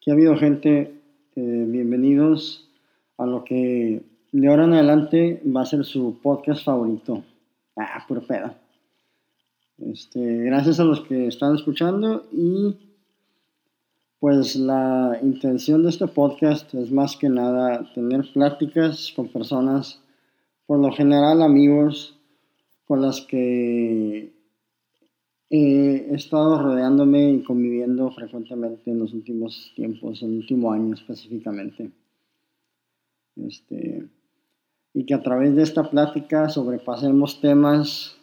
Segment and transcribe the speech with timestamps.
[0.00, 0.94] ¿Qué ha habido gente?
[1.36, 2.66] Eh, bienvenidos
[3.18, 7.22] a lo que de ahora en adelante va a ser su podcast favorito.
[7.76, 8.54] Ah, puro pedo.
[9.76, 12.78] Este, gracias a los que están escuchando y
[14.18, 20.00] pues la intención de este podcast es más que nada tener pláticas con personas,
[20.64, 22.16] por lo general amigos,
[22.86, 24.32] con las que
[25.50, 31.90] he estado rodeándome y conviviendo frecuentemente en los últimos tiempos, en el último año específicamente.
[33.36, 34.08] Este,
[34.94, 38.16] y que a través de esta plática sobrepasemos temas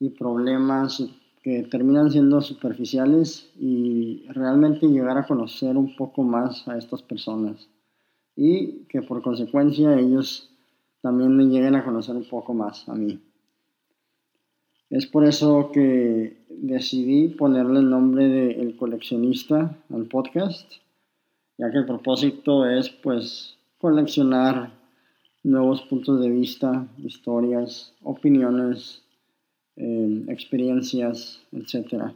[0.00, 1.02] y problemas
[1.42, 7.68] que terminan siendo superficiales y realmente llegar a conocer un poco más a estas personas
[8.34, 10.50] y que por consecuencia ellos
[11.00, 13.20] también me lleguen a conocer un poco más a mí.
[14.90, 20.70] Es por eso que decidí ponerle el nombre de El coleccionista al podcast,
[21.58, 24.70] ya que el propósito es pues coleccionar
[25.42, 29.02] nuevos puntos de vista, historias, opiniones,
[29.76, 32.12] eh, experiencias, etc.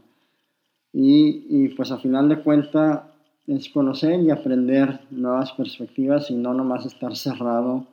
[0.93, 3.03] Y, y, pues a final de cuentas
[3.47, 7.87] es conocer y aprender nuevas perspectivas y no nomás estar cerrado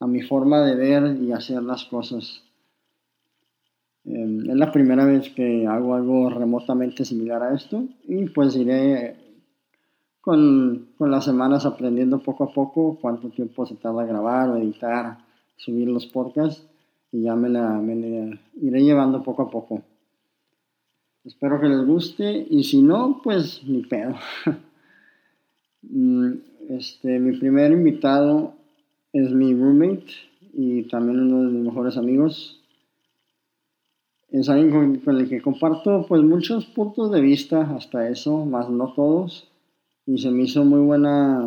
[0.00, 2.42] a mi forma de ver y hacer las cosas.
[4.10, 9.16] Em, es la primera vez que hago algo remotamente similar a esto y pues iré
[10.20, 15.18] con, con, las semanas aprendiendo poco a poco cuánto tiempo se tarda grabar editar,
[15.56, 16.66] subir los podcasts
[17.12, 19.82] y ya me la, me la iré llevando poco a poco.
[21.24, 24.14] Espero que les guste y si no, pues ni pedo.
[25.80, 26.32] Mm,
[26.70, 28.52] este, mi primer invitado
[29.12, 30.12] es mi roommate
[30.52, 32.57] y también uno de mis mejores amigos,
[34.30, 38.92] es alguien con, el que comparto pues muchos puntos de vista hasta eso, más no
[38.92, 39.48] todos.
[40.06, 41.40] Y se me hizo muy buena,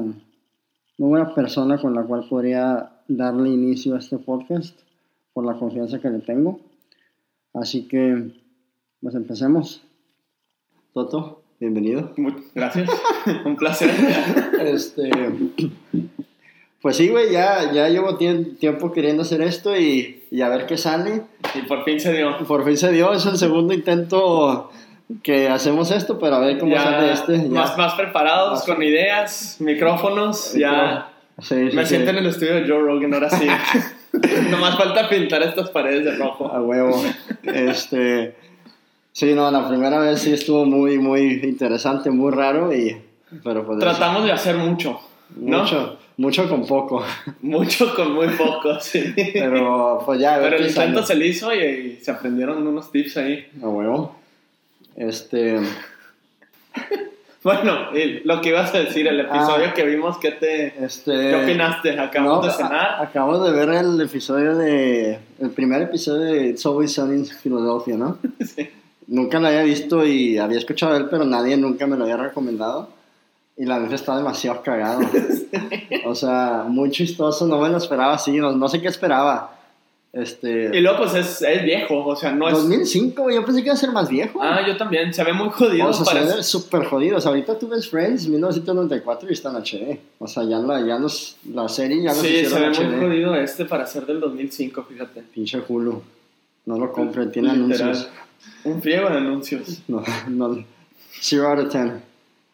[0.98, 4.78] muy buena persona con la cual podría darle inicio a este podcast
[5.34, 6.60] por la confianza que le tengo.
[7.54, 8.32] Así que,
[9.02, 9.84] pues empecemos.
[10.94, 12.14] Toto, bienvenido.
[12.54, 12.90] Gracias,
[13.46, 13.90] un placer.
[14.62, 15.10] este,
[16.82, 20.78] pues sí, güey, ya, ya llevo tiempo queriendo hacer esto y, y, a ver qué
[20.78, 21.24] sale.
[21.54, 22.38] Y por fin se dio.
[22.48, 24.72] Por fin se dio, es el segundo intento
[25.24, 27.38] que hacemos esto, pero a ver cómo sale este.
[27.50, 31.10] Más, más preparados, con ideas, micrófonos, ya.
[31.50, 33.48] Me siento en el estudio de Joe Rogan, ahora sí.
[34.50, 36.52] Nomás falta pintar estas paredes de rojo.
[36.52, 37.02] A huevo.
[37.44, 38.36] Este.
[39.14, 43.02] Sí, no, la primera vez sí estuvo muy, muy interesante, muy raro y...
[43.44, 45.00] Pero pues Tratamos de hacer mucho.
[45.36, 45.98] Mucho.
[46.18, 47.04] Mucho con poco.
[47.42, 49.14] Mucho con muy poco, sí.
[49.16, 50.40] Pero pues ya.
[50.40, 53.48] Pero el intento se le hizo y, se aprendieron unos tips ahí.
[53.62, 54.16] A huevo.
[54.96, 55.60] Este.
[57.44, 57.90] bueno,
[58.26, 60.84] lo que ibas a decir, el episodio ah, que vimos, ¿qué te.
[60.84, 61.12] Este...
[61.12, 62.00] ¿Qué opinaste?
[62.00, 63.02] Acabamos de cenar.
[63.02, 65.20] acabamos de ver el episodio de.
[65.40, 68.18] El primer episodio de Subway Sun en Filadelfia, ¿no?
[68.46, 68.70] sí.
[69.08, 72.18] Nunca lo había visto y había escuchado de él, pero nadie nunca me lo había
[72.18, 73.01] recomendado.
[73.62, 75.02] Y la neta está demasiado cagado.
[76.04, 79.56] O sea, muy chistoso, no me lo esperaba así, no, sé qué esperaba.
[80.12, 80.76] Este...
[80.76, 82.56] Y luego, pues es, es, viejo, o sea, no es.
[82.56, 84.42] 2005, yo pensé que iba a ser más viejo.
[84.42, 85.88] Ah, yo también, se ve muy jodido.
[85.88, 87.18] O sea, se ve súper jodido.
[87.18, 90.00] O sea, ahorita tú ves Friends 1994 y está en HD.
[90.18, 93.36] O sea, ya, la, ya nos, la serie ya nos Sí, se ve muy jodido
[93.36, 95.22] este para ser del 2005, fíjate.
[95.22, 96.02] Pinche Hulu.
[96.66, 98.10] No lo compren, tiene anuncios.
[98.64, 99.84] Un friego de anuncios.
[99.88, 100.66] No, no.
[101.22, 101.72] Zero out of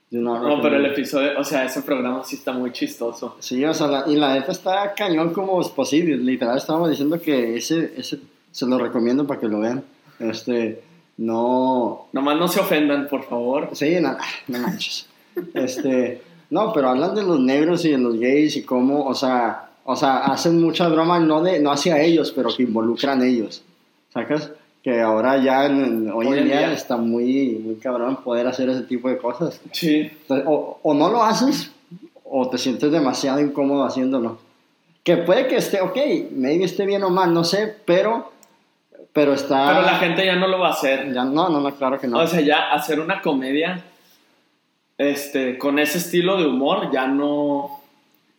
[0.09, 0.23] 10.
[0.23, 3.35] No, pero el episodio, o sea, ese programa sí está muy chistoso.
[3.40, 6.18] Sí, o sea, y la neta está cañón como es posible.
[6.18, 8.19] Literal, estábamos diciendo que ese, ese
[8.51, 9.84] se lo recomiendo para que lo vean.
[10.19, 10.81] Este,
[11.18, 12.07] no.
[12.13, 13.69] Nomás no se ofendan, por favor.
[13.73, 15.07] Sí, no, no manches.
[15.53, 19.69] este, no, pero hablan de los negros y de los gays y cómo, o sea,
[19.84, 23.63] o sea, hacen mucha broma no, de, no hacia ellos, pero que involucran ellos.
[24.13, 24.51] ¿Sacas?
[24.88, 29.18] Que ahora ya hoy, en día, está muy, muy cabrón poder hacer ese tipo de
[29.18, 29.59] cosas.
[29.74, 30.09] Sí.
[30.30, 31.74] o, o, no lo haces
[32.24, 34.39] o te sientes demasiado incómodo haciéndolo.
[35.04, 35.98] Que puede que esté, ok,
[36.31, 38.31] maybe esté bien o mal, no sé, pero,
[39.12, 39.68] pero está...
[39.68, 41.13] Pero la gente ya no lo va a hacer.
[41.13, 42.19] Ya no, no, no, claro que no.
[42.19, 43.83] O sea, ya hacer una comedia
[44.98, 47.36] este, con ese estilo de humor ya no...
[47.36, 47.81] O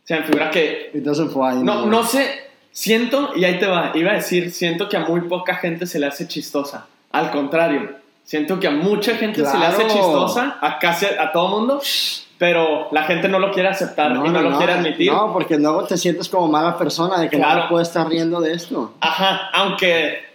[0.02, 0.92] sea, me figura que...
[0.94, 2.47] It doesn't fly no, no sé
[2.78, 5.98] Siento, y ahí te va, iba a decir, siento que a muy poca gente se
[5.98, 6.86] le hace chistosa.
[7.10, 7.90] Al contrario,
[8.22, 11.80] siento que a mucha gente se le hace chistosa, a casi a todo mundo,
[12.38, 15.10] pero la gente no lo quiere aceptar y no, lo quiere admitir.
[15.10, 18.52] No, porque luego te sientes como mala persona de que no puedes estar riendo de
[18.52, 18.94] esto.
[19.00, 20.26] Ajá, aunque,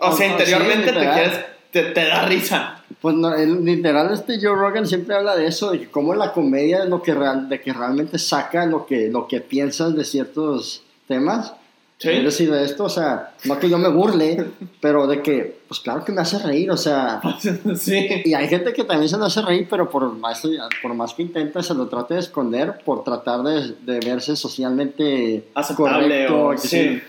[0.00, 2.84] o sea, interiormente te, quieres, te, te da risa.
[3.00, 6.84] Pues no, literal este Joe Rogan siempre habla de eso, de que cómo la comedia
[6.84, 10.84] es lo que, real, de que realmente saca lo que, lo que piensas de ciertos
[11.08, 11.52] temas.
[11.98, 12.10] Sí.
[12.10, 14.44] Es decir, de esto, o sea, no que yo me burle,
[14.80, 17.20] pero de que, pues claro que me hace reír, o sea,
[17.76, 18.22] sí.
[18.24, 20.42] y hay gente que también se lo hace reír, pero por más,
[20.82, 25.44] por más que intenta, se lo trate de esconder, por tratar de, de verse socialmente
[25.54, 26.48] Aceptable correcto.
[26.48, 27.02] o que sí.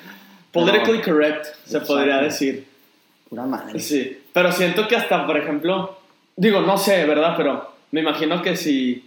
[0.52, 2.66] Politically correct, se podría decir.
[3.30, 3.80] Pura madre.
[3.80, 5.98] Sí, pero siento que hasta, por ejemplo,
[6.36, 7.34] digo, no sé, ¿verdad?
[7.36, 9.04] Pero me imagino que si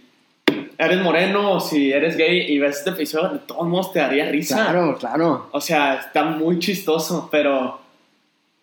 [0.77, 4.29] eres moreno o si eres gay y ves este episodio, de todos modos te daría
[4.29, 4.55] risa.
[4.55, 5.49] Claro, claro.
[5.51, 7.79] O sea, está muy chistoso, pero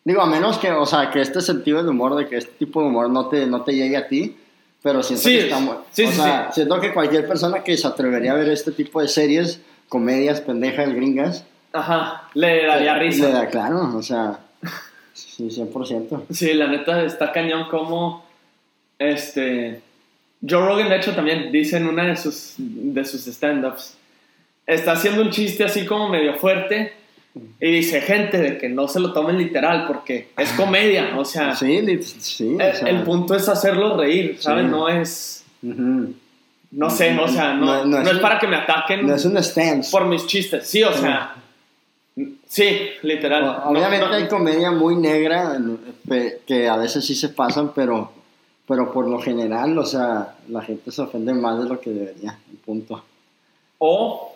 [0.04, 2.80] Digo, a menos que, o sea, que este sentido del humor, de que este tipo
[2.80, 4.36] de humor no te, no te llegue a ti,
[4.80, 7.76] pero siento Sí, que está mu- sí, o sí, sea, siento que cualquier persona que
[7.76, 13.26] se atrevería a ver este tipo de series, comedias, pendejas, gringas, ajá, le daría risa.
[13.26, 14.38] le da claro, o sea,
[15.12, 16.22] sí, 100%.
[16.30, 18.24] Sí, la neta está cañón como
[19.00, 19.82] este
[20.48, 23.96] Joe Rogan de hecho también dice en una de sus de sus stand-ups
[24.66, 26.92] está haciendo un chiste así como medio fuerte
[27.60, 31.54] y dice gente de que no se lo tomen literal porque es comedia, o sea,
[31.54, 34.64] Sí, sí, o el, sea, el punto es hacerlo reír, ¿sabes?
[34.64, 34.70] Sí.
[34.70, 35.44] No es
[36.72, 39.24] no sé, o sea, no, No- no no es para que me ataquen No es
[39.24, 39.90] un stance.
[39.90, 41.34] por mis chistes, sí, o sea,
[42.48, 43.62] sí, literal.
[43.66, 45.58] Obviamente hay comedia muy negra
[46.46, 48.12] que a veces sí se pasan, pero,
[48.66, 52.38] pero por lo general, o sea, la gente se ofende más de lo que debería,
[52.64, 53.04] punto.
[53.78, 54.32] o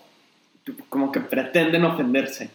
[0.88, 2.50] como que pretenden ofenderse.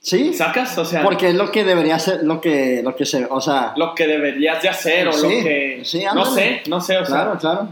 [0.00, 0.76] Sí, ¿Sacas?
[0.76, 3.72] O sea, porque es lo que debería ser, lo que, lo que se, o sea,
[3.76, 5.80] lo que deberías de hacer o lo que...
[5.84, 6.30] sí, no ándale.
[6.30, 7.40] sé, no sé, o claro, sea...
[7.40, 7.68] claro.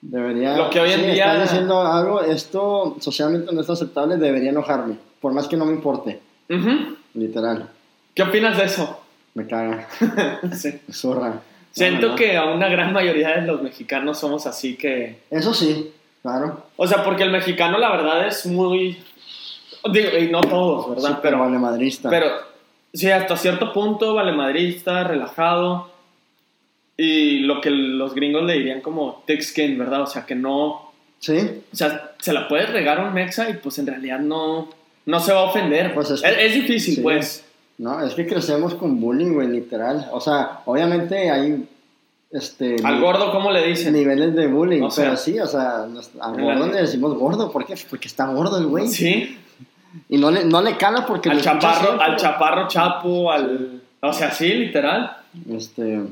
[0.00, 0.56] Debería.
[0.56, 4.50] Lo que hoy en sí, día- Estás diciendo algo, esto socialmente no es aceptable, debería
[4.50, 6.96] enojarme, por más que no me importe, Ujú.
[7.14, 7.68] literal.
[8.14, 9.00] ¿Qué opinas de eso?
[9.34, 9.86] Me caga,
[10.56, 10.80] Sí.
[10.86, 11.40] me zurra.
[11.78, 12.16] Siento No, no, no.
[12.16, 15.20] que a una gran mayoría de los mexicanos somos así que...
[15.30, 15.92] Eso sí,
[16.22, 16.64] claro.
[16.76, 18.98] O sea, porque el mexicano la verdad es muy...
[19.92, 21.16] Digo, y no todos, ¿verdad?
[21.16, 22.10] Súper pero, valemadrista.
[22.10, 22.26] pero
[22.92, 25.90] sí, hasta cierto punto valemadrista, relajado.
[26.96, 30.02] Y lo que los gringos le dirían como thick skin, ¿verdad?
[30.02, 30.92] O sea, que no...
[31.20, 34.68] Sí, O sea, se la puedes regar a un mexa y pues en realidad no,
[35.06, 35.94] no se va a ofender.
[35.94, 37.00] Pues es es, es difícil, sí.
[37.00, 37.47] pues.
[37.78, 40.08] No, es que crecemos con bullying, güey, literal.
[40.12, 41.68] O sea, obviamente hay
[42.30, 43.94] este, Al gordo, ¿cómo le dicen?
[43.94, 45.84] niveles de bullying, O sea, pero sí, o sea,
[46.20, 47.74] al gordo le decimos gordo, ¿por qué?
[47.88, 48.88] Porque está gordo el güey.
[48.88, 49.38] Sí,
[50.08, 52.04] Y no le, no le cala porque al chaparro, siempre.
[52.04, 53.80] al chaparro chapo, al...
[54.00, 55.16] O sea, sí, literal.
[55.50, 56.02] Este,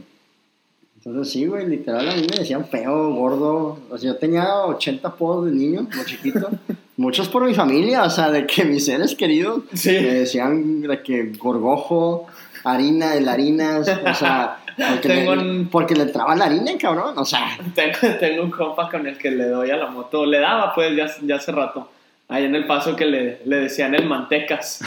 [0.97, 3.79] entonces sí, güey, literal a mí me decían feo, gordo.
[3.91, 6.49] O sea, yo tenía 80 apodos de niño, muy chiquito.
[6.97, 9.91] Muchos por mi familia, o sea, de que mis seres queridos Sí.
[9.91, 12.27] me decían de que gorgojo,
[12.65, 17.15] harina, el harinas, o sea, porque, Tengo le, un- porque le entraba la harina, cabrón,
[17.19, 20.25] o sea, Tengo, tengo un compa con el que le doy a la moto.
[20.27, 21.91] Le daba, pues, ya, ya hace rato.
[22.29, 24.81] Ahí en el paso que le, le decían el mantecas.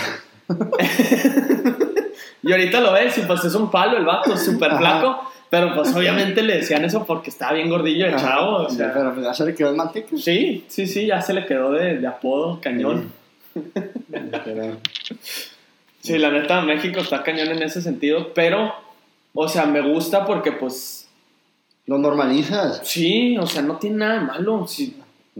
[2.44, 5.32] y ahorita lo ves y pues es un palo el vato, súper flaco.
[5.50, 8.57] Pero pues obviamente le decían eso porque estaba bien gordillo de chavo.
[8.57, 10.10] O sea, pero pues ya se le quedó el manteca.
[10.18, 13.12] sí, sí, sí, ya se le quedó de, de apodo cañón.
[16.01, 18.74] Sí, la neta, México está cañón en ese sentido, pero,
[19.34, 21.10] o sea, me gusta porque, pues,
[21.86, 24.68] Lo normalizas, sí, o sea, no tiene nada de malo.
[24.68, 24.96] Si,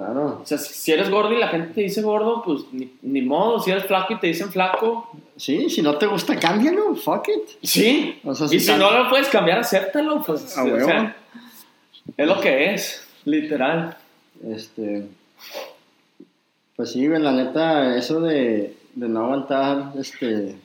[0.06, 0.39] claro.
[0.41, 3.60] o sea, si eres gordo y la gente te dice gordo, pues ni, ni modo.
[3.60, 7.50] Si eres flaco y te dicen flaco, Sí, si no te gusta, cámbialo, fuck it.
[7.63, 8.20] sí.
[8.25, 11.15] O sea, y si no lo puedes cambiar, acéptalo, pues, A o sea,
[12.18, 13.98] es lo que es, literal.
[14.46, 15.08] Este.
[16.75, 20.58] Pues sí, güey, la neta, eso de, de no aguantar, este.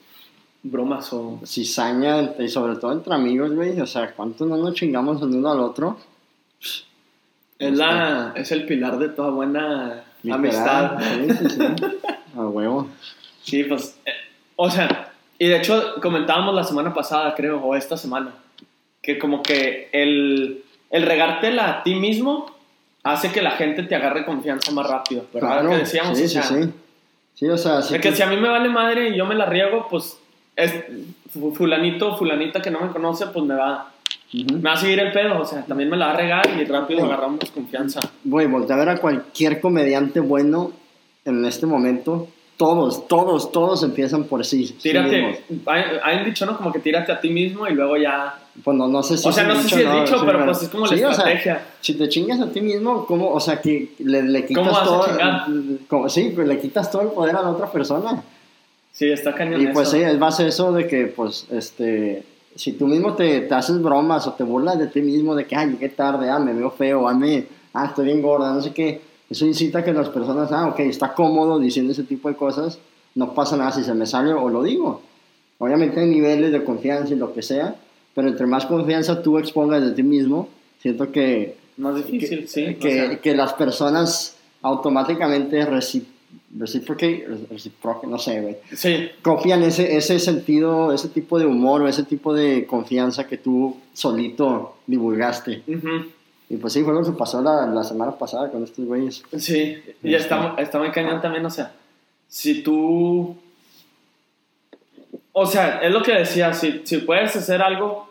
[0.66, 1.40] Bromas o...
[1.44, 3.78] cizaña, y sobre todo entre amigos, güey.
[3.80, 5.98] O sea, ¿cuántos no nos chingamos el uno al otro?
[7.58, 10.40] Es, la, es el pilar de toda buena Literal.
[10.40, 10.99] amistad.
[11.00, 11.62] Sí, sí, sí.
[12.37, 12.88] A huevo.
[13.42, 14.11] Sí, pues, eh,
[14.56, 18.32] o sea, y de hecho comentábamos la semana pasada, creo, o esta semana,
[19.02, 22.46] que como que el, el regártela a ti mismo
[23.04, 25.61] hace que la gente te agarre confianza más rápido, ¿verdad?
[25.61, 25.70] Claro.
[25.70, 26.70] que decíamos, sí, o sea, sí, sí.
[27.34, 29.26] Sí, o sea, sí de que que- si a mí me vale madre y yo
[29.26, 30.18] me la riego, pues,
[30.56, 30.73] es,
[31.32, 33.92] fu- fulanito fulanita que no me conoce, pues me va,
[34.42, 34.54] Ujú.
[34.56, 36.64] me va a seguir el pedo, o sea, también me la va a regar y
[36.64, 37.06] rápido Sí.
[37.06, 38.00] agarramos confianza.
[38.24, 40.72] Güey, voltea a ver a cualquier comediante bueno
[41.24, 42.28] en este momento.
[42.56, 44.66] Todos, todos, todos empiezan por sí.
[44.68, 45.62] sí Tírate, mismos.
[46.04, 46.56] hay, un dicho, ¿no?
[46.56, 48.38] Como que tírate a ti mismo y luego ya...
[48.62, 50.62] Pues no, no sé si O sea, no sé si es dicho, sí, pero pues
[50.62, 51.66] es como la sí, o sea, estrategia.
[51.80, 53.30] si te chingas a ti mismo, ¿cómo?
[53.32, 55.04] O sea, que le, le quitas ¿Cómo vas a todo.
[55.08, 55.46] chingar?
[55.88, 58.22] como- sí, pues le quitas todo el poder a la otra persona.
[58.92, 59.96] Sí, está cañón Y pues eso.
[59.96, 62.22] sí, es base eso de que, pues, este.
[62.54, 65.56] Si tú mismo te, te, haces bromas o te burlas de ti mismo de que,
[65.56, 68.73] ay, llegué tarde, ah, me veo feo, ah, me, ah, estoy bien gorda, no sé
[68.73, 72.37] qué, eso incita a que las personas, ah, ok, está cómodo diciendo ese tipo de
[72.37, 72.78] cosas,
[73.14, 75.00] no pasa nada si se me sale o lo digo.
[75.58, 77.76] Obviamente hay niveles de confianza y lo que sea,
[78.14, 80.49] pero entre más confianza tú expongas de ti mismo,
[80.80, 81.56] siento que...
[81.76, 82.75] Más difícil, que, sí.
[82.76, 83.20] Que, o sea.
[83.20, 85.64] que, las personas automáticamente
[86.58, 88.56] reciprocate, reciprocate, no sé, güey.
[88.75, 89.11] Sí.
[89.23, 93.76] Copian ese, ese sentido, ese tipo de humor o ese tipo de confianza que tú
[93.92, 95.62] solito divulgaste.
[95.66, 96.06] Uh -huh.
[96.50, 99.23] Y pues sí, fue lo que pasó la, la semana pasada con estos güeyes.
[99.38, 101.73] Sí, y está, está muy cañón también, o sea,
[102.28, 103.37] si tú...
[105.32, 108.08] O sea, es lo que decía, si, si puedes hacer algo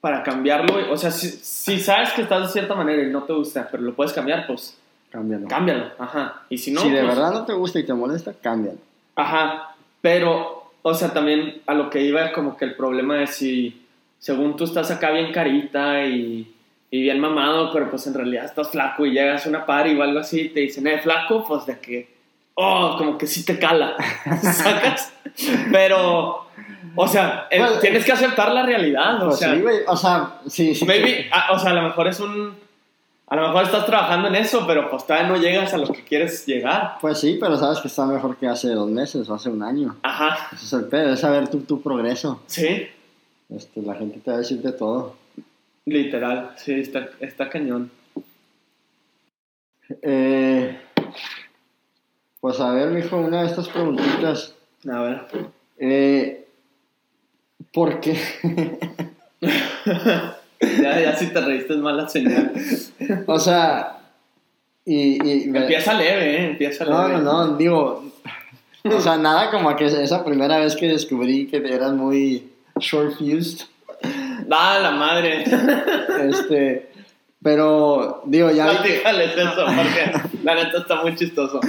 [0.00, 3.34] para cambiarlo, o sea, si, si sabes que estás de cierta manera y no te
[3.34, 4.78] gusta, pero lo puedes cambiar, pues
[5.12, 5.46] Cámbialo.
[5.46, 6.42] cámbialo, ajá.
[6.48, 8.78] Y si no, si de pues, verdad no te gusta y te molesta, cámbialo.
[9.14, 13.86] Ajá, pero, o sea, también a lo que iba como que el problema es si,
[14.18, 16.54] según tú estás acá bien carita y,
[16.90, 20.02] y bien mamado, pero pues en realidad estás flaco y llegas a una party o
[20.02, 22.08] algo así y te dicen, eh, flaco, pues de que,
[22.54, 23.94] oh, como que sí te cala,
[24.42, 25.12] ¿sacas?
[25.70, 26.46] pero,
[26.96, 30.32] o sea, el- Pues, tienes que aceptar la realidad, o Pues sea, sí, o sea,
[30.46, 30.84] sí, sí.
[30.86, 32.54] maybe, a- o sea, a lo mejor es un,
[33.26, 36.02] a lo mejor estás trabajando en eso, pero pues todavía no llegas a lo que
[36.04, 36.98] quieres llegar.
[37.00, 39.96] Pues sí, pero sabes que está mejor que hace dos meses o hace un año.
[40.02, 42.42] Ajá, Ese es el pedo, es saber tu, tu progreso.
[42.46, 42.86] sí,
[43.48, 45.16] Este, la gente te va a decir de todo.
[45.86, 47.90] literal, sí, está, está cañón.
[50.02, 50.78] Eh,
[52.40, 54.54] pues a ver, mijo, una de estas preguntitas.
[54.90, 55.26] A ver.
[55.78, 56.48] Eh,
[57.72, 58.18] ¿Por qué?
[60.80, 62.52] Ya, ya si te reíste es mala señal.
[63.26, 63.98] o sea,
[64.84, 65.22] y...
[65.26, 66.46] y Empieza leve, ¿eh?
[66.50, 67.20] Empieza No, leve.
[67.22, 68.04] no, no, digo...
[68.84, 72.50] O sea, nada como que esa primera vez que descubrí que eras muy
[72.80, 73.66] short-fused.
[74.48, 75.44] Da la madre.
[76.28, 76.90] Este,
[77.42, 81.60] pero, digo, ya vi que eso, porque la neta está muy chistoso.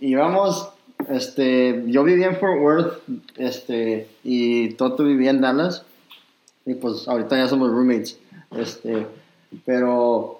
[0.00, 0.68] íbamos,
[1.08, 3.02] este, yo vivía en Fort Worth,
[3.36, 5.84] este, y Toto vivía en Dallas,
[6.66, 8.18] y pues ahorita ya somos roommates,
[8.56, 9.06] este,
[9.64, 10.38] pero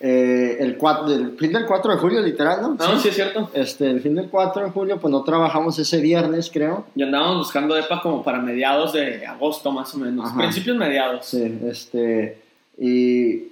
[0.00, 2.74] eh, el, 4, el fin del 4 de julio, literal, ¿no?
[2.74, 3.50] No, sí es cierto.
[3.54, 6.84] Este, el fin del 4 de julio, pues no trabajamos ese viernes, creo.
[6.94, 10.26] Y andábamos buscando EPA como para mediados de agosto, más o menos.
[10.26, 10.36] Ajá.
[10.36, 11.24] Principios mediados.
[11.24, 12.38] Sí, este,
[12.78, 13.44] y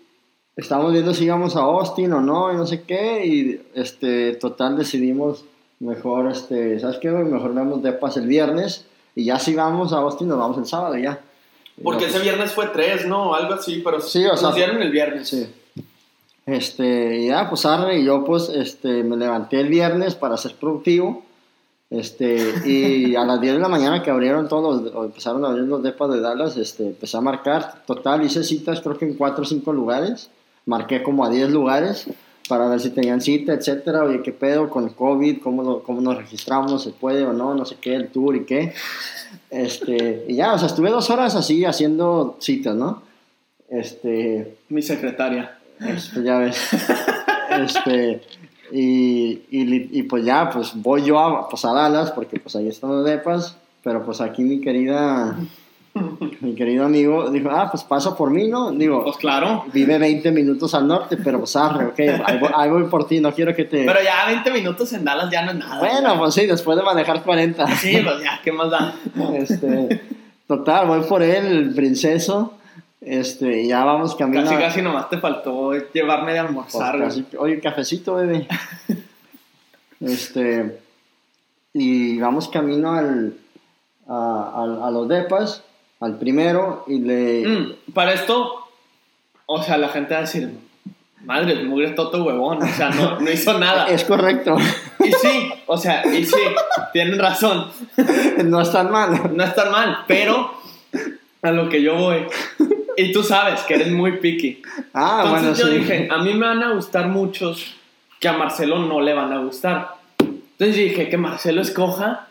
[0.57, 4.77] estábamos viendo si íbamos a Austin o no, y no sé qué, y este, total
[4.77, 5.45] decidimos
[5.81, 7.11] mejor, este, ¿sabes qué?
[7.11, 8.85] Mejor vemos depas el viernes,
[9.15, 11.21] y ya si vamos a Austin nos vamos el sábado, ya.
[11.83, 13.35] Porque Y ese viernes fue tres, ¿no?
[13.35, 15.29] Algo así, pero Sí, o sea, nos dieron el viernes.
[15.29, 15.47] Sí.
[16.47, 21.23] Este, ya, pues arre, y yo pues, este, me levanté el viernes para ser productivo,
[21.89, 25.49] este, y a las 10 de la mañana que abrieron todos, los- o empezaron a
[25.49, 29.15] abrir los depas de Dallas, este, empecé a marcar, total, hice citas creo que en
[29.15, 30.31] 4 o 5 lugares,
[30.67, 32.07] marqué como a 10 lugares,
[32.53, 36.03] para ver si tenían cita, etcétera, oye, qué pedo con el COVID, cómo, lo- cómo
[36.03, 38.75] nos registramos, se puede o no, no sé qué, el tour y qué,
[39.49, 43.03] este, y ya, o sea, estuve dos horas así haciendo citas, ¿no?
[43.71, 45.57] Este, Mi secretaria.
[45.81, 46.59] este, ya ves.
[47.59, 48.21] Este,
[48.71, 52.69] y, y, y pues ya, pues voy yo a, pues a Dallas, porque pues ahí
[52.69, 55.37] están los depas, pero pues aquí mi querida,
[56.41, 58.71] mi querido amigo dijo, ah, pues pasa por mí, ¿no?
[58.73, 59.65] Digo, Pues claro.
[59.73, 63.21] vive 20 minutos al norte, pero pues arre, ok, ahí voy, ahí voy por ti,
[63.21, 63.85] no quiero que te...
[63.85, 65.79] Pero ya 20 minutos en Dallas ya no es nada.
[65.81, 67.67] bueno, pues sí, después de manejar 40.
[67.77, 68.95] Sí, pues ya, ¿qué más da?
[69.35, 70.01] Este,
[70.49, 72.55] total, voy por él, el princeso,
[73.03, 76.97] este, ya vamos camino Casi, casi nomás te faltó llevarme de Pues almorzar.
[76.97, 77.09] güey.
[77.09, 78.49] casi- oye, cafecito, bebé.
[80.01, 80.79] este,
[81.75, 83.35] y vamos camino al,
[84.09, 85.65] a, al- a los depas,
[86.03, 87.47] al primero, y le...
[87.47, 88.67] Mm, para esto,
[89.47, 90.51] o sea, la gente va a decir,
[91.25, 93.87] madre, mugre toto huevón, o sea, no, no hizo nada.
[93.89, 94.57] Es correcto,
[95.05, 96.37] Y sí, o sea, y sí,
[96.93, 97.69] tienen razón,
[98.45, 99.31] no es tan mal.
[99.37, 100.53] no es tan mal, pero
[101.43, 102.27] a lo que yo voy,
[102.97, 104.63] y tú sabes que eres muy picky.
[104.95, 105.79] Ah, Entonces bueno, yo sí.
[105.79, 107.75] dije, a mí me van a gustar muchos
[108.21, 109.95] que a Marcelo no le van a gustar.
[110.21, 112.29] Entonces dije que Marcelo escoja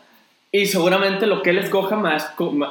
[0.52, 2.16] y seguramente lo que él escoja me-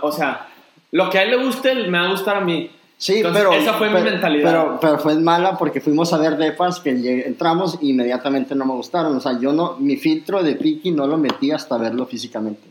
[0.02, 0.46] o sea,
[0.92, 2.70] lo que a él le guste me va a gustar a mí.
[2.96, 4.50] Sí, Entonces, pero, esa fue mi mentalidad.
[4.50, 6.90] Pero, pero fue mala porque fuimos a ver depas que
[7.26, 9.16] entramos y inmediatamente no me gustaron.
[9.16, 12.68] O sea, yo no, mi filtro de Piki no lo metí hasta verlo físicamente.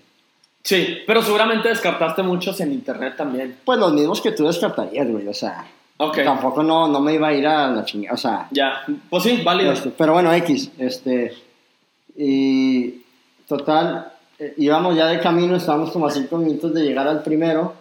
[0.61, 3.57] Sí, pero seguramente descartaste muchos en internet también.
[3.65, 5.27] Pues los mismos que tú descartarías, güey.
[5.27, 5.65] O sea,
[6.01, 8.13] Ok, tampoco no, no me iba a ir a la chingada.
[8.13, 9.73] O sea, ya, pues sí, válido.
[9.73, 11.33] Este, pero bueno, X, este,
[12.15, 13.01] y
[13.45, 17.73] total, eh, íbamos ya de camino, estábamos como a cinco minutos de llegar al primero,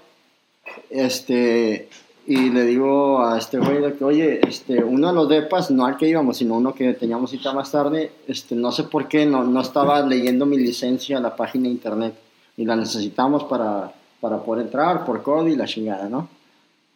[0.91, 1.89] Este,
[2.27, 5.87] y le digo a este güey de que, oye, este, uno de los depas, no
[5.87, 9.25] al que íbamos, sino uno que teníamos cita más tarde, este, no sé por qué,
[9.25, 12.15] no, no estaba leyendo mi licencia a la página de internet
[12.59, 16.29] y la necesitamos para, para poder entrar por código y la chingada, ¿no?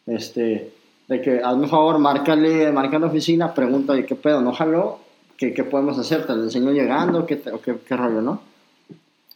[0.05, 0.71] Este,
[1.07, 4.39] de que hazme un favor, márcale, marca la oficina, pregunta, ¿qué pedo?
[4.39, 4.99] ¿No jaló?
[5.35, 6.27] ¿Qué, qué podemos hacer?
[6.27, 7.25] ¿Te lo enseño llegando?
[7.25, 8.39] ¿Qué, qué, qué rollo, no?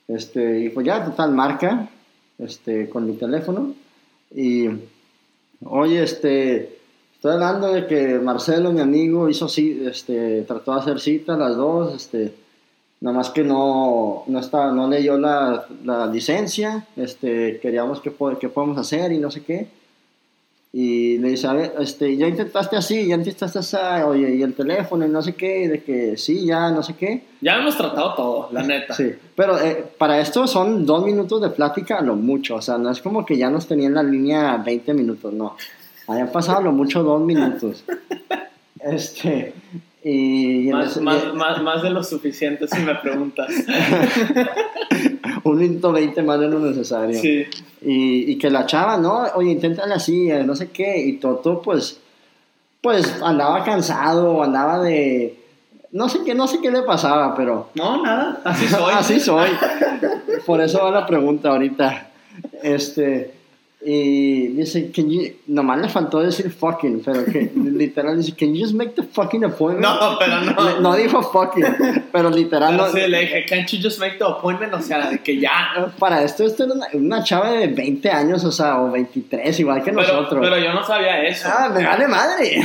[0.08, 1.89] Este, y pues ya, total, marca
[2.38, 3.74] este, con mi teléfono
[4.32, 4.68] y,
[5.66, 6.80] oye, este,
[7.14, 11.96] estoy hablando de que Marcelo, mi amigo, hizo, este, trató de hacer cita las dos,
[11.96, 12.34] este,
[13.02, 18.50] nada más que no, no, está, no leyó la, la licencia, este, queríamos que, qué
[18.50, 19.68] podemos hacer y no sé qué.
[20.80, 24.54] Y le dice, a ver, este, ya intentaste así, ya intentaste así, oye, y el
[24.54, 27.24] teléfono y no sé qué, de que sí, ya, no sé qué.
[27.42, 28.94] Ya hemos tratado todo, la neta.
[28.94, 32.78] Sí, pero eh, para esto son dos minutos de plática a lo mucho, o sea,
[32.78, 35.58] no es como que ya nos tenían la línea 20 minutos, no.
[36.06, 37.84] Habían pasado a lo mucho dos minutos.
[38.80, 39.56] Este,
[40.04, 43.50] y más, más, más, más, de lo suficiente si me preguntas.
[45.48, 47.20] un minuto veinte más de lo necesario.
[47.20, 47.46] Sí.
[47.82, 50.98] Y, y, que la chava, no, oye, inténtale así, eh, no sé qué.
[51.00, 52.00] Y Toto, pues,
[52.82, 55.39] pues andaba cansado, andaba de.
[55.92, 57.70] No sé qué, no sé qué le pasaba, pero.
[57.75, 58.94] No, nada, así soy.
[58.94, 59.50] así soy.
[60.46, 62.10] Por eso va la pregunta ahorita.
[62.62, 63.37] Este.
[63.89, 68.62] Y dice, can you, nomás le faltó decir fucking, pero que literal dice, can you
[68.62, 69.88] just make the fucking appointment?
[69.88, 70.82] No, pero no.
[70.82, 71.63] no dijo fucking,
[72.12, 72.91] pero literal pero no.
[72.91, 74.74] Sí, le dije, can't you just make the appointment?
[74.74, 75.89] O sea, de que ya.
[75.98, 79.82] Para esto, esto era una, una, chava de 20 años, o sea, o 23, igual
[79.82, 80.41] que pero, nosotros.
[80.41, 81.48] Pero yo no sabía eso.
[81.50, 82.62] Ah, me vale madre.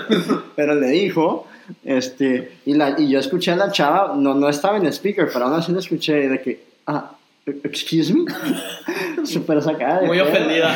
[0.56, 1.46] pero le dijo,
[1.86, 5.30] este, y, la, y yo escuché a la chava, no, no estaba en el speaker,
[5.32, 7.15] pero aún así le escuché de que, ah,
[7.46, 8.24] excuse me.
[9.24, 10.02] Súper sacada.
[10.02, 10.74] Muy ofendida.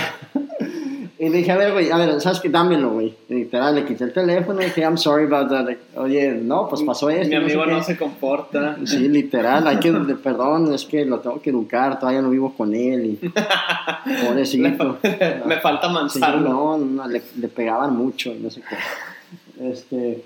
[1.19, 2.49] Y le dije, a ver, güey, a ver, ¿sabes qué?
[2.49, 3.15] Dámelo, güey.
[3.29, 5.69] Literal, le quité el teléfono y dije, I'm sorry about that.
[5.97, 7.29] Oye, no, pues pasó esto.
[7.29, 8.79] Mi amigo no, se comporta.
[8.87, 12.75] Sí, literal, hay que, perdón, es que lo tengo que educar, todavía no vivo con
[12.75, 13.19] él.
[13.23, 13.29] Y,
[14.27, 14.99] pobrecito.
[15.03, 16.49] me, me falta mansarlo.
[16.49, 19.69] no, no le, le, pegaban mucho, no sé qué.
[19.71, 20.25] Este,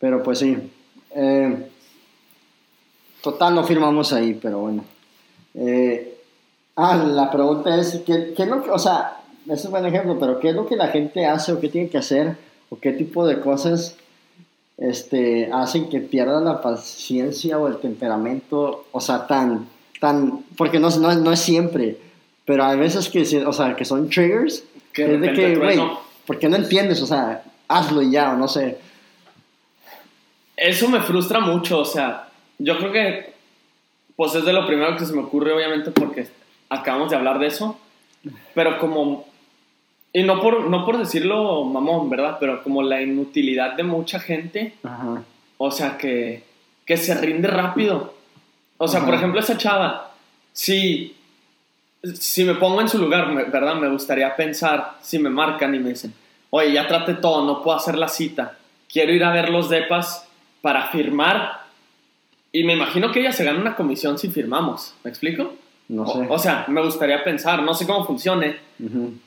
[0.00, 0.56] pero pues sí.
[1.14, 1.68] Eh,
[3.20, 4.82] total, no firmamos ahí, pero bueno.
[5.54, 6.18] Eh,
[6.76, 10.18] ah, la pregunta es, ¿qué, ¿qué, es lo que, o sea, es un buen ejemplo,
[10.18, 12.36] pero ¿qué es lo que la gente hace o qué tiene que hacer
[12.70, 13.96] o qué tipo de cosas
[14.78, 19.68] este, hacen que pierdan la paciencia o el temperamento, o sea, tan,
[20.00, 21.98] tan, porque no, no, no es siempre,
[22.44, 25.78] pero hay veces que, o sea, que son triggers, que es de que, güey,
[26.26, 27.00] ¿por qué no entiendes?
[27.02, 28.78] O sea, hazlo y ya, o no sé.
[30.56, 33.31] Eso me frustra mucho, o sea, yo creo que
[34.16, 36.28] pues es de lo primero que se me ocurre, obviamente, porque
[36.68, 37.78] acabamos de hablar de eso.
[38.54, 39.26] Pero como.
[40.12, 42.36] Y no por, no por decirlo mamón, ¿verdad?
[42.38, 44.74] Pero como la inutilidad de mucha gente.
[44.82, 45.22] Ajá.
[45.56, 46.44] O sea, que,
[46.84, 48.14] que se rinde rápido.
[48.76, 49.06] O sea, Ajá.
[49.06, 50.10] por ejemplo, esa chava.
[50.52, 51.16] Si,
[52.14, 53.76] si me pongo en su lugar, ¿verdad?
[53.76, 56.12] Me gustaría pensar, si me marcan y me dicen,
[56.50, 58.58] oye, ya trate todo, no puedo hacer la cita.
[58.92, 60.28] Quiero ir a ver los depas
[60.60, 61.61] para firmar
[62.52, 64.94] y me imagino que ella se gana una comisión si firmamos.
[65.02, 65.54] ¿Me explico?
[65.88, 66.18] No sé.
[66.18, 68.56] O, o sea, me gustaría pensar, no sé cómo funcione.
[68.78, 69.18] Uh -huh.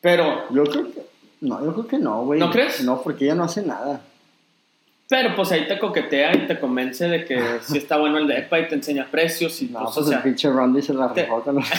[0.00, 0.44] Pero.
[0.50, 1.04] Yo creo que.
[1.40, 2.40] No, yo creo que no, güey.
[2.40, 2.82] ¿No crees?
[2.82, 4.00] No, porque ella no hace nada.
[5.08, 8.58] Pero pues ahí te coquetea y te convence de que sí está bueno el depa
[8.58, 11.12] y te enseña precios y no, pues, pues o sea, el pinche Randy se la
[11.12, 11.28] te...
[11.28, 11.70] con los...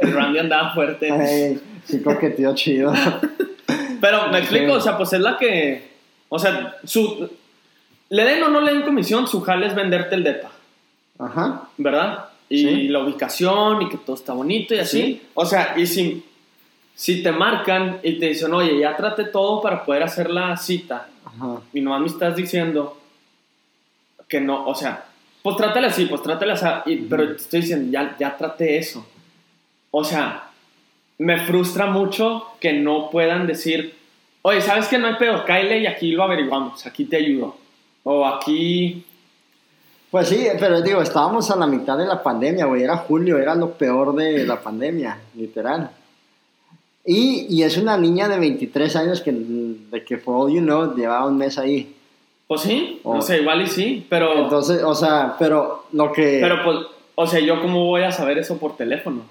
[0.00, 1.10] el Randy andaba fuerte.
[1.10, 2.92] Ay, sí coqueteó chido.
[4.00, 5.94] Pero me explico, o sea, pues es la que.
[6.28, 7.30] O sea, su,
[8.14, 10.50] le den o no le den comisión, su jale es venderte el depa.
[11.18, 11.68] Ajá.
[11.76, 12.26] ¿Verdad?
[12.48, 12.88] Y Sí.
[12.88, 15.02] la ubicación y que todo está bonito y así.
[15.02, 15.22] Sí.
[15.34, 16.22] O sea, y si,
[16.94, 21.08] si te marcan y te dicen, oye, ya trate todo para poder hacer la cita
[21.24, 21.60] Ajá.
[21.72, 22.98] y nomás me estás diciendo
[24.28, 25.04] que no, o sea,
[25.42, 29.06] pues trátale así, pues trátale así, y- pero te estoy diciendo, ya, ya traté eso.
[29.90, 30.50] O sea,
[31.18, 33.94] me frustra mucho que no puedan decir,
[34.42, 35.44] oye, ¿sabes que no hay pedo?
[35.44, 37.56] Kyle y aquí lo averiguamos, aquí te ayudo.
[38.04, 39.04] O aquí,
[40.10, 42.82] Pues sí, pero digo, estábamos a la mitad de la pandemia, güey.
[42.84, 45.90] Era julio, era lo peor de la pandemia, literal.
[47.04, 50.94] Y, y es una niña de 23 años que, de que, for all you know,
[50.94, 51.94] llevaba un mes ahí.
[52.46, 53.16] pues sí, Oh.
[53.18, 56.38] o sea, igual y sí, pero, Entonces, o sea, pero lo que...
[56.40, 56.78] pero pues,
[57.16, 59.22] o sea, yo cómo voy a saber eso por teléfono.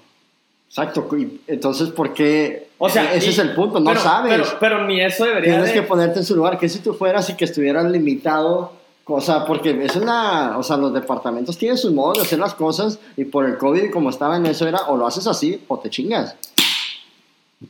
[0.76, 2.66] Exacto, y entonces, ¿por qué?
[2.78, 4.32] O sea, ese y- es el punto, no pero- sabes.
[4.32, 5.74] Pero, pero ni eso debería Tienes de...
[5.74, 8.72] que ponerte en su lugar, que si tú fueras y que estuvieras limitado,
[9.04, 12.54] o sea, porque es una, o sea, los departamentos tienen sus modos de hacer las
[12.54, 15.78] cosas y por el COVID como estaba en eso era o lo haces así o
[15.78, 16.34] te chingas.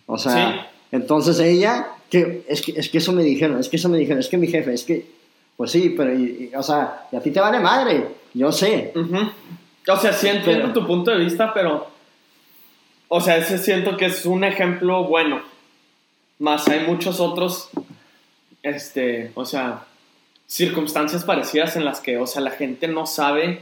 [0.07, 3.91] O sea, entonces ella, que es, que es que eso me dijeron, es que eso
[3.91, 5.05] me dijeron, es que mi jefe, es que,
[5.59, 6.13] pues sí, pero,
[6.59, 8.95] o sea, y a ti te vale madre, yo sé.
[9.87, 11.89] O sea, sí entiendo tu punto de vista, pero,
[13.09, 15.43] o sea, ese siento que es un ejemplo bueno.
[16.39, 17.71] Más hay muchos otros,
[18.63, 19.85] este, o sea,
[20.47, 23.61] circunstancias parecidas en las que, o sea, la gente no sabe,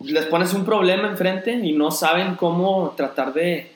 [0.00, 3.72] les pones un problema enfrente y no saben cómo tratar de...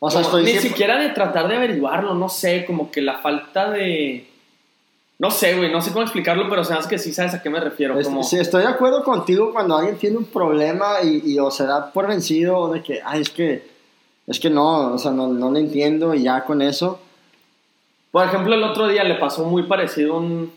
[0.00, 3.70] O sea, estoy ni siquiera de tratar de averiguarlo, no sé, como que la falta
[3.70, 4.26] de...
[5.18, 7.60] No sé, güey, no sé cómo explicarlo, pero sabes que sí sabes a qué me
[7.60, 8.00] refiero.
[8.02, 8.24] Como...
[8.24, 12.08] Sí, estoy de acuerdo contigo cuando alguien tiene un problema y, o se da por
[12.08, 13.66] vencido de que, ay, es que,
[14.26, 17.00] es que no, o sea, no, no le entiendo y ya con eso.
[18.10, 20.52] Por ejemplo, el otro día le pasó muy parecido un,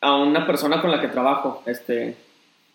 [0.00, 1.62] a una persona con la que trabajo.
[1.64, 2.16] Este,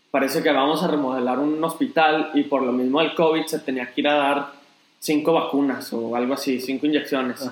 [0.10, 3.92] parece que vamos a remodelar un hospital y por lo mismo del COVID se tenía
[3.94, 4.52] que ir a dar
[5.00, 7.50] cinco vacunas o algo así, cinco inyecciones.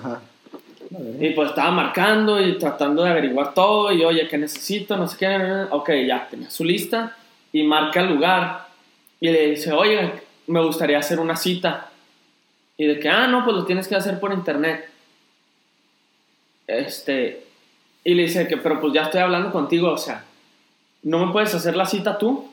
[1.20, 4.96] Y pues estaba marcando y tratando de averiguar todo y oye, ¿qué necesito?
[4.96, 5.66] No sé qué.
[5.70, 7.16] Ok, ya tenía su lista
[7.52, 8.68] y marca el lugar
[9.20, 10.12] y le dice, oye,
[10.46, 11.90] me gustaría hacer una cita.
[12.76, 14.88] Y de que, ah, no, pues lo tienes que hacer por internet.
[16.66, 17.46] Este,
[18.04, 20.24] y le dice que, pero pues ya estoy hablando contigo, o sea,
[21.02, 22.48] ¿no me puedes hacer la cita tú?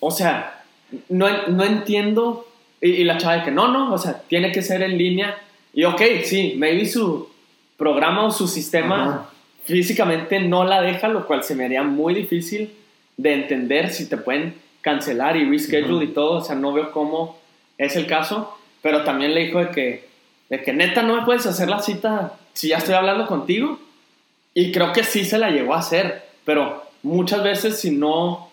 [0.00, 0.62] O sea,
[1.08, 2.46] no, no entiendo.
[2.80, 5.38] Y, la chava de que no, no, o sea, tiene que ser en línea.
[5.74, 7.28] Y ok, sí, maybe su
[7.76, 9.28] programa o su sistema
[9.64, 12.72] físicamente no la deja, lo cual se me haría muy difícil
[13.16, 16.38] de entender si te pueden cancelar y reschedule y todo.
[16.38, 17.38] O sea, no veo cómo
[17.76, 18.56] es el caso.
[18.82, 20.08] Pero también le dijo de que,
[20.50, 23.80] de que neta no me puedes hacer la cita si ya estoy hablando contigo.
[24.52, 28.50] Y creo que sí se la llegó a hacer, pero muchas veces si no,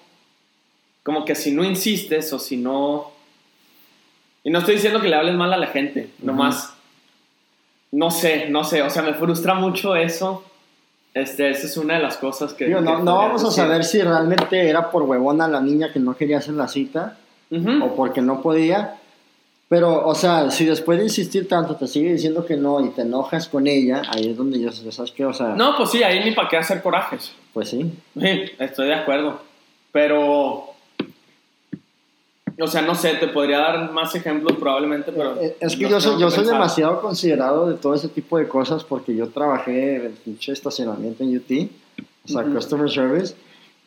[1.03, 3.12] como que si no insistes o si no...
[4.43, 6.73] Y no estoy diciendo que le hables mal a la gente, nomás...
[7.91, 10.43] No sé, no sé, o sea, me frustra mucho eso.
[11.13, 12.69] Este, esa es una de las cosas que...
[12.69, 16.38] no, no vamos a saber si realmente era por huevona la niña que no quería
[16.38, 17.17] hacer la cita
[17.51, 18.95] o porque no podía,
[19.71, 23.04] pero, o sea, si después de insistir tanto te sigue diciendo que no y te
[23.04, 25.23] enojas con ella, ahí es donde yo, ¿sabes qué?
[25.23, 25.56] O sea...
[25.56, 27.34] No, pues sí, ahí ni para qué hacer corajes.
[27.54, 27.89] Pues sí.
[28.19, 29.41] Sí, estoy de acuerdo.
[29.93, 30.70] Pero...
[32.59, 35.39] O sea, no sé, te podría dar más ejemplos probablemente, pero...
[35.41, 38.83] Eh, es que yo soy, yo soy demasiado considerado de todo ese tipo de cosas
[38.83, 41.69] porque yo trabajé en el pinche estacionamiento en UT,
[42.25, 43.35] o sea, Customer Service,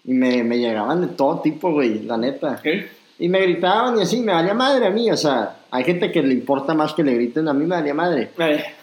[0.05, 2.61] y me, me llegaban de todo tipo, güey, la neta.
[2.62, 2.88] ¿Qué?
[3.18, 6.22] Y me gritaban y así, me valía madre a mí, o sea, hay gente que
[6.22, 8.31] le importa más que le griten, a mí me valía madre.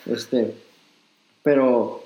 [0.06, 0.56] Este,
[1.44, 2.04] pero,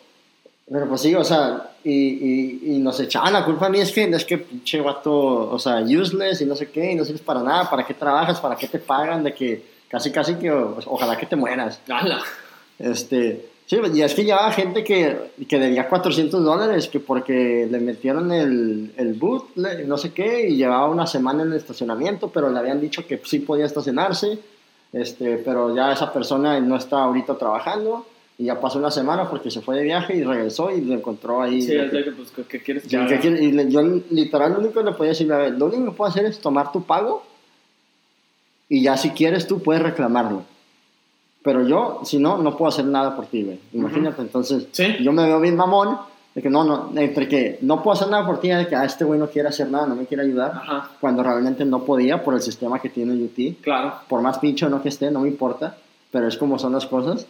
[0.70, 3.92] pero pues sí, o sea, y, y, y, nos echaban la culpa a mí, es
[3.92, 7.22] que, es que pinche guato, o sea, useless y no sé qué, y no sirves
[7.22, 8.42] para nada, ¿para qué trabajas?
[8.42, 9.24] ¿Para qué te pagan?
[9.24, 11.80] De que casi, casi que, ojalá que te mueras.
[12.78, 17.80] Este, Sí, y es que llevaba gente que, que debía 400 dólares, que porque le
[17.80, 22.52] metieron el, el boot, no sé qué, y llevaba una semana en el estacionamiento, pero
[22.52, 24.38] le habían dicho que sí podía estacionarse,
[24.94, 28.06] este, pero ya esa persona no está ahorita trabajando,
[28.38, 31.42] y ya pasó una semana porque se fue de viaje y regresó y lo encontró
[31.42, 31.62] ahí.
[31.62, 35.10] Sí, es que, pues, ¿qué quieres que Y yo literal lo único que le podía
[35.10, 37.26] decir, a ver, lo único que puedo hacer es tomar tu pago,
[38.68, 40.44] y ya si quieres tú puedes reclamarlo
[41.46, 43.60] pero yo, si no, no puedo hacer nada por ti, güey.
[43.72, 44.68] Imagínate, entonces,
[45.00, 46.00] yo me veo bien mamón,
[46.34, 48.82] de que no, no, entre que no puedo hacer nada por ti, de que a
[48.82, 50.60] ah, este güey no quiere hacer nada, no me quiere ayudar,
[51.00, 53.62] cuando realmente no podía por el sistema que tiene UT.
[53.62, 53.94] Claro.
[54.10, 55.78] Por más pincho no que esté, no me importa,
[56.10, 57.28] pero es como son las cosas.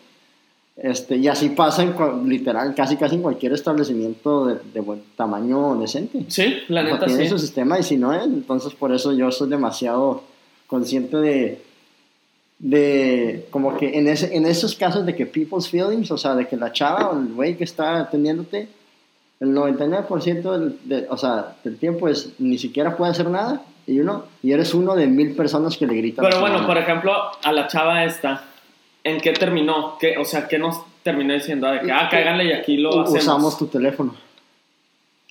[0.78, 1.96] Este, y así pasa en
[2.28, 6.26] literal, casi casi en cualquier establecimiento de, de buen tamaño decente.
[6.28, 10.24] Sí, la neta tiene su sistema y si no, entonces por eso yo soy demasiado
[10.68, 11.62] consciente de
[12.60, 16.48] de como que en, ese, en esos casos de que people's feelings, o sea, de
[16.48, 18.70] que la chava o el güey que está atendiéndote,
[19.40, 24.00] el 99% del, de, o sea, del tiempo es ni siquiera puede hacer nada y
[24.00, 26.26] uno y eres uno de mil personas que le gritan.
[26.26, 28.46] Pero bueno, por ejemplo, a la chava esta,
[29.06, 29.98] ¿en qué terminó?
[29.98, 31.68] ¿Qué, o sea, ¿qué nos terminó diciendo?
[31.68, 33.24] De que, ah, cáiganle y aquí lo hacemos.
[33.24, 34.14] Usamos tu teléfono.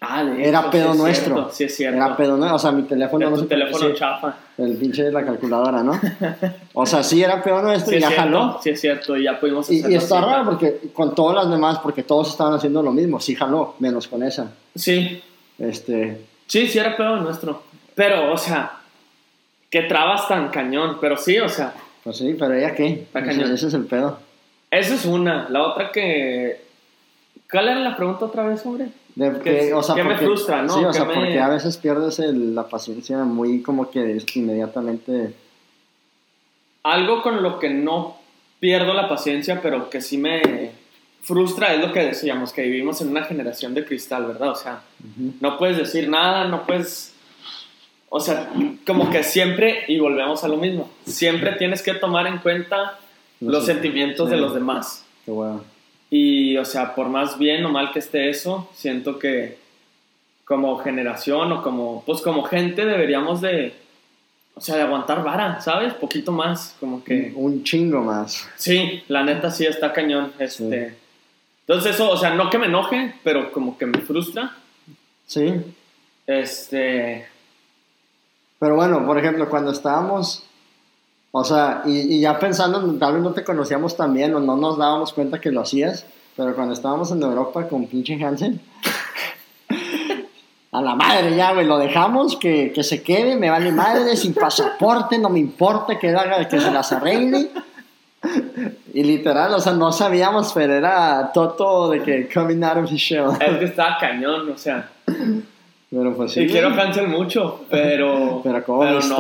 [0.00, 1.50] Ah, era pedo nuestro.
[1.50, 1.96] sí, es cierto.
[1.96, 2.56] Era pedo nuestro.
[2.56, 4.36] O sea, mi teléfono no teléfono chafa.
[4.58, 6.00] El pinche de la calculadora, ¿no?
[6.74, 8.58] O sea, sí era pedo nuestro y ya jaló.
[8.62, 11.78] Sí, es cierto, y ya pudimos Y, y está raro porque con todas las demás,
[11.78, 13.20] porque todos estaban haciendo lo mismo.
[13.20, 14.52] Sí jaló, menos con esa.
[14.74, 15.22] Sí.
[15.58, 16.20] Este.
[16.46, 17.62] Sí, sí era pedo nuestro.
[17.94, 18.72] Pero, o sea,
[19.70, 20.98] que trabas tan cañón.
[21.00, 21.72] Pero sí, o sea.
[22.04, 23.06] Pues sí, pero ella qué.
[23.14, 24.18] Ese, ese es el pedo.
[24.70, 25.48] Esa es una.
[25.48, 26.62] La otra que.
[27.50, 28.88] ¿Cuál era la pregunta otra vez, hombre?
[29.14, 30.78] De que, o sea, me frustra, ¿no?
[30.78, 35.34] Sí, o sea, porque a veces pierdes la paciencia muy como que inmediatamente.
[36.82, 38.18] Algo con lo que no
[38.58, 40.72] pierdo la paciencia, pero que sí me
[41.22, 44.50] frustra es lo que decíamos, que vivimos en una generación de cristal, ¿verdad?
[44.50, 44.82] O sea,
[45.40, 47.13] no puedes decir nada, no puedes...
[48.16, 48.48] O sea,
[48.86, 53.00] como que siempre, y volvemos a lo mismo, siempre tienes que tomar en cuenta
[53.40, 55.04] los sentimientos de los demás.
[55.24, 55.64] Qué bueno.
[56.10, 59.58] Y, o sea, por más bien o mal que esté eso, siento que
[60.44, 63.74] como generación o como, pues como gente deberíamos de,
[64.54, 65.92] o sea, de aguantar vara, ¿sabes?
[65.94, 67.32] Poquito más, como que...
[67.34, 68.48] Un chingo más.
[68.54, 70.32] Sí, la neta sí está cañón.
[70.38, 70.94] Este...
[71.66, 74.56] Entonces eso, o sea, no que me enoje, pero como que me frustra.
[75.26, 75.52] Sí.
[76.28, 77.33] Este...
[78.58, 80.42] Pero bueno, por ejemplo, cuando estábamos,
[81.32, 84.78] o sea, y, ya pensando, tal vez no te conocíamos tan bien o no nos
[84.78, 88.60] dábamos cuenta que lo hacías, pero cuando estábamos en Europa con pinche Hansen,
[90.72, 94.34] a la madre ya, güey, lo dejamos, que, que, se quede, me vale madre, sin
[94.34, 97.50] pasaporte, no me importa que, haga, que se las arregle.
[98.94, 103.00] Y literal, o sea, no sabíamos, pero era Toto de que coming out of his
[103.00, 103.30] shell.
[103.40, 104.88] Es que estaba cañón, o sea.
[105.94, 106.40] Pero pues sí.
[106.40, 108.40] Y quiero cancel mucho, pero.
[108.44, 109.16] pero como me no,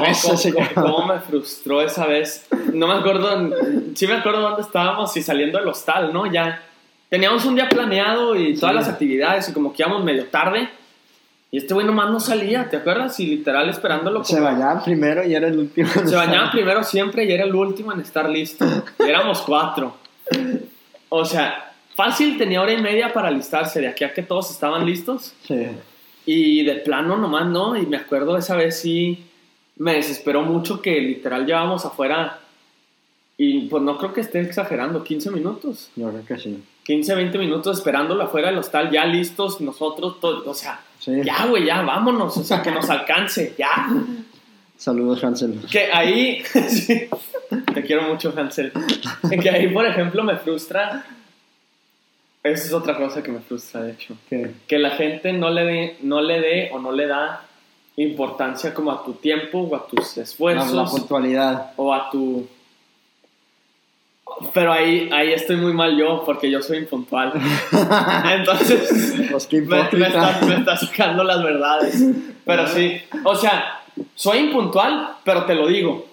[0.74, 2.46] cómo, me frustró esa vez.
[2.72, 3.50] No me acuerdo.
[3.94, 6.30] Sí me acuerdo dónde estábamos y saliendo del hostal, ¿no?
[6.30, 6.62] Ya.
[7.08, 10.68] Teníamos un día planeado y todas las actividades y como que íbamos medio tarde.
[11.52, 13.20] Y este güey nomás no salía, ¿te acuerdas?
[13.20, 14.24] Y literal esperándolo.
[14.24, 15.88] Se bañaba primero y era el último.
[15.88, 18.64] Se bañaba primero siempre y era el último en estar listo.
[18.98, 19.96] Y éramos cuatro.
[21.08, 24.84] O sea, fácil tenía hora y media para alistarse de aquí a que todos estaban
[24.84, 25.34] listos.
[25.46, 25.68] Sí.
[26.26, 27.76] Y de plano nomás no.
[27.76, 29.24] Y me acuerdo esa vez sí
[29.76, 32.40] me desesperó mucho que literal llevábamos afuera.
[33.36, 35.90] Y pues no creo que esté exagerando, 15 minutos.
[35.96, 36.62] Yo creo que sí.
[36.84, 41.64] 15, 20 minutos esperándolo afuera del hostal, ya listos, nosotros, todos, o sea, ya, güey,
[41.64, 43.88] ya, vámonos, o sea, que nos alcance, ya.
[44.76, 45.60] Saludos, Hansel.
[45.70, 46.42] Que ahí,
[47.74, 48.70] te quiero mucho, Hansel.
[49.42, 51.06] Que ahí, por ejemplo, me frustra,
[52.44, 54.16] esa es otra cosa que me frustra, de hecho.
[54.28, 57.46] Que la gente no le dé, no le dé o no le da
[57.96, 60.72] importancia como a tu tiempo o a tus esfuerzos.
[60.72, 61.72] la puntualidad.
[61.76, 62.46] O a tu
[64.52, 67.32] pero ahí, ahí estoy muy mal yo, porque yo soy impuntual.
[68.32, 72.02] Entonces, pues me, me, está, me, está, sacando las verdades.
[72.44, 73.82] Pero sí, o sea,
[74.14, 76.06] soy impuntual, pero te lo digo.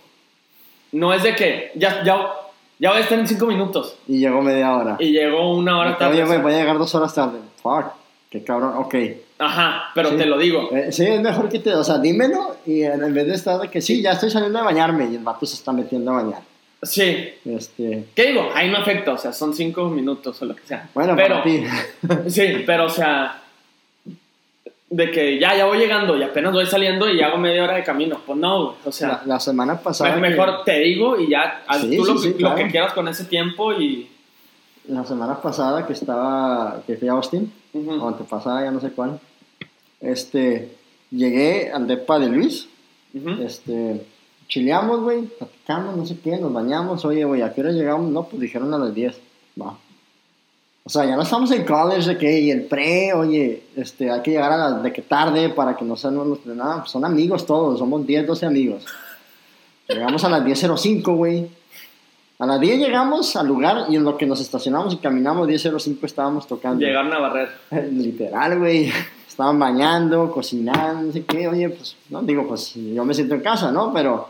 [0.92, 2.32] No es de que ya, ya,
[2.82, 3.96] ya voy a estar en cinco minutos.
[4.08, 4.98] Y llegó media hora.
[5.00, 6.24] Y llegó una hora tarde.
[6.24, 7.38] Oye, voy a llegar dos horas tarde.
[7.62, 7.86] Fuck,
[8.32, 8.96] qué cabrón, ok.
[9.38, 10.68] Ajá, pero te lo digo.
[10.72, 13.70] Eh, sí, es mejor que te, o sea, dímelo y en vez de estar de
[13.70, 16.42] que sí, ya estoy saliendo a bañarme y el vato se está metiendo a bañar.
[16.82, 17.30] Sí.
[17.46, 18.06] Este...
[18.16, 18.50] ¿Qué digo?
[18.56, 20.90] Ahí no afecta, o sea, son cinco minutos o lo que sea.
[20.96, 21.64] Bueno, pero, para ti.
[22.32, 23.44] sí, pero o sea,
[24.92, 27.84] de que ya, ya voy llegando y apenas voy saliendo y hago media hora de
[27.84, 28.20] camino.
[28.26, 29.24] Pues no, o sea.
[29.26, 30.18] La, semana pasada.
[30.18, 34.10] Mejor te digo y ya, haz tú lo, que quieras con ese tiempo y.
[34.88, 39.20] La semana pasada que estaba, que fui a Austin, o antepasada, ya no sé cuál,
[40.02, 40.76] este,
[41.12, 42.68] llegué al depa de Luis,
[43.40, 44.04] este
[44.48, 48.12] chileamos, güey, platicamos, no sé qué, nos bañamos, oye, güey, ¿a qué hora llegamos?
[48.12, 49.22] No, pues dijeron a las 10,
[49.62, 49.78] va.
[50.92, 54.22] O sea, ya no estamos en college de que, y el pre, oye, este, hay
[54.22, 57.06] que llegar a las, de que tarde para que no sean los, nada, pues son
[57.06, 58.86] amigos todos, somos 10, 12 amigos.
[59.88, 61.48] Llegamos a las 10.05, güey.
[62.40, 65.98] A las 10 llegamos al lugar y en lo que nos estacionamos y caminamos 10.05
[66.04, 66.86] estábamos tocando.
[66.86, 67.50] Llegaron a barrer.
[67.94, 68.92] Literal, güey.
[69.26, 71.48] Estaban bañando, cocinando, no sé qué.
[71.48, 73.94] Oye, pues, no, digo, pues yo me siento en casa, ¿no?
[73.94, 74.28] Pero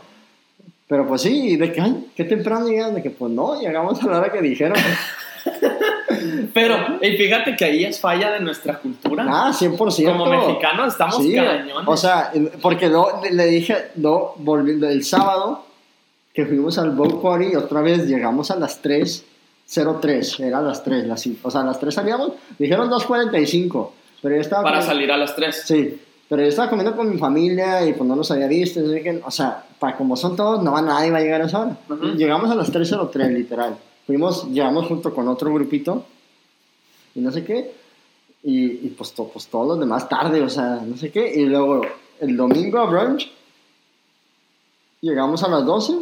[0.86, 4.06] pero pues sí, de que, ay, qué temprano llegaron, de que pues no, llegamos a
[4.06, 4.76] la hora que dijeron.
[6.54, 9.24] Pero, y fíjate que ahí es falla de nuestra cultura.
[9.28, 10.12] Ah, 100%.
[10.12, 11.74] Como mexicanos estamos sí, cañones.
[11.86, 12.90] O sea, porque
[13.30, 15.64] le dije, no, volviendo el sábado,
[16.34, 21.06] que fuimos al boat party, otra vez llegamos a las 3.03, era a las 3,
[21.06, 23.90] las, o sea, a las 3 salíamos, dijeron 2.45,
[24.22, 24.62] pero yo estaba...
[24.62, 25.62] Para salir a las 3.
[25.64, 28.80] Sí, pero yo estaba comiendo con mi familia y pues no los había visto.
[29.24, 31.76] o sea, para como son todos, no va nadie va a llegar a esa hora.
[32.16, 33.76] Llegamos a las 3.03, literal.
[34.12, 36.04] Fuimos, llegamos junto con otro grupito
[37.14, 37.72] y no sé qué.
[38.42, 41.32] Y, y pues, pues todos los demás tarde, o sea, no sé qué.
[41.34, 41.80] Y luego
[42.20, 43.32] el domingo a brunch,
[45.00, 45.94] llegamos a las 12,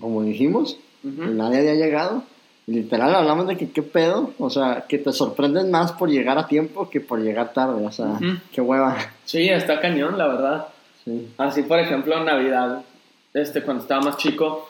[0.00, 2.22] como dijimos, y nadie había llegado
[2.70, 6.46] literal hablamos de que qué pedo, o sea, que te sorprenden más por llegar a
[6.46, 8.16] tiempo que por llegar tarde, o sea,
[8.52, 8.96] qué hueva.
[9.24, 10.68] Sí, está cañón, la verdad.
[11.04, 11.32] Sí.
[11.36, 12.82] Así, por ejemplo, en Navidad,
[13.34, 14.69] este, cuando estaba más chico,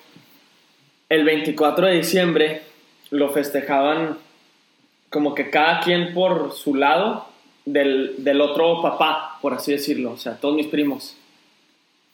[1.11, 2.63] el 24 de diciembre
[3.11, 4.17] lo festejaban
[5.11, 7.27] como que cada quien por su lado
[7.67, 11.17] del, del otro papá, por así decirlo, o sea, todos mis primos.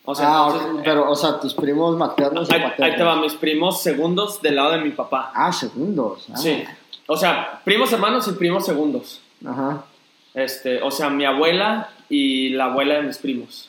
[0.04, 2.90] O sea, ah, entonces, ok, pero, o sea, tus primos maternos ahí, paternos.
[2.90, 5.30] ahí te va, mis primos segundos del lado de mi papá.
[5.34, 6.26] Ah, segundos.
[6.32, 6.36] ah.
[6.36, 6.64] Sí.
[7.06, 9.20] O sea, primos hermanos y primos segundos.
[9.44, 9.84] Ajá.
[10.32, 13.68] Este, o sea, mi abuela y la abuela de mis primos.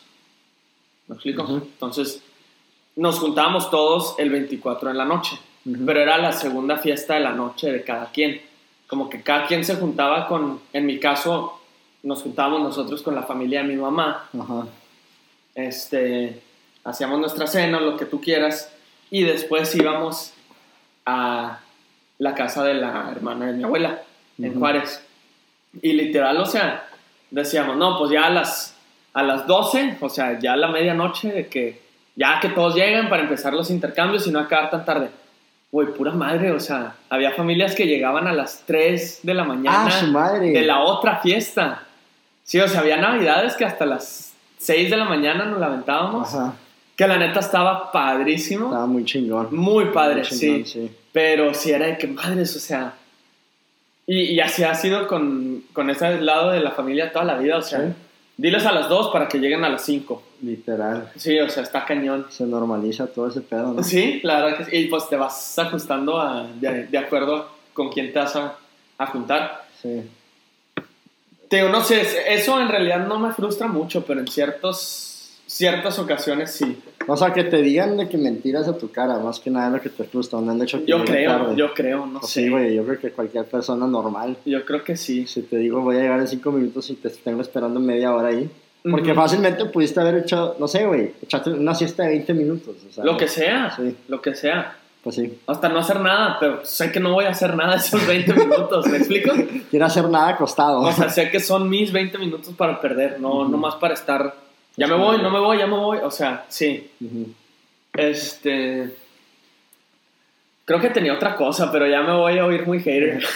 [1.07, 1.45] ¿Me explico?
[1.49, 2.21] Entonces,
[2.97, 5.37] nos juntábamos todos el 24 en la noche.
[5.65, 5.85] Ujú.
[5.85, 8.41] Pero era la segunda fiesta de la noche de cada quien.
[8.87, 11.61] Como que cada quien se juntaba con, en mi caso,
[12.03, 14.29] nos juntábamos nosotros con la familia de mi mamá.
[15.53, 16.41] Este,
[16.83, 18.73] hacíamos nuestra cena, lo que tú quieras.
[19.11, 20.33] Y después íbamos
[21.05, 21.59] a
[22.17, 24.01] la casa de la hermana de mi abuela,
[24.37, 24.57] en.
[24.57, 25.05] Juárez.
[25.81, 26.89] Y literal, o sea,
[27.29, 28.75] decíamos, no, pues ya a las,
[29.13, 31.86] a las 12, o sea, ya a la medianoche, de que
[32.17, 35.09] ya que todos lleguen para empezar los intercambios y no acabar tan tarde.
[35.71, 39.87] Güey, pura madre, o sea, había familias que llegaban a las 3 de la mañana
[39.89, 40.49] Ah, madre.
[40.51, 41.83] de la otra fiesta.
[42.43, 46.33] Sí, o sea, había navidades que hasta las 6 de la mañana nos lamentábamos.
[46.33, 46.53] Ajá.
[46.95, 48.65] Que la neta estaba padrísimo.
[48.67, 49.49] Estaba muy chingón.
[49.55, 50.91] Muy padre, Muy chingón, sí.
[51.11, 52.93] Pero sí era de que madres, o sea.
[54.07, 57.57] Y, y así ha sido con, con ese lado de la familia toda la vida,
[57.57, 57.81] o sea.
[57.81, 57.93] Sí.
[58.37, 60.21] Diles a las 2 para que lleguen a las 5.
[60.43, 61.11] Literal.
[61.15, 62.27] Sí, o sea, está cañón.
[62.29, 63.83] Se normaliza todo ese pedo, ¿no?
[63.83, 64.77] Sí, la verdad que sí.
[64.77, 68.55] Y pues te vas ajustando a- de, de acuerdo con quién te vas a,
[68.99, 69.65] a juntar.
[69.81, 70.03] Sí.
[71.49, 72.01] Te no sé,
[72.33, 75.16] eso en realidad no me frustra mucho, pero en ciertos,
[75.47, 76.77] ciertas ocasiones sí.
[77.07, 79.81] O sea, que te digan de que mentiras a tu cara, más que nada lo
[79.81, 80.41] que te frustra.
[80.41, 81.55] No han hecho que Yo creo, tarde.
[81.55, 82.43] yo creo, no Pues sé.
[82.43, 84.37] Sí, güey, yo creo que cualquier persona normal.
[84.45, 85.25] Yo creo que sí.
[85.25, 88.27] Si te digo voy a llegar en cinco minutos y te tengo esperando media hora
[88.29, 88.49] ahí.
[88.89, 92.75] Porque fácilmente pudiste haber hecho, no sé, güey, echarte una siesta de 20 minutos.
[92.89, 93.95] O sea, Lo que sea, Sí.
[94.07, 94.77] lo que sea.
[95.03, 95.39] Pues sí.
[95.47, 98.85] Hasta no hacer nada, pero sé que no voy a hacer nada esos 20 minutos,
[98.87, 99.31] ¿me explico?
[99.69, 100.81] Quiero hacer nada acostado.
[100.81, 104.33] O sea, sé que son mis 20 minutos para perder, no, no más para estar,
[104.77, 106.91] ya me voy, no me voy, ya me voy, o sea, sí.
[107.93, 108.95] Este...
[110.65, 113.23] Creo que tenía otra cosa, pero ya me voy a oír muy hater.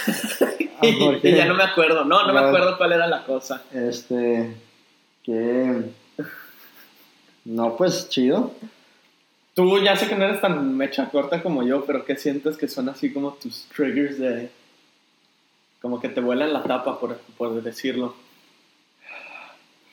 [0.84, 0.88] Ah,
[1.22, 3.62] y ya no me acuerdo, no, no me acuerdo cuál era la cosa.
[3.72, 4.52] Este,
[5.22, 5.80] que...
[7.44, 8.52] No, pues chido.
[9.54, 12.66] Tú ya sé que no eres tan mecha corta como yo, pero ¿qué sientes que
[12.66, 14.50] son así como tus triggers de...
[15.80, 18.16] Como que te vuelan la tapa, por, por decirlo.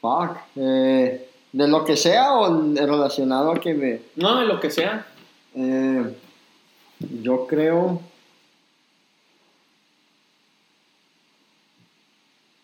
[0.02, 0.38] Fuck.
[0.56, 4.02] Eh, de lo que sea o relacionado a que me...
[4.16, 5.06] No, de lo que sea.
[5.56, 6.16] Eh,
[7.22, 8.02] yo creo.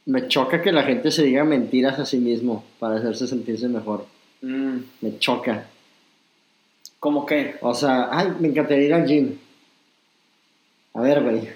[0.06, 4.06] Me choca que la gente se diga mentiras a sí mismo para hacerse sentirse mejor.
[4.42, 5.66] Mm, Me choca.
[7.00, 7.56] ¿Cómo qué?
[7.62, 9.38] O sea, ay, me encantaría ir al gym.
[10.94, 11.50] A ver, güey.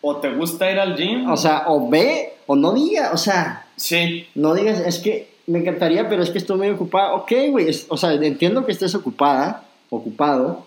[0.00, 1.28] ¿O te gusta ir al gym?
[1.28, 3.10] O sea, o ve o no diga.
[3.12, 4.28] O sea, sí.
[4.36, 7.14] no digas, es que me encantaría, pero es que estoy muy ocupada.
[7.14, 7.66] Ok, güey.
[7.88, 10.66] O sea, entiendo que estés ocupada, ocupado.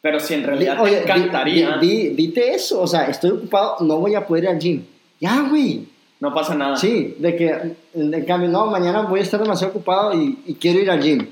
[0.00, 3.30] Pero si en realidad Di- oye, te encantaría, di- di- dite eso, o sea, estoy
[3.30, 4.84] ocupado, no voy a poder ir al gym.
[5.20, 5.86] Ya, güey.
[6.20, 6.76] no pasa nada.
[6.76, 10.78] Sí, de que, en cambio, no, mañana voy a estar demasiado ocupado y, y quiero
[10.80, 11.26] ir al gym.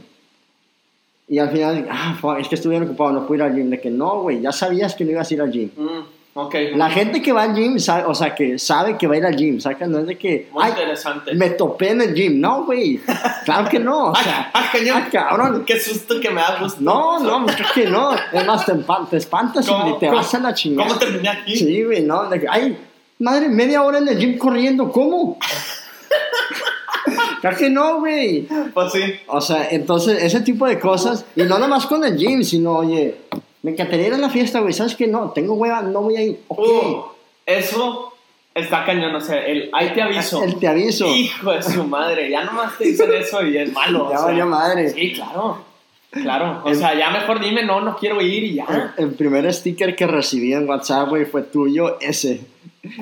[1.28, 3.68] Y al final, ah, es que estuve ocupado, no puedo ir al gym.
[3.70, 5.70] De que no, güey, ya sabías que no ibas a ir al gym.
[5.76, 6.04] Mm,
[6.36, 6.54] ok.
[6.74, 9.24] La gente que va al gym, sabe, o sea, que sabe que va a ir
[9.26, 11.34] al gym, saca, no es de que, Muy ay, interesante.
[11.34, 12.40] me topé en el gym.
[12.40, 13.00] No, güey,
[13.44, 15.02] claro que no, o sea, ah, cañón.
[15.04, 15.64] ah, cabrón.
[15.66, 16.78] Qué susto que me da gusto.
[16.80, 18.14] No, no, creo que no.
[18.32, 20.88] Es más, te, espantas ¿Cómo- y te vas a la chingada.
[20.88, 21.56] ¿Cómo terminé aquí?
[21.56, 22.28] Sí, güey, no.
[22.28, 22.78] de que, ay,
[23.18, 25.38] madre, media hora en el gym corriendo, ¿cómo?
[27.40, 28.46] claro que no, güey.
[28.74, 29.00] Pues sí.
[29.26, 32.72] O sea, entonces, ese tipo de cosas, y no nada más con el gym, sino,
[32.78, 33.16] oye,
[33.66, 35.08] me encantaría ir a la fiesta, güey, ¿sabes qué?
[35.08, 36.38] No, tengo hueva, no voy a ir.
[36.46, 36.58] Ok.
[36.60, 37.04] Uh,
[37.44, 38.12] eso
[38.54, 40.40] está cañón, o sea, el ahí te aviso.
[40.44, 41.04] El te aviso.
[41.08, 44.08] Hijo de su madre, ya nomás te dicen eso y es malo.
[44.08, 44.90] Ya valió madre.
[44.90, 45.64] Sí, claro.
[46.12, 46.62] Claro.
[46.64, 48.94] O sea, ya mejor dime, no, no quiero ir y ya.
[48.96, 52.42] El, el primer sticker que recibí en WhatsApp, güey, fue tuyo, ese.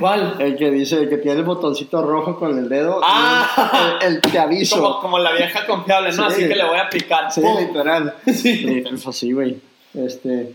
[0.00, 0.37] ¿Cuál?
[0.38, 3.03] El que dice que tiene el botoncito rojo con el dedo.
[3.05, 3.98] Ah.
[4.00, 4.77] el, el te aviso.
[4.81, 6.31] Como, como la vieja confiable, ¿no?
[6.31, 6.37] Sí.
[6.37, 7.31] Así que le voy a picar.
[7.31, 7.59] Sí, ¡Pum!
[7.59, 8.14] literal.
[8.24, 8.57] Sí.
[8.57, 9.61] Sí, pues así, güey.
[9.95, 10.55] Este.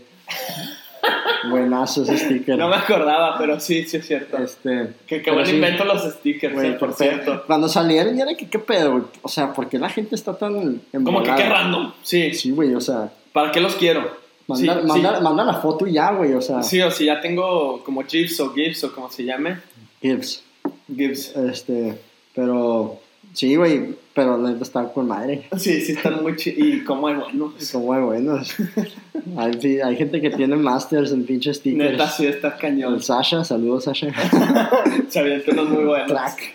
[1.50, 2.58] Buenazo ese sticker.
[2.58, 4.36] No me acordaba, pero sí, sí es cierto.
[4.38, 4.90] Este.
[5.06, 7.44] Que pero buen sí, invento los stickers, güey, eh, por cierto.
[7.46, 9.04] Cuando salieron, ya era que qué pedo, güey.
[9.22, 10.82] O sea, ¿por qué la gente está tan.
[10.92, 11.92] Como que qué random.
[12.02, 12.34] Sí.
[12.34, 13.10] Sí, güey, o sea.
[13.32, 14.18] ¿Para qué los quiero?
[14.46, 15.22] Manda, sí, manda, sí.
[15.22, 16.62] manda la foto y ya, güey, o sea.
[16.62, 19.58] Sí, o si ya tengo como GIFs o GIFs o como se llame.
[20.02, 20.42] Gibbs.
[20.94, 21.36] GIFs.
[21.36, 21.98] Este.
[22.34, 22.99] Pero.
[23.32, 25.48] Sí, güey, pero neta están con madre.
[25.56, 26.58] Sí, sí, están muy chidos.
[26.58, 27.70] Y cómo hay buenos.
[27.70, 28.54] Como muy buenos.
[29.38, 31.92] hay, sí, hay gente que tiene masters en pinches stickers.
[31.92, 32.94] Neta, sí, está cañón.
[32.94, 34.08] El Sasha, saludos Sasha.
[35.08, 36.10] Se avientan unos muy buenos.
[36.10, 36.54] Crack.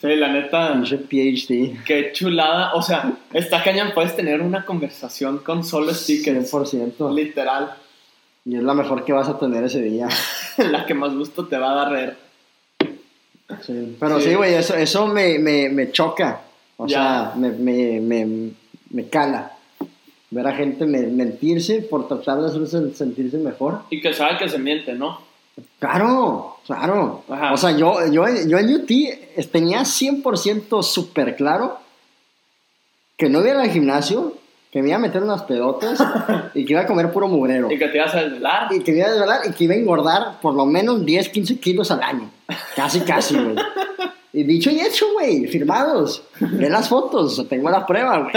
[0.00, 0.72] Sí, la neta.
[0.72, 1.84] Pinche PhD.
[1.84, 2.74] Qué chulada.
[2.74, 3.92] O sea, está cañón.
[3.94, 6.52] Puedes tener una conversación con solo stickers.
[6.52, 7.14] 100%.
[7.14, 7.74] Literal.
[8.44, 10.08] Y es la mejor que vas a tener ese día.
[10.70, 12.25] la que más gusto te va a dar.
[13.64, 13.96] Sí.
[14.00, 14.28] Pero Sí.
[14.30, 16.40] sí, güey, eso, eso me, me, me choca.
[16.76, 16.96] O Ya.
[16.98, 18.50] sea, me, me, me,
[18.90, 19.52] me cala.
[20.30, 23.82] Ver a gente me- mentirse por tratar de hacerse sentirse mejor.
[23.90, 25.20] Y que sabe que se miente, ¿no?
[25.78, 27.24] Claro, claro.
[27.30, 27.52] Ajá.
[27.52, 28.90] O sea, yo, yo, yo en UT
[29.50, 31.78] tenía 100% súper claro
[33.16, 34.34] que no iba al gimnasio,
[34.76, 35.98] que me iba a meter unas pedotas
[36.52, 37.70] y que iba a comer puro mugrero.
[37.72, 38.68] Y que te ibas a desvelar.
[38.74, 41.30] Y que me iba a desvelar y que iba a engordar por lo menos 10,
[41.30, 42.30] 15 kilos al año.
[42.74, 43.56] Casi, casi, güey.
[44.34, 46.24] Y dicho y hecho, güey, firmados.
[46.40, 48.34] Ve las fotos, tengo la prueba, güey.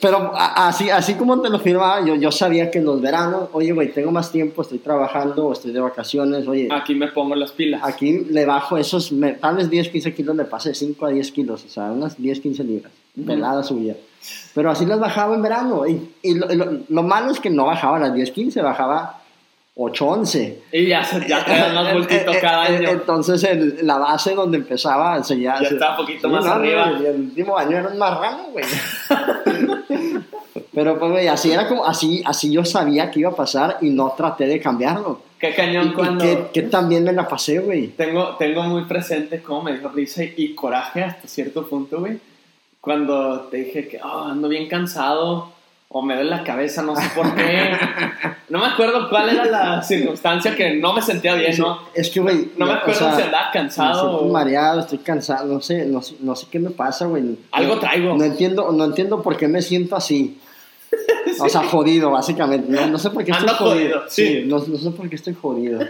[0.00, 3.70] Pero así, así como te lo firmaba, yo, yo sabía que en los veranos, oye,
[3.70, 7.80] güey, tengo más tiempo, estoy trabajando, estoy de vacaciones, oye, Aquí me pongo las pilas.
[7.84, 11.30] aquí le bajo esos, me- tal vez 10, 15 kilos, le pasé 5 a 10
[11.30, 13.26] kilos, o sea, unas 10, 15 libras, Ujú.
[13.26, 13.96] pelada subía.
[14.54, 17.66] Pero así las bajaba en verano, y, y lo, lo- lo malo es que no
[17.66, 19.20] bajaba las 10, 15, bajaba
[19.76, 20.62] 8, 11.
[20.72, 22.88] Y ya, se, ya te dan más bultito Eh, eh, cada eh, año.
[22.90, 25.56] Entonces el- la base donde empezaba seguía...
[25.60, 26.90] Ya estaba un poquito más arriba.
[26.92, 28.64] güey, el último año era un marrano, güey.
[30.72, 33.90] Pero pues, güey, así era como, así, así yo sabía que iba a pasar y
[33.90, 35.20] no traté de cambiarlo.
[35.38, 36.24] Qué Y, cañón y cuando...
[36.24, 37.88] que, que también me la pasé, güey.
[37.88, 42.18] Tengo, tengo muy presente cómo me dio risa y, y coraje hasta cierto punto, güey.
[42.84, 45.48] Cuando te dije que "Oh, ando bien cansado
[45.88, 47.70] o me duele la cabeza, no sé por qué.
[48.50, 51.78] No me acuerdo cuál era la circunstancia que no me sentía bien, ¿no?
[51.94, 52.50] Es que, güey.
[52.58, 54.28] No me o acuerdo sea, si andaba cansado o...
[54.30, 57.36] mareado, estoy cansado, no sé, no, sé- no sé qué me pasa, güey.
[57.50, 58.14] Algo traigo.
[58.14, 60.38] No entiendo, no entiendo por qué me siento así.
[61.40, 62.70] O sea, jodido, básicamente.
[62.70, 63.72] No, no sé por qué estoy jodido.
[63.72, 64.44] jodido, sí.
[64.46, 65.80] no, no sé por qué estoy jodido.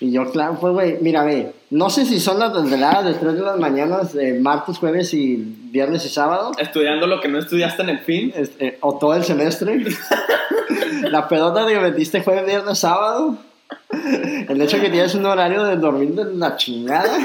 [0.00, 3.34] Y yo, claro, pues, güey, mira, ve, no sé si son las desveladas de 3
[3.34, 7.82] de las mañanas, de martes, jueves y viernes y sábado, Estudiando lo que no estudiaste
[7.82, 8.32] en el fin.
[8.36, 9.84] este, o todo el semestre.
[11.10, 13.36] La pedota que metiste jueves, viernes, sábado.
[14.48, 17.18] El hecho que tienes un horario de dormir de la chingada.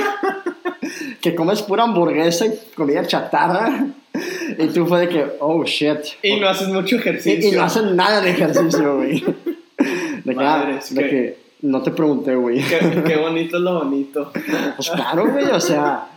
[1.22, 3.86] Que comes pura hamburguesa y comida chatarra.
[4.58, 6.00] Y tú fue de que, oh shit.
[6.22, 7.50] Y no haces mucho ejercicio.
[7.50, 9.24] y no hacen nada de ejercicio, güey.
[10.24, 12.64] De, que, ah, Madres, de que- que no te pregunté, güey.
[12.64, 14.32] Qué, qué bonito es lo bonito.
[14.76, 16.07] Pues claro, güey, o sea.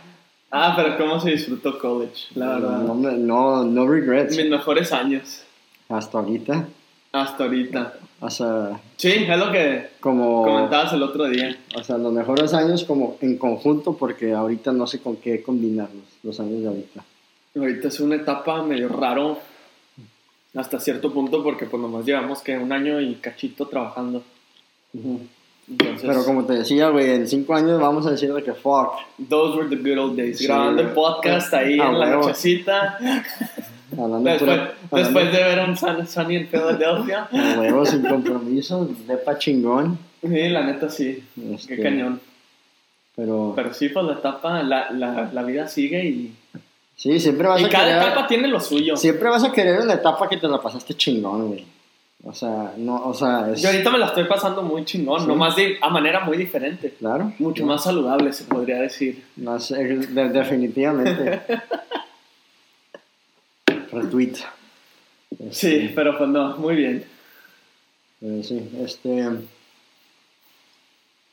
[0.51, 2.77] Ah, pero cómo se disfrutó college, la verdad.
[2.79, 4.37] No, no, no regrets.
[4.37, 5.43] Mis mejores años.
[5.89, 6.65] Hasta ahorita.
[7.11, 7.93] Hasta ahorita.
[8.21, 10.43] O sea, Sí, es lo que como.
[10.43, 11.57] comentabas el otro día.
[11.77, 16.03] O sea, los mejores años como en conjunto, porque ahorita no sé con qué combinarlos,
[16.23, 17.03] los años de ahorita.
[17.55, 19.39] Ahorita es una etapa medio raro
[20.55, 24.23] hasta cierto punto porque pues nomás llevamos que un año y cachito trabajando.
[25.67, 28.91] Entonces, Pero como te decía, güey, en cinco años vamos a decir de que fuck.
[29.29, 30.37] those were the good old days.
[30.37, 32.21] Sí, Grabando el podcast ahí Ah, en la huevo.
[32.27, 32.97] nochecita.
[33.97, 34.59] Hablando Después,
[34.89, 37.27] pura- después de ver un Sun, Sunny en Filadelfia.
[37.31, 39.97] de huevos sin compromiso, de pa' chingón.
[40.21, 41.23] Sí, la neta sí.
[41.53, 42.19] Este, Qué cañón.
[43.15, 46.35] Pero, Pero sí, pues la etapa, la, la, la vida sigue y,
[46.95, 48.01] sí, siempre vas y a cada querer.
[48.03, 48.97] etapa tiene lo suyo.
[48.97, 51.65] Siempre vas a querer una etapa que te la pasaste chingón, güey.
[52.27, 53.61] O sea, no, o sea, es.
[53.61, 55.27] Yo ahorita me la estoy pasando muy chingón, Sí.
[55.27, 56.89] nomás de, a manera muy diferente.
[56.97, 57.31] Claro.
[57.37, 59.23] Mucho más saludable, se podría decir.
[59.35, 61.41] No sé, de- definitivamente.
[63.91, 64.35] Retweet.
[65.51, 67.05] Sí, pero pues no, muy bien.
[68.21, 69.25] Eh, sí, este.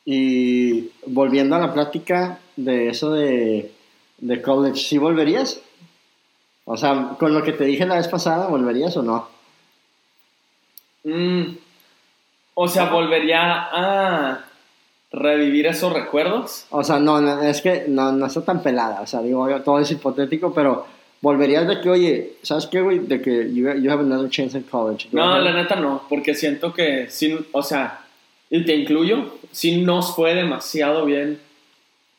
[0.04, 3.70] Y volviendo a la plática de eso de,
[4.18, 5.60] de college, ¿sí volverías?
[6.64, 9.28] O sea, con lo que te dije la vez pasada, ¿volverías o no?
[11.04, 11.42] Mm,
[12.54, 14.44] o sea, volvería a
[15.10, 16.66] revivir esos recuerdos.
[16.70, 19.00] O sea, no, no, es que no, no está tan pelada.
[19.00, 20.86] O sea, digo, todo es hipotético, pero
[21.20, 22.98] volverías de que, oye, ¿sabes qué, güey?
[23.00, 25.08] De que you, you have another chance in college.
[25.12, 28.00] No, la neta no, porque siento que, sin, o sea,
[28.50, 31.38] y te incluyo, sí nos fue demasiado bien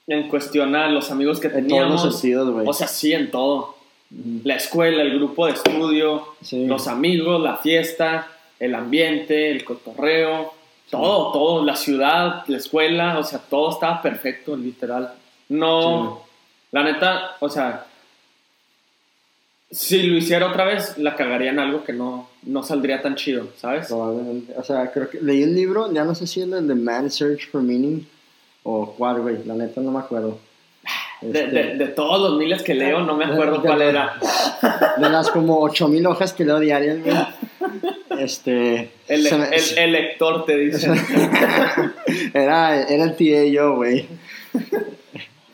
[0.07, 2.03] en cuestión a los amigos que En todos teníamos.
[2.05, 2.67] los sentidos, güey.
[2.67, 3.75] O sea, sí, en todo.
[4.43, 6.65] La escuela, el grupo de estudio, Sí.
[6.67, 8.27] los amigos, la fiesta,
[8.59, 10.53] el ambiente, el cotorreo,
[10.89, 15.13] todo, todo, la ciudad, la escuela, o sea, todo estaba perfecto, literal.
[15.49, 16.23] No,
[16.71, 17.85] la neta, o sea,
[19.73, 23.47] si lo hiciera otra vez, la cagaría en algo que no, no saldría tan chido,
[23.57, 23.87] ¿sabes?
[23.87, 24.53] Probablemente.
[24.55, 27.15] O sea, creo que leí un libro, ya no sé si es el de Man's
[27.15, 28.07] Search for Meaning
[28.61, 29.43] o cuál, güey.
[29.45, 30.37] La neta no me acuerdo.
[31.31, 34.17] De, de, de, todos los miles que leo, no me acuerdo cuál era.
[34.97, 36.97] De las como 8000 hojas que leo diarias.
[38.19, 38.91] Este.
[39.07, 40.91] El, el, el, lector te dice.
[42.33, 44.07] era, era el tío yo, güey.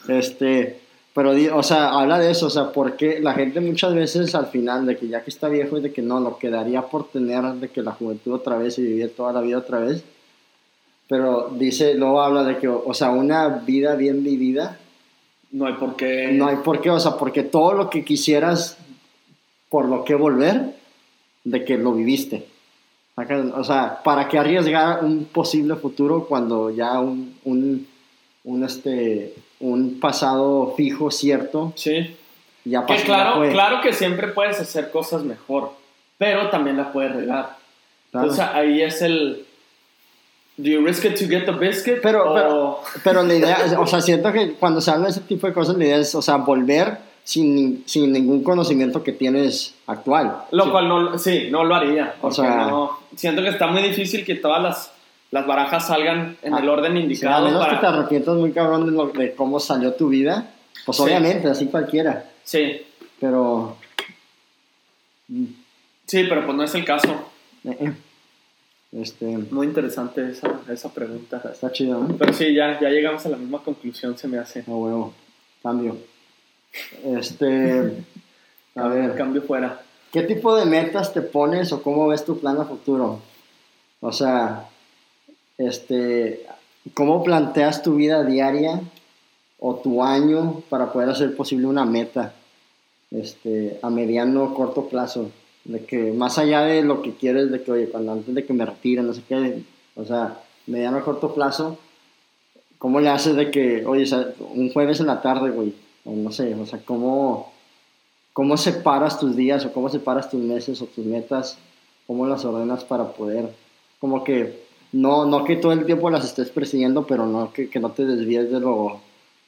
[0.07, 0.79] Este.
[1.13, 4.85] Pero, o sea, habla de eso, o sea, porque la gente muchas veces al final,
[4.85, 7.67] de que ya que está viejo y de que no, lo quedaría por tener de
[7.69, 10.03] que la juventud otra vez y vivir toda la vida otra vez.
[11.09, 14.78] Pero dice, luego habla de que, o sea, una vida bien vivida
[15.51, 16.31] no hay por qué.
[16.31, 18.77] No hay por qué, o sea, porque todo lo que quisieras
[19.69, 20.75] por lo que volver,
[21.43, 22.47] de que lo viviste.
[23.55, 27.87] O sea, ¿para qué arriesgar un posible futuro cuando ya un, un,
[28.45, 31.73] un este, un pasado fijo, cierto?
[31.75, 32.15] Sí.
[32.63, 35.73] Ya que claro, claro que siempre puedes hacer cosas mejor,
[36.17, 37.57] pero también la puedes regar.
[38.33, 39.45] Sea, ahí es el,
[40.59, 42.01] Do you risk it to get the biscuit?
[42.01, 45.47] Pero, pero, pero, la idea, o sea, siento que cuando se habla de ese tipo
[45.47, 50.43] de cosas, la idea es, o sea, volver sin, sin ningún conocimiento que tienes actual.
[50.51, 52.15] Lo cual no, sí, no lo haría.
[52.21, 54.91] O sea, no, siento que está muy difícil que todas las,
[55.31, 57.47] las barajas salgan en el ah, orden indicado.
[57.47, 60.51] a menos que te arrepientas muy cabrón de, de, cómo salió tu vida,
[60.85, 62.25] pues obviamente, así cualquiera.
[62.43, 62.81] Sí.
[63.17, 63.77] Pero.
[65.29, 67.09] Sí, pero pues no es el caso.
[67.63, 67.93] Eh, eh.
[68.91, 71.41] Este, Muy interesante esa, esa pregunta.
[71.51, 72.17] Está chido, ¿no?
[72.17, 74.63] Pero sí, ya, ya llegamos a la misma conclusión, se me hace.
[74.65, 75.13] No, huevo.
[75.61, 75.97] Cambio.
[77.03, 78.03] Este.
[78.75, 79.15] A ver.
[79.15, 79.81] Cambio fuera.
[80.11, 83.21] ¿Qué tipo de metas te pones o cómo ves tu plan a futuro?
[83.99, 84.67] O sea,
[85.57, 86.45] este.
[86.95, 88.81] ¿Cómo planteas tu vida diaria
[89.59, 92.33] o tu año para poder hacer posible una meta
[93.11, 95.29] este, a mediano o corto plazo?
[95.69, 98.53] De que más allá de lo que quieres, de que, oye, cuando antes de que
[98.53, 99.61] me retire, no sé qué,
[99.95, 101.77] o sea, mediano a corto plazo,
[102.79, 104.03] ¿cómo le haces de que, oye,
[104.39, 107.53] un jueves en la tarde, güey, o no sé, o sea, ¿cómo,
[108.33, 111.59] cómo separas tus días o cómo separas tus meses o tus metas,
[112.07, 113.53] cómo las ordenas para poder,
[113.99, 117.79] como que, no, no que todo el tiempo las estés persiguiendo, pero no que, que
[117.79, 119.01] no te desvíes de lo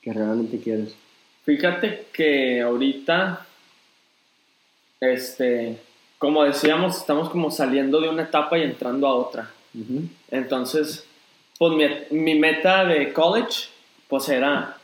[0.04, 0.94] que realmente quieres.
[1.46, 3.48] Fíjate que ahorita,
[5.00, 5.80] este,
[6.22, 9.50] como decíamos, estamos como saliendo de una etapa y entrando a otra.
[10.30, 11.04] Entonces,
[11.58, 11.74] pues
[12.12, 13.70] mi, meta de college,
[14.08, 14.78] pues era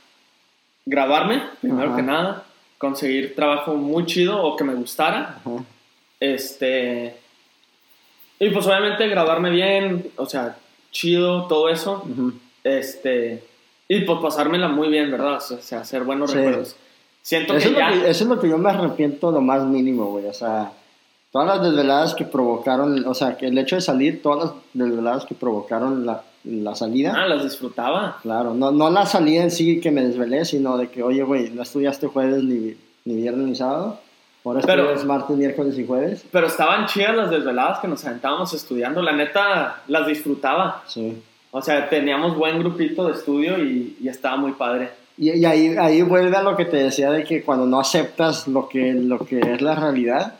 [0.83, 2.43] grabarme, primero que nada,
[2.79, 5.37] conseguir trabajo muy chido o que me gustara.
[6.19, 7.15] Este.
[8.39, 10.57] Y pues obviamente grabarme bien, o sea,
[10.89, 12.03] chido, todo eso.
[12.63, 13.43] Este.
[13.87, 15.35] Y pues pasármela muy bien, ¿verdad?
[15.35, 16.75] O sea, hacer buenos recuerdos.
[17.21, 17.91] Siento que, ya...
[17.91, 20.25] eso es lo que yo me arrepiento lo más mínimo, güey.
[20.25, 20.71] O sea,
[21.37, 25.25] todas las desveladas que provocaron, o sea, que el hecho de salir, todas las desveladas
[25.25, 27.13] que provocaron la, la salida.
[27.15, 28.17] Ah, las disfrutaba.
[28.23, 31.51] Claro, no, no la salida en sí que me desvelé, sino de que, oye, güey,
[31.51, 32.75] no estudiaste jueves ni,
[33.05, 33.99] ni viernes ni sábado.
[34.43, 36.25] Ahora estudias martes, miércoles y jueves.
[36.31, 39.03] Pero estaban chidas las desveladas que nos aventábamos estudiando.
[39.03, 40.81] La neta, las disfrutaba.
[40.87, 41.21] Sí.
[41.51, 44.89] O sea, teníamos buen grupito de estudio y, y estaba muy padre.
[45.19, 48.47] Y, y, ahí, ahí vuelve a lo que te decía de que cuando no aceptas
[48.47, 50.33] lo que, lo que es la realidad,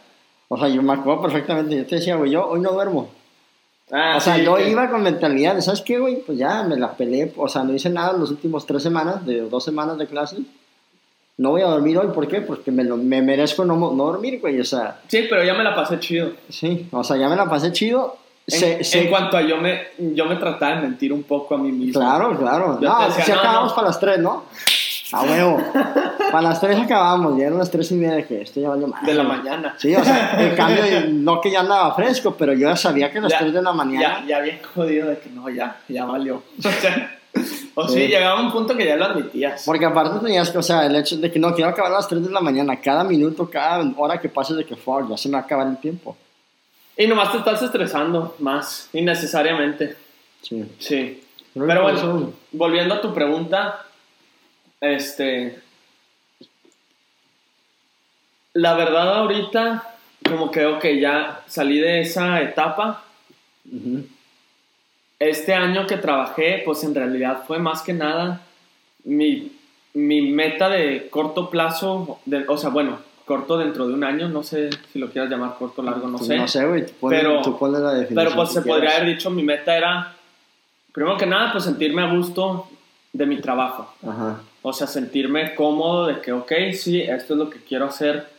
[0.50, 3.10] o sea, yo me acuerdo perfectamente, yo te decía, güey, yo hoy no duermo.
[3.92, 6.18] Ah, o sea, yo iba con mentalidad de, ¿sabes qué, güey?
[6.18, 9.26] Pues ya me la peleé, o sea, no hice nada en los últimos tres semanas,
[9.26, 10.38] de dos semanas de clase.
[11.38, 12.42] No voy a dormir hoy, ¿por qué?
[12.42, 15.00] Porque me, me merezco no, no dormir, güey, o sea.
[15.08, 16.32] Sí, pero ya me la pasé chido.
[16.50, 18.18] Sí, o sea, ya me la pasé chido.
[18.48, 21.72] En, en cuanto a yo me, yo me trataba de mentir un poco a mí
[21.72, 22.00] mismo.
[22.00, 22.80] Claro, claro.
[22.82, 24.46] no, si acabamos para las tres, ¿no?
[25.14, 25.62] A huevo.
[26.32, 29.06] Para las 3 acabamos, ya eran las 3 y media que esto ya valió más.
[29.06, 29.76] De la mañana.
[29.78, 33.20] Sí, o sea, en cambio, no que ya andaba fresco, pero yo ya sabía que
[33.20, 34.22] a las 3 de la mañana.
[34.22, 36.44] Ya, ya bien jodido de que no, ya, ya valió.
[36.58, 37.20] O sea,
[37.76, 38.08] o sí.
[38.08, 39.62] llegaba un punto que ya lo admitías.
[39.64, 42.08] Porque aparte tenías que, o sea, el hecho de que no quiero acabar a las
[42.08, 45.30] 3 de la mañana, cada minuto, cada hora que pase de que fue, ya se
[45.30, 46.18] me va a acabar el tiempo.
[46.98, 49.96] Y nomás te estás estresando más, innecesariamente.
[50.42, 50.66] Sí.
[50.80, 51.24] Sí.
[51.54, 53.86] Pero bueno, volviendo a tu pregunta,
[54.82, 55.60] este.
[58.54, 59.96] La verdad, ahorita,
[60.28, 63.04] como creo que ya salí de esa etapa.
[65.20, 68.42] Este año que trabajé, pues en realidad fue más que nada
[69.08, 69.52] mi,
[69.94, 75.00] meta de corto plazo, o sea, bueno, corto dentro de un año, no sé si
[75.00, 76.38] lo quieras llamar corto, largo, no sé.
[76.38, 80.14] No sé, güey, pero, la definición Pero pues se podría haber dicho, mi meta era,
[80.92, 82.68] primero que nada, pues sentirme a gusto
[83.14, 83.94] de mi trabajo.
[84.08, 84.42] Ajá.
[84.62, 88.30] O sea, sentirme cómodo de que, ok, sí, esto es lo que quiero hacer.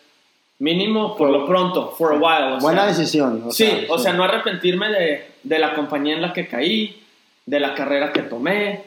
[0.59, 2.61] Mínimo por, lo pronto, for a while.
[2.61, 3.51] buena decisión.
[3.53, 7.01] sí, o sea, no arrepentirme de, de, la compañía en la que caí,
[7.47, 8.85] de la carrera que tomé,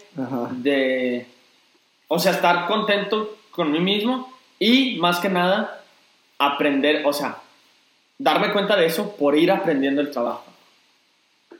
[0.51, 1.25] de...
[2.09, 5.81] O sea, estar contento con mí mismo y más que nada
[6.37, 7.37] aprender, o sea,
[8.17, 10.43] darme cuenta de eso por ir aprendiendo el trabajo.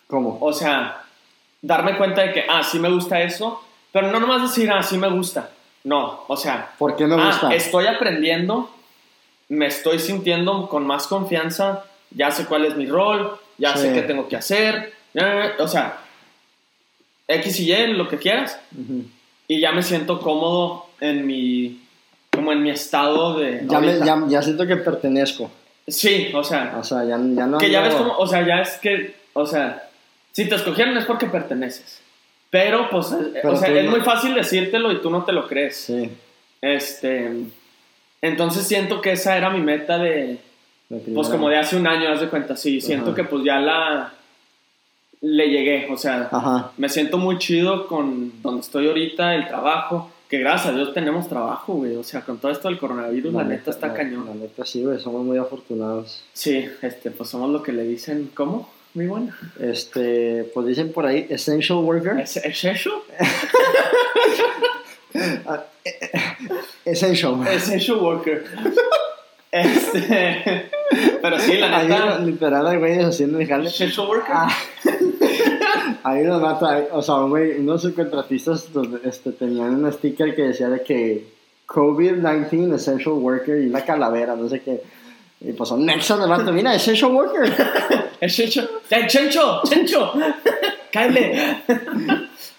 [0.07, 0.37] ¿Cómo?
[0.41, 1.03] O sea,
[1.61, 4.97] darme cuenta de que, ah, sí me gusta eso, pero no nomás decir, ah, sí
[4.97, 5.49] me gusta.
[5.83, 7.53] No, o sea, ¿por qué me ah, gusta?
[7.55, 8.69] estoy aprendiendo,
[9.49, 14.01] me estoy sintiendo con más confianza, ya sé cuál es mi rol, ya sé qué
[14.01, 14.93] tengo que hacer,
[15.59, 15.97] o sea,
[17.27, 18.59] X y Y, lo que quieras,
[19.47, 21.81] y ya me siento cómodo en mi,
[22.31, 23.65] como en mi estado de...
[23.67, 25.49] ya, me- ya, ya siento que pertenezco.
[25.87, 27.57] Sí, o sea, O sea, ya, ya no.
[27.57, 29.89] que ya ves como, o sea, ya es que, o sea,
[30.31, 32.00] si te escogieron es porque perteneces.
[32.51, 35.23] Pero, pues, eh, Pero o sea, tú es no- muy fácil decírtelo y tú no
[35.23, 35.77] te lo crees.
[35.77, 36.11] Sí.
[36.61, 37.31] Este,
[38.21, 40.37] entonces siento que esa era mi meta de,
[41.13, 43.15] pues, como de hace un año, haz de cuenta, sí, siento Ajá.
[43.15, 44.13] que pues ya la,
[45.21, 46.71] le llegué, o sea, Ajá.
[46.77, 51.27] me siento muy chido con donde estoy ahorita, el trabajo, que gracias a Dios tenemos
[51.27, 54.25] trabajo, güey, o sea, con todo esto del coronavirus, la, neta está la- cañón.
[54.27, 56.23] La neta sí, güey, somos muy afortunados.
[56.33, 58.69] Sí, este, pues somos lo que le dicen, ¿cómo?
[58.93, 59.33] Muy bueno.
[59.59, 62.19] Este, pues dicen por ahí, essential worker.
[62.19, 63.03] ¿Es, es eso?
[66.85, 67.47] Essential.
[67.47, 68.43] Essential worker.
[69.51, 70.69] Este.
[71.21, 72.19] Pero sí, la Ahí, neta.
[72.19, 73.67] literal, hay güeyes haciendo el jale.
[73.69, 74.33] Essential worker.
[74.33, 74.49] Ah.
[76.03, 78.67] Ahí nos mata, o sea, güey, unos subcontratistas
[79.03, 81.27] este, tenían un sticker que decía de que
[81.67, 84.81] COVID-19 Essential Worker y una calavera, no sé qué.
[85.43, 87.51] Y pues un nexo de vato, mira, Essential Worker.
[88.21, 88.69] Essential.
[88.89, 89.61] ¡Eh, Chencho!
[89.63, 90.13] ¡Chencho!
[90.91, 91.57] ¡Cállate!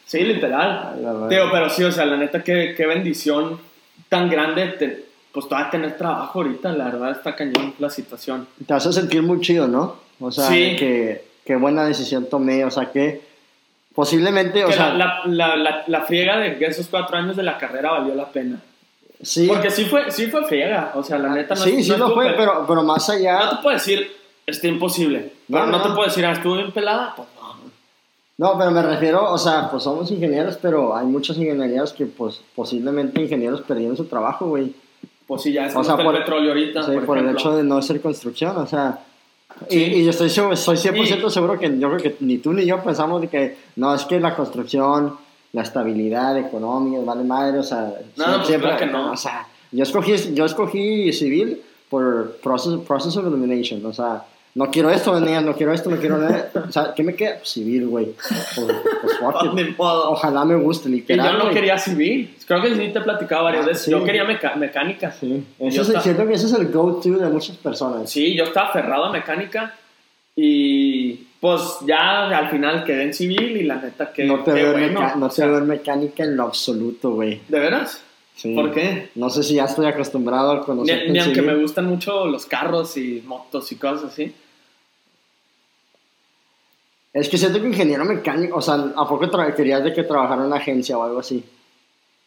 [0.06, 0.98] Sí, literal.
[1.00, 1.28] La.
[1.28, 3.58] Tío, pero sí, o sea, la neta, qué, qué bendición
[4.08, 4.66] tan grande.
[4.78, 8.46] te- pues todavía tener trabajo ahorita, la verdad está cañón la situación.
[8.66, 9.96] Te hace sentir muy chido, ¿no?
[10.20, 10.76] O sea, Sí.
[10.76, 13.22] que, qué buena decisión tomé, o sea, que
[13.94, 17.34] posiblemente, o que sea, la, la, la, la, la friega de que esos cuatro años
[17.34, 18.60] de la carrera valió la pena.
[19.22, 21.96] Sí, Porque sí fue, sí fue friega, o sea, la neta no sí, sí no
[21.98, 24.10] lo fue, per- pero, pero más allá, No te puedo decir,
[24.46, 25.32] está imposible.
[25.48, 25.82] No, Pero no, no.
[25.82, 27.14] te puedo decir, ah, estuvo bien pelada.
[27.16, 27.52] Pues no.
[28.38, 32.40] No, pero me refiero, o sea, pues somos ingenieros, pero hay muchos ingenieros que, pues,
[32.54, 34.74] posiblemente ingenieros perdieron su trabajo, güey.
[35.26, 36.82] Pues sí, ya es O sea, el por- petróleo ahorita.
[36.82, 38.98] Sí, por, por, el hecho de no ser construcción, o sea.
[39.68, 39.84] Y, Sí.
[39.84, 42.82] y yo estoy, estoy 100% Y- seguro que yo creo que ni tú ni yo
[42.82, 45.16] pensamos de que no, es que la construcción,
[45.52, 47.92] la estabilidad económica, vale madre, o sea.
[48.16, 49.12] No, pues claro que no.
[49.12, 54.24] O sea, yo escogí, yo escogí civil por process, process of elimination, o sea.
[54.54, 56.50] No quiero esto, no quiero esto, no quiero nada.
[56.68, 57.38] O sea, ¿qué me queda?
[57.42, 58.08] Civil, güey.
[58.54, 58.68] Pues.
[59.78, 61.26] Ojalá me guste, Y literal.
[61.32, 61.54] yo no güey.
[61.54, 62.36] quería civil.
[62.46, 63.84] Creo que sí te he platicado varias Ah, veces.
[63.84, 63.90] sí.
[63.90, 65.10] Yo quería meca- mecánica.
[65.12, 68.10] Sí, eso es, estaba- siento que ese es el go-to de muchas personas.
[68.10, 69.74] Sí, yo estaba aferrado a mecánica.
[70.36, 74.22] Y pues ya al final quedé en civil y la neta que.
[74.24, 75.00] no te, veo, bueno.
[75.00, 77.40] meca- no te veo en mecánica en lo absoluto, güey.
[77.48, 78.00] ¿De veras?
[78.36, 78.54] Sí.
[78.54, 79.10] ¿Por qué?
[79.16, 81.10] No sé si ya estoy acostumbrado a Ni, conocer.
[81.10, 84.32] ni aunque me gustan mucho los carros y motos y cosas así.
[87.12, 90.40] Es que siento que ingeniero mecánico, o sea, ¿a poco tra- querías de que trabajara
[90.42, 91.44] en una agencia o algo así?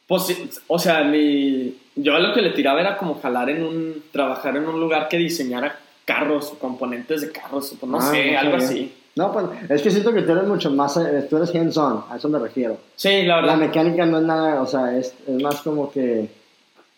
[0.07, 4.03] Pues, sí, o sea, mi, yo lo que le tiraba era como jalar en un,
[4.11, 8.33] trabajar en un lugar que diseñara carros o componentes de carros, o no Ah, sé,
[8.33, 8.67] no algo sabía.
[8.67, 8.93] así.
[9.15, 12.17] No, pues es que siento que tú eres mucho más, eh, tú eres hands-on, a
[12.17, 12.77] eso me refiero.
[12.95, 16.27] Sí, la La verdad, mecánica no es nada, o sea, es, es más como que,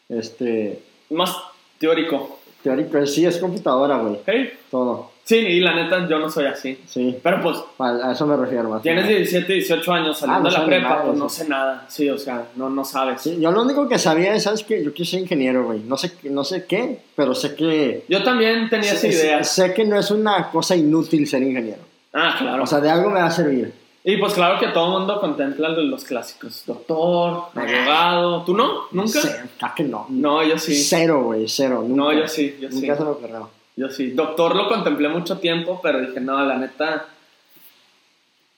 [0.09, 0.79] este,
[1.11, 1.35] más
[1.79, 2.39] teórico.
[2.63, 4.29] teórico, sí, es computadora, güey, ¿ok?
[4.71, 6.79] todo, Sí, y la neta, yo no soy así.
[6.87, 8.81] sí, Pero pues, a, eso me refiero más.
[8.81, 11.85] tienes 17, 18 años saliendo Ah, no de la prepa, nada, pues no sé nada.
[11.89, 13.21] Sí, o sea, no, no sabes.
[13.23, 14.81] Sí, yo lo único que sabía es, ¿sabes qué?
[14.81, 18.05] Yo quise ser ingeniero, güey, no sé, no sé qué, pero sé que...
[18.07, 19.43] Yo también tenía esa sé, idea.
[19.43, 21.81] sé que no es una cosa inútil ser ingeniero.
[22.13, 22.63] Ah, claro.
[22.63, 23.73] O sea, de algo me va a servir.
[24.03, 26.63] y pues claro que todo el mundo contempla los clásicos.
[26.65, 28.43] Doctor, abogado.
[28.43, 28.83] ¿Tú no?
[28.91, 29.19] ¿Nunca?
[29.21, 30.05] Cero, claro que no.
[30.09, 30.75] No, yo sí.
[30.75, 31.83] Cero, güey, cero.
[31.87, 31.95] Nunca.
[31.95, 32.81] No, yo sí, yo sí.
[32.81, 33.49] Nunca se me ocurrió.
[33.75, 34.11] Yo sí.
[34.11, 37.05] Doctor lo contemplé mucho tiempo, pero dije, no, la neta.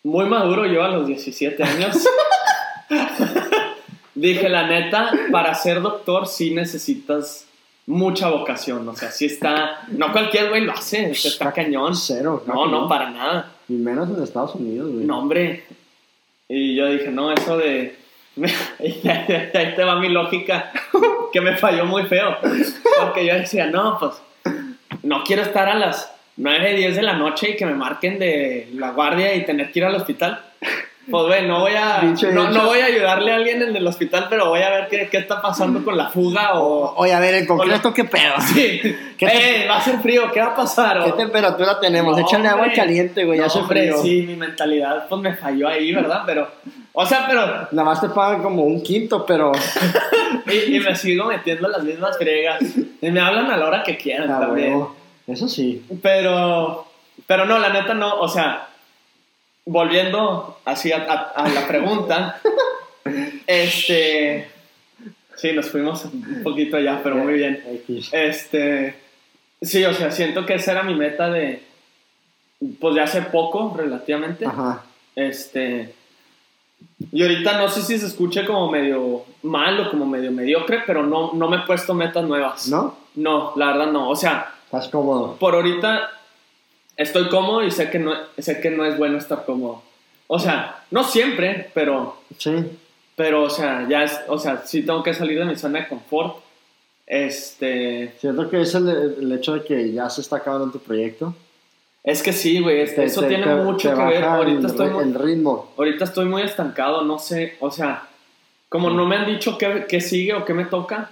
[0.04, 1.98] Muy maduro yo a los 17 años.
[4.16, 7.46] dije, la neta, para ser doctor sí necesitas
[7.90, 8.88] mucha vocación.
[8.88, 9.82] O sea, sí está.
[9.90, 11.96] No cualquier güey lo hace, está cañón.
[11.96, 12.44] Cero.
[12.46, 13.52] No, que no, para nada.
[13.68, 15.06] Y menos en Estados Unidos, güey.
[15.06, 15.66] No, hombre.
[16.48, 17.98] Y yo dije, no, eso de.
[18.80, 20.72] ahí te va mi lógica,
[21.34, 22.38] que me falló muy feo.
[23.02, 24.22] Porque yo decía, no, pues.
[25.02, 28.70] No quiero estar a las 9, 10 de la noche y que me marquen de
[28.74, 30.42] la guardia y tener que ir al hospital.
[31.10, 34.28] Pues bueno, no voy a no, no, voy a ayudarle a alguien en el hospital,
[34.30, 36.94] pero voy a ver qué, qué está pasando con la fuga o...
[36.98, 38.34] Oye, a ver, en concreto, ¿qué pedo?
[38.54, 38.82] Sí.
[39.18, 41.04] ¿Qué eh, va a ser frío, ¿qué va a pasar?
[41.04, 42.18] ¿Qué temperatura tenemos?
[42.18, 43.98] Échale agua caliente, güey, ya hace frío.
[44.02, 46.24] Sí, mi mentalidad pues me falló ahí, ¿verdad?
[46.26, 46.48] Pero,
[46.94, 47.68] o sea, pero...
[47.72, 49.52] Nada más te pagan como un quinto, pero...
[50.68, 52.60] y, me sigo metiendo las mismas friegas.
[53.02, 54.86] Y me hablan a la hora que quieran ah, también.
[55.28, 55.84] Eso sí.
[56.02, 56.88] Pero,
[57.28, 58.69] pero no, la neta no, o sea
[59.70, 60.98] volviendo así a,
[61.54, 62.42] la pregunta,
[63.48, 64.50] este,
[65.36, 67.64] sí, nos fuimos un poquito allá, pero muy bien.
[68.12, 68.96] Este,
[69.62, 71.62] sí, o sea, siento que esa era mi meta de,
[72.80, 74.46] pues de hace poco, relativamente.
[74.46, 74.84] Ajá.
[75.16, 75.94] Este,
[77.12, 81.06] y ahorita no sé si se escuche como medio mal o como medio mediocre, pero
[81.06, 82.68] no, no me he puesto metas nuevas.
[82.70, 82.96] ¿No?
[83.16, 84.10] No, la verdad no.
[84.10, 85.36] O sea, estás cómodo.
[85.36, 86.10] Por ahorita
[87.00, 89.82] estoy cómodo y sé que no, sé que no es bueno estar cómodo.
[90.28, 92.18] O sea, no siempre, pero...
[92.38, 92.52] Sí.
[93.16, 95.88] Pero, o sea, ya es, o sea, sí tengo que salir de mi zona de
[95.88, 96.38] confort.
[97.08, 98.14] Este...
[98.20, 101.34] Siento que es el, hecho de que ya se está acabando tu proyecto.
[102.04, 104.24] Es que sí, güey, eso tiene mucho que ver.
[104.24, 105.72] Ahorita el, estoy muy, el ritmo.
[105.78, 108.08] Ahorita estoy muy estancado, no sé, o sea,
[108.70, 111.12] como no me han dicho qué, qué sigue o qué me toca,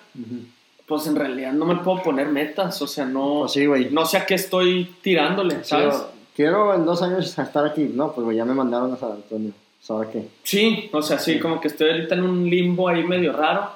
[0.87, 4.25] pues en realidad no me puedo poner metas, o sea, no, pues no sé a
[4.25, 6.05] qué estoy tirándole, ¿sabes?
[6.35, 10.09] quiero en dos años estar aquí, no, pues ya me mandaron a San Antonio, ¿sabes
[10.09, 10.27] qué?
[10.43, 13.71] Sí, o sea, sí, como que estoy ahorita en un limbo ahí medio raro,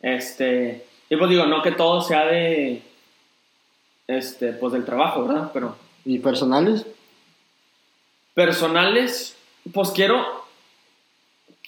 [0.00, 2.82] este, y pues digo, no que todo sea de,
[4.06, 5.50] este, pues del trabajo, ¿verdad?
[5.52, 5.74] Pero...
[6.04, 6.86] ¿Y personales?
[8.34, 9.36] Personales,
[9.72, 10.24] pues quiero,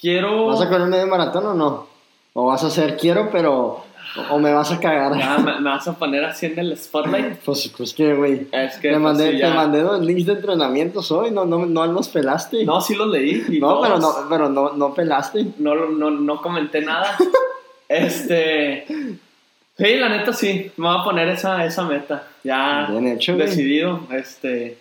[0.01, 0.47] quiero...
[0.47, 1.89] ¿Vas a correr medio maratón o no?
[2.35, 3.88] ¿O vas a hacer quiero, pero
[4.31, 5.13] o me vas a cagar.
[5.43, 7.39] me, vas a poner así en el spotlight.
[7.45, 8.47] Pues, pues que, güey.
[8.53, 8.89] Es que.
[8.89, 12.65] Te pues, mandé, te mandé los links de entrenamientos hoy, no, no, no los pelaste.
[12.65, 13.45] No, sí los leí.
[13.61, 15.47] no, pero no, pero no, no pelaste.
[15.59, 17.17] No, no, no comenté nada.
[17.89, 18.85] este.
[18.87, 20.73] Sí, la neta sí.
[20.77, 22.27] Me voy a poner esa, esa meta.
[22.43, 24.01] Ya Bien hecho, decidido.
[24.11, 24.79] Este.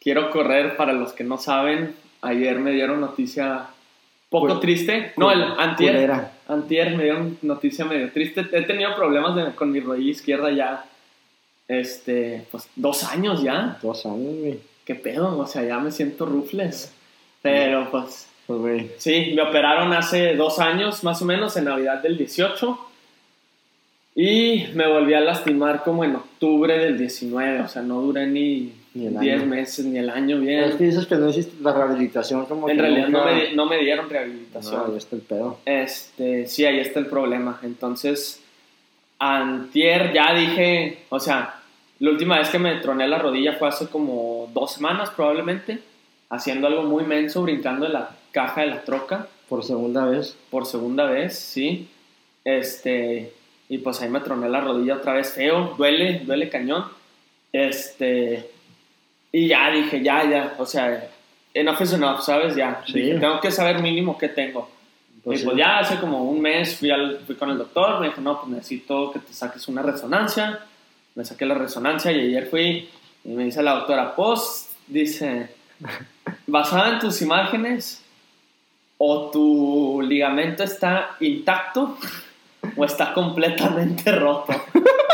[0.00, 1.96] Quiero correr, para los que no saben.
[2.22, 3.66] Ayer me dieron noticia
[4.30, 5.12] poco triste.
[5.16, 6.35] No, el antier.
[6.48, 8.46] Antier me dio noticia medio triste.
[8.52, 10.84] He tenido problemas con mi rodilla izquierda ya.
[11.68, 13.78] Este, pues dos años ya.
[13.82, 14.60] Dos años, güey.
[14.84, 15.38] ¿Qué pedo?
[15.38, 16.92] O sea, ya me siento rufles.
[17.42, 18.28] Pero pues.
[18.46, 18.90] Pues, güey.
[18.98, 22.78] Sí, me operaron hace dos años, más o menos, en Navidad del 18.
[24.14, 27.60] Y me volví a lastimar como en octubre del 19.
[27.62, 30.64] O sea, no duré ni 10 meses ni el año bien.
[30.64, 33.78] es que dices que no hiciste la rehabilitación como En realidad no, me, no, me,
[33.78, 34.90] dieron rehabilitación.
[34.90, 35.58] ahí está el pedo.
[35.64, 37.60] Este, sí, ahí está el problema.
[37.62, 38.42] Entonces,
[39.18, 41.62] antier ya dije, o sea,
[41.98, 45.78] la última vez que me troné la rodilla fue hace como dos semanas probablemente,
[46.28, 49.28] haciendo algo muy menso, brincando en la caja de la troca.
[49.48, 50.36] Por segunda vez.
[50.50, 51.88] Por segunda vez, sí.
[52.44, 53.32] Este,
[53.68, 56.84] y pues ahí me troné la rodilla otra vez feo, duele, duele cañón.
[57.52, 58.50] Este,
[59.32, 61.08] y ya dije, ya, ya, o sea,
[61.52, 62.54] enough is enough, ¿sabes?
[62.54, 64.70] Ya, tengo que saber mínimo qué tengo.
[65.24, 68.08] Pues y pues ya hace como un mes fui, al, fui con el doctor, me
[68.08, 70.60] dijo, no, pues necesito que te saques una resonancia.
[71.14, 72.88] Me saqué la resonancia y ayer fui
[73.24, 75.50] y me dice la doctora, pues, dice,
[76.46, 78.04] basada en tus imágenes,
[78.98, 81.98] o tu ligamento está intacto
[82.76, 84.52] o está completamente roto.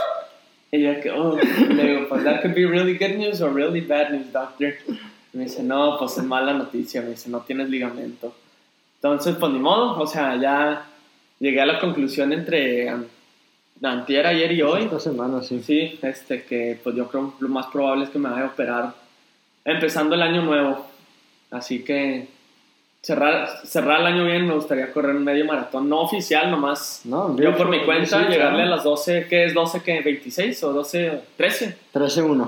[0.75, 1.37] Y yo que, oh,
[1.68, 4.75] le digo, pues that could be really good news or really bad news, doctor.
[4.89, 8.35] Y me dice, no, pues es mala noticia, me dice, no tienes ligamento.
[8.97, 10.87] Entonces, pues ni modo, o sea, ya
[11.39, 12.91] llegué a la conclusión entre
[13.83, 14.85] antier, ayer y hoy.
[14.85, 15.62] Esta semana, sí.
[15.62, 18.95] Sí, este, que pues yo creo lo más probable es que me vaya a operar
[19.64, 20.87] empezando el año nuevo.
[21.51, 22.29] Así que
[23.03, 27.37] cerrar, cerrar el año bien, me gustaría correr un medio maratón, no oficial, nomás no,
[27.37, 30.05] yo por mi cuenta, llegarle a las 12, ¿qué es 12 qué?
[30.05, 31.77] ¿26 o 12, 13?
[31.93, 32.47] 13-1.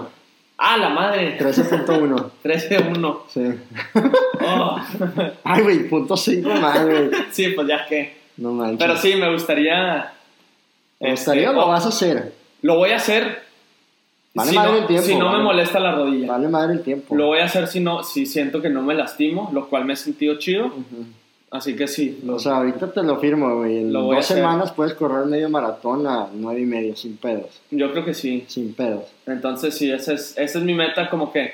[0.57, 1.37] Ah, la madre.
[1.39, 2.31] 13.1.
[2.43, 3.19] 13.1.
[3.29, 3.43] Sí.
[4.47, 4.79] Oh.
[5.45, 7.11] Ay, güey, punto 5 más, güey.
[7.31, 8.17] Sí, pues ya que.
[8.37, 8.79] No manches.
[8.79, 10.13] Pero sí, me gustaría.
[11.01, 12.33] ¿Me gustaría o lo vas a hacer?
[12.63, 13.43] Lo voy a hacer
[14.35, 15.07] Vale si madre no, el tiempo.
[15.07, 16.27] Si no me molesta la rodilla.
[16.27, 17.15] Vale madre el tiempo.
[17.15, 19.93] Lo voy a hacer si, no, si siento que no me lastimo, lo cual me
[19.93, 20.73] he sentido chido.
[21.53, 22.21] Así que sí.
[22.29, 23.79] O sea, ahorita te lo firmo, güey.
[23.79, 27.61] En dos semanas puedes correr medio maratón a nueve y medio, sin pedos.
[27.71, 28.45] Yo creo que sí.
[28.49, 29.05] Sin pedos.
[29.27, 31.09] Entonces, sí, esa es, esa es mi meta.
[31.09, 31.53] Como que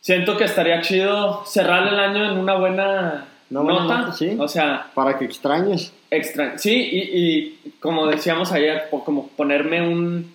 [0.00, 4.12] siento que estaría chido cerrar el año en una buena nota.
[4.12, 4.36] sí.
[4.38, 4.92] O sea.
[4.94, 5.92] Para que extrañes.
[6.08, 10.32] Extra sí, y, y como decíamos ayer, como ponerme un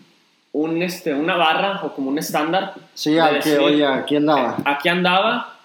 [0.51, 2.73] un, este, una barra o como un estándar.
[2.93, 4.57] Sí, aquí, oye, aquí andaba.
[4.65, 5.55] Aquí andaba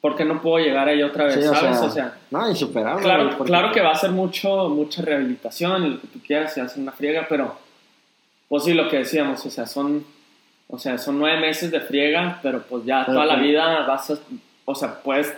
[0.00, 1.34] ¿por qué no puedo llegar ahí otra vez?
[1.34, 1.76] Sí, o ¿Sabes?
[1.78, 3.02] sea, o sea, no, insuperable.
[3.02, 6.56] claro, porque- claro que va a ser mucho, mucha rehabilitación y lo que tú quieras
[6.56, 7.54] y hacer una friega, pero
[8.48, 10.06] pues sí, lo que decíamos, o sea, son,
[10.68, 13.84] o sea, son nueve meses de friega, pero pues ya Pero toda la que- vida
[13.86, 14.14] vas a,
[14.64, 15.34] o sea, pues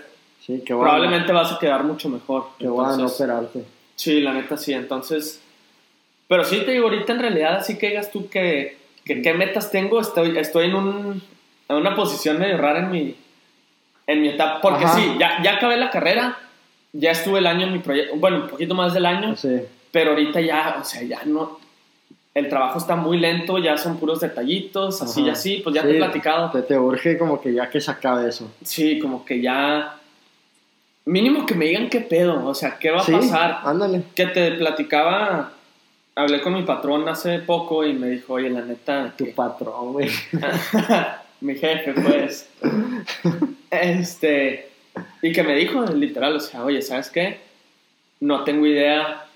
[0.46, 0.90] Sí, qué bueno.
[0.92, 2.46] probablemente vas a quedar mucho mejor.
[2.58, 3.64] Qué bueno no Entonces, operarte.
[3.96, 5.42] Sí, la neta sí, entonces,
[6.28, 9.70] pero sí te digo, ahorita en realidad así que digas tú que, que qué metas
[9.70, 11.22] tengo, estoy, estoy en, un,
[11.68, 13.16] en una posición medio rara en mi,
[14.06, 14.96] en mi etapa, porque Ajá.
[14.96, 16.38] sí, ya, ya acabé la carrera,
[16.92, 19.60] ya estuve el año en mi proyecto, bueno, un poquito más del año, Sí.
[19.90, 21.58] pero ahorita ya, o sea, ya no,
[22.34, 25.90] el trabajo está muy lento, ya son puros detallitos, así y así, pues ya te
[25.90, 26.50] he platicado.
[26.50, 28.50] Te, te urge como que ya que se acabe eso.
[28.64, 29.96] Sí, como que ya,
[31.04, 33.60] mínimo que me digan qué pedo, o sea, qué va a sí, pasar.
[33.64, 34.04] ándale.
[34.14, 35.52] que te platicaba,
[36.14, 40.10] hablé con mi patrón hace poco y me dijo, oye, la neta, Tu patrón, güey.
[41.40, 42.48] mi jefe, pues,
[43.70, 44.70] este,
[45.22, 47.40] y que me dijo, literal, o sea, oye, ¿sabes qué?
[48.20, 49.26] No tengo idea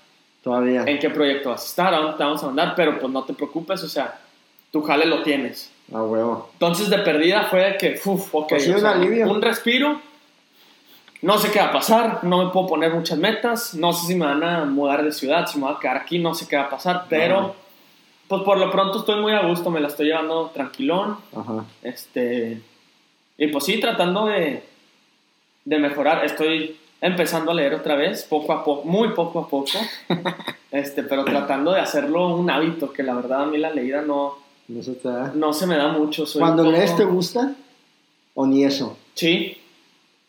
[0.43, 0.83] Todavía.
[0.85, 3.23] en qué proyecto vas a estar, a dónde te vamos a mandar, pero pues no
[3.23, 4.19] te preocupes, o sea,
[4.71, 5.71] tu jale lo tienes.
[5.93, 6.49] A huevo.
[6.53, 9.29] Entonces, de perdida fue que, uff, ok, Pues sí, o un sea, alivio.
[9.31, 10.01] un respiro.
[11.21, 14.15] No sé qué va a pasar, no me puedo poner muchas metas, no sé si
[14.15, 16.55] me van a mudar de ciudad, si me voy a quedar aquí, no sé qué
[16.57, 17.51] va a pasar, pero Ajá.
[18.27, 21.65] pues por lo pronto estoy muy a gusto, me la estoy llevando tranquilón, Ajá.
[21.81, 22.61] este,
[23.37, 24.63] y pues sí, tratando de,
[25.65, 29.71] de mejorar, estoy empezando a leer otra vez, poco a poco, muy poco a poco,
[30.71, 34.35] este, pero tratando de hacerlo un hábito, que la verdad a mí la leída no,
[34.67, 35.31] No se te da.
[35.33, 36.27] no se me da mucho.
[36.27, 37.53] soy Cuando poco- lees, ¿te gusta?
[38.35, 38.97] ¿O ni eso?
[39.15, 39.57] Sí,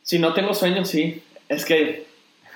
[0.09, 1.23] si no tengo sueño, sí.
[1.51, 2.07] Es que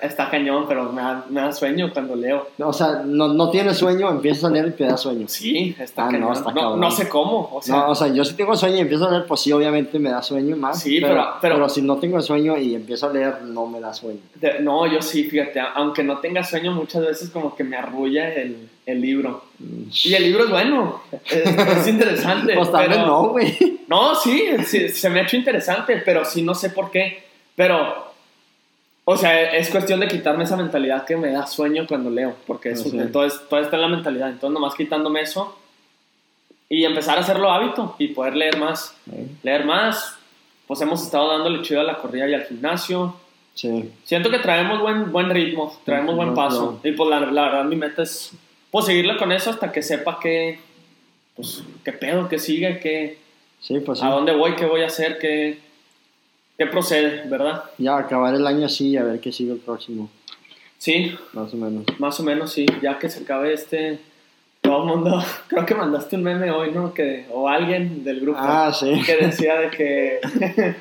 [0.00, 2.48] está cañón, pero me da, me da sueño cuando leo.
[2.59, 5.28] O sea, no, no tienes sueño, empiezas a leer y te da sueño.
[5.28, 6.32] Sí, está Ah, no, cañón.
[6.32, 8.80] está no, no sé cómo, o sea, no, o sea, yo si tengo sueño y
[8.80, 10.80] empiezo a leer, pues sí, obviamente me da sueño más.
[10.82, 13.92] Sí, pero, pero- pero- si no tengo sueño y empiezo a leer, no me da
[13.92, 14.18] sueño.
[14.36, 18.32] de- no, yo sí, fíjate, aunque no tenga sueño, muchas veces como que me arrulla
[18.34, 19.44] el, el libro.
[20.05, 22.55] Y el libro es bueno, es, es interesante.
[22.57, 23.57] Pues tal vez pero- no, güey.
[23.88, 27.30] No, sí, sí, se me ha hecho interesante, pero sí no sé por qué.
[27.57, 28.12] Pero,
[29.05, 32.70] o sea, es cuestión de quitarme esa mentalidad que me da sueño cuando leo, porque
[32.70, 32.98] es, Ah, sí.
[32.98, 34.30] entonces, todo está en la mentalidad.
[34.30, 35.59] Entonces, nomás quitándome eso
[36.68, 38.96] y empezar a hacerlo hábito y poder leer más.
[39.42, 40.16] Leer más,
[40.66, 43.16] pues hemos estado dándole chido a la corrida y al gimnasio.
[43.55, 43.90] Sí.
[44.05, 46.80] Siento que traemos buen, buen ritmo, traemos buen paso.
[46.82, 48.32] Y pues la, la verdad, mi meta es
[48.70, 50.59] pues, seguirle con eso hasta que sepa que,
[51.36, 53.18] pues, qué pedo, qué sigue, qué
[53.61, 54.05] Sí, pues sí.
[54.07, 55.59] a dónde voy, qué voy a hacer, qué,
[56.59, 57.64] qué procede, ¿verdad?
[57.78, 60.11] Ya acabar el año así y a ver qué sigue el próximo,
[60.78, 61.84] Sí, más o menos.
[61.98, 64.00] más o menos sí, ya que se acabe este,
[64.61, 66.92] todo el mundo, creo que mandaste un meme hoy, ¿no?
[66.92, 69.00] Que, o alguien del grupo Ah, sí.
[69.07, 70.20] que decía de que,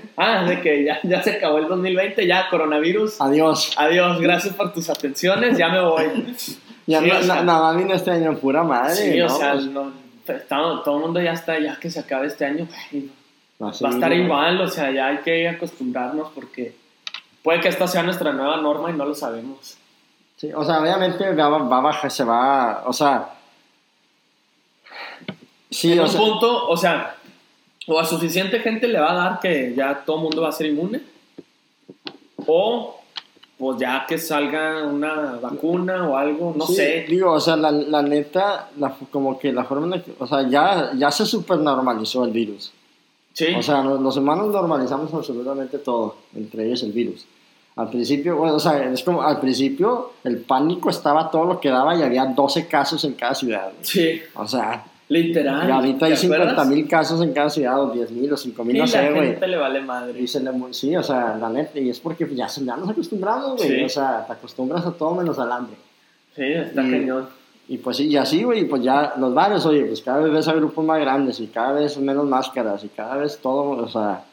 [0.17, 3.71] ah, de que ya, ya se acabó el 2020, ya coronavirus, Adiós.
[3.77, 6.03] adiós, gracias por tus atenciones, ya me voy.
[6.87, 8.95] Ya Sí, no- o sea- na- nada más vino este año, pura madre.
[8.95, 9.91] Sí, o sea, Pues, no,
[10.27, 13.09] está- todo el mundo ya está, ya que se acabe este año, güey,
[13.67, 16.75] así, va a estar igual, o sea, ya hay que acostumbrarnos porque
[17.43, 19.77] puede que esta sea nuestra nueva norma y no lo sabemos.
[20.37, 23.29] Sí, o sea, obviamente va, va a bajar, se va, o sea...
[25.69, 27.15] Sí, en o un sea, punto, o sea,
[27.87, 30.51] o a suficiente gente le va a dar que ya todo el mundo va a
[30.51, 31.01] ser inmune,
[32.45, 32.97] o
[33.57, 37.05] pues ya que salga una vacuna o algo, no sí, sé.
[37.07, 40.25] Digo, o sea, la, la neta, la- como que la forma en la que, o
[40.25, 42.73] sea, ya, ya se super normalizó el virus.
[43.33, 47.25] Sí, O sea, los, los humanos normalizamos absolutamente todo, entre ellos el virus.
[47.77, 51.69] Al principio, bueno, o sea, es como, al principio el pánico estaba todo lo que
[51.69, 53.71] daba y había 12 casos en cada ciudad.
[53.81, 55.67] sí, O sea, literal.
[55.69, 56.67] y ahorita hay ¿te 50 acuerdas?
[56.67, 59.09] mil casos en cada ciudad, o 10 mil, o 5 Y mil, no la sé,
[59.11, 59.27] güey.
[59.29, 60.19] gente le vale madre.
[60.21, 62.89] Y se le sí, o sea, la neta, y es porque ya, se- ya nos
[62.89, 63.69] acostumbramos, güey.
[63.79, 63.83] Sí.
[63.85, 65.75] O sea, te acostumbras a todo menos al hambre.
[66.35, 67.29] Sí, está Y- cañón.
[67.71, 70.47] Y pues sí, y así, güey, pues ya los bares, oye, pues cada vez ves
[70.49, 74.25] a grupos más grandes y cada vez menos máscaras y cada vez todo, o sea,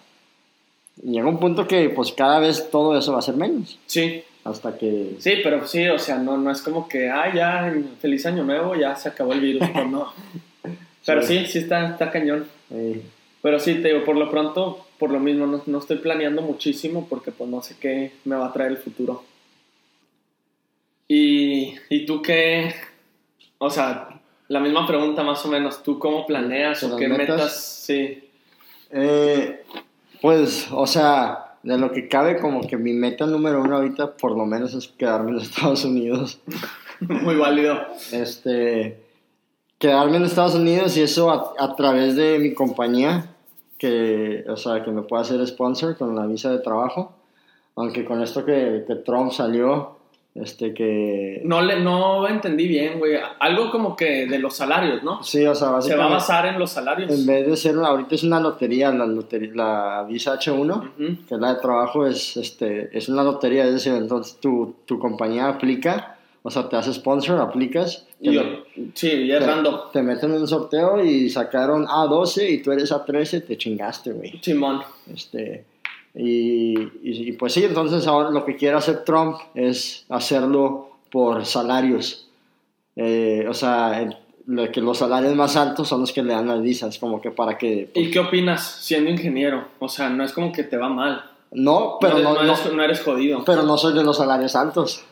[1.05, 3.79] llega un punto que pues cada vez todo eso va a ser menos.
[3.87, 5.15] Sí, Hasta que...
[5.21, 8.75] sí, pero sí, o sea, no, no es como que, ah, ya, feliz año nuevo,
[8.75, 10.13] ya se acabó el virus, pues no.
[11.07, 12.45] Pero sí, sí está, está cañón.
[13.41, 17.07] Pero sí, te digo, por lo pronto, por lo mismo, no, no estoy planeando muchísimo
[17.09, 19.23] porque pues no sé qué me va a traer el futuro.
[21.07, 22.75] ¿Y, y tú qué?
[23.59, 27.37] O sea, la misma pregunta más o menos, ¿tú cómo planeas o ¿Las qué metas?
[27.37, 27.65] metas?
[27.85, 28.25] Sí,
[28.91, 29.65] eh,
[30.23, 34.37] pues, o sea, de lo que cabe, como que mi meta número uno ahorita por
[34.37, 36.41] lo menos es quedarme en los Estados Unidos.
[37.01, 37.79] muy válido.
[38.13, 39.03] este,
[39.79, 43.35] quedarme en Estados Unidos y eso a, a través de mi compañía,
[43.79, 47.15] que, o sea, que me pueda hacer sponsor con la visa de trabajo.
[47.77, 49.98] Aunque con esto que, que Trump salió,
[50.35, 51.41] este que...
[51.45, 53.15] No, le, no entendí bien, güey.
[53.41, 55.23] Algo como que de los salarios, ¿no?
[55.25, 57.11] Sí, o sea, Se va a basar en los salarios.
[57.11, 61.27] En vez de ser, una, ahorita es una lotería, la, lotería, la visa H1, Ujú.
[61.27, 64.99] que es la de trabajo, es, este, es una lotería, es decir, entonces tu, tu
[64.99, 68.43] compañía aplica, o sea, te hace sponsor, aplicas, Y yo-
[68.95, 69.75] sí, y es te- random.
[69.93, 74.39] te meten en un sorteo y sacaron A12 y tú eres A13, te chingaste, güey.
[74.41, 74.83] Simón.
[75.13, 75.65] Este,
[76.15, 81.45] y, y, y pues sí, entonces ahora lo que quiere hacer Trump es hacerlo por
[81.47, 82.29] salarios.
[82.97, 86.47] Eh, o sea, el- lo que los salarios más altos son los que le dan
[86.49, 87.91] las visas, como que para que...
[87.95, 89.69] ¿Y qué opinas siendo ingeniero?
[89.79, 91.23] O sea, no es como que te va mal.
[91.53, 93.45] No, pero no, no, eres, no- no eres- no eres jodido.
[93.45, 95.05] pero no soy de los salarios altos.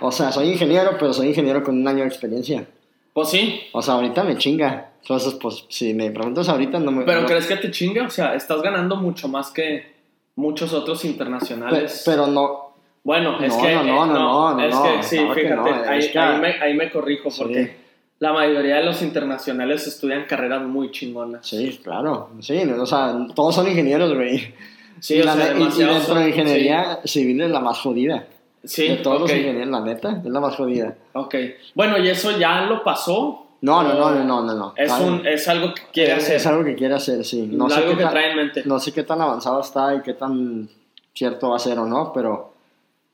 [0.00, 2.68] O sea, soy ingeniero, pero soy ingeniero con un año de experiencia.
[3.16, 4.90] Pues sí, O sea, ahorita me chinga.
[5.00, 7.04] Entonces, pues, si me preguntas ahorita, no me...
[7.06, 8.04] pero no- ¿crees que te chinga?
[8.04, 9.90] O sea, estás ganando mucho más que
[10.34, 12.02] muchos otros pe- internacionales.
[12.04, 12.74] pero no...
[13.04, 13.74] bueno, es No, que...
[13.74, 16.18] no, no, eh, no, no, no, es no, que sí, claro fíjate, ahí, es que-
[16.18, 17.38] ahí me, ahí me corrijo Sí.
[17.42, 17.76] porque
[18.18, 21.46] la mayoría de los internacionales estudian carreras muy chingonas.
[21.46, 22.28] Sí, claro.
[22.40, 24.52] Sí, o sea, todos son ingenieros, güey.
[25.00, 28.26] Sí, y, o la sea, y- y dentro de ingeniería civil es la más jodida.
[28.66, 30.94] Sí, de todos ok, los ingenieros, la neta, es la más jodida.
[31.12, 31.34] ok.
[31.74, 33.46] Bueno, ¿y eso ya lo pasó?
[33.62, 34.54] No, no, no, ¿O no, no, no.
[34.54, 34.74] no.
[34.76, 36.36] Es, un, es algo que quiere es, hacer.
[36.36, 37.48] es algo que quiere hacer, sí.
[37.50, 38.62] No sé, algo qué que tan, trae en mente.
[38.66, 40.68] no sé qué tan avanzado está y qué tan
[41.14, 42.52] cierto va a ser o no, pero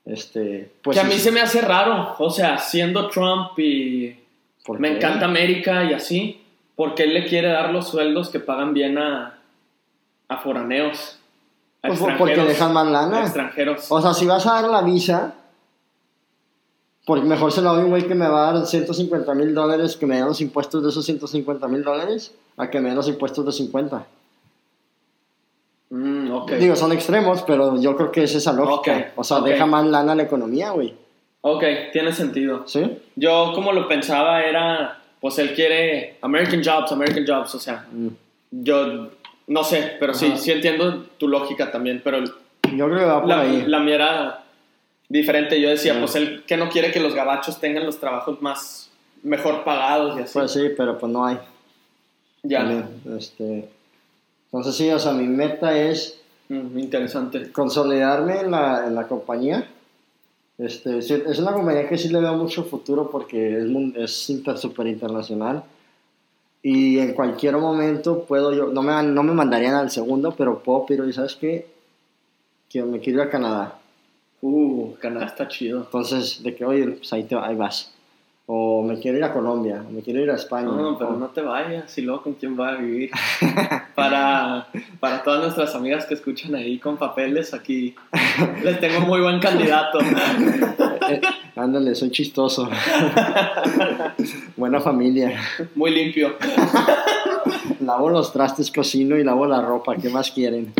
[0.04, 4.16] este, pues que a mí se me hace raro, o sea, siendo Trump y
[4.64, 4.96] ¿por me qué?
[4.96, 6.42] encanta América y así,
[6.74, 9.38] porque él le quiere dar los sueldos que pagan bien a,
[10.28, 11.18] a foraneos,
[11.82, 13.20] a Pues por- porque extranjeros, dejan más lana.
[13.22, 13.86] extranjeros.
[13.90, 15.34] O sea, si vas a dar la visa,
[17.04, 19.54] porque mejor se lo doy a un güey que me va a dar 150 mil
[19.54, 22.96] dólares, que me den los impuestos de esos 150 mil dólares, a que me den
[22.96, 24.06] los impuestos de 50.
[25.90, 28.96] Mm, ok, Digo, son extremos, pero yo creo que es esa lógica.
[28.96, 29.46] Ok, o sea, ok.
[29.46, 30.94] deja más lana a la economía, güey.
[31.42, 32.62] ok, tiene sentido.
[32.66, 32.98] ¿Sí?
[33.16, 38.08] Yo como lo pensaba era, pues él quiere American Jobs, American Jobs, o sea, Mm.
[38.52, 39.08] yo
[39.48, 40.36] no sé, pero sí, Ajá.
[40.38, 43.64] sí entiendo tu lógica también, pero Yo creo que va por la, ahí.
[43.66, 44.44] la mía era
[45.12, 45.60] diferente.
[45.60, 46.00] Yo decía, Mm.
[46.00, 48.90] pues él que no quiere que los gabachos tengan los trabajos más
[49.22, 50.32] mejor pagados y así.
[50.34, 51.38] Pues sí, pero pues no hay.
[52.42, 52.84] ya,
[53.16, 53.68] Este,
[54.46, 57.50] entonces sí, o sea, mi meta es Mm, interesante.
[57.52, 59.66] consolidarme en la, en la compañía.
[60.58, 63.64] Este, sí, es una compañía que sí le veo mucho futuro porque es,
[63.96, 65.62] es inter, super internacional.
[66.62, 70.84] Y en cualquier momento puedo yo, no me, no me mandarían al segundo, pero puedo
[70.84, 71.66] pedir, oye, ¿sabes qué?
[72.68, 73.78] Que me quiero ir a Canadá.
[74.42, 75.78] Uh, Canadá está chido.
[75.82, 77.92] Entonces, de que, oye, pues ahí, te, ahí vas.
[78.46, 80.66] O me quiero ir a Colombia, o me quiero ir a España.
[80.66, 83.10] No, pero o- no te vayas y luego con quién va a vivir.
[83.94, 84.66] para,
[84.98, 87.94] para todas nuestras amigas que escuchan ahí con papeles, aquí
[88.64, 90.00] les tengo muy buen candidato.
[91.10, 91.20] Eh,
[91.56, 92.68] ándale, soy chistoso.
[94.56, 95.40] Buena familia.
[95.74, 96.36] Muy limpio.
[97.80, 99.96] Lavo los trastes, cocino y lavo la ropa.
[99.96, 100.72] ¿Qué más quieren?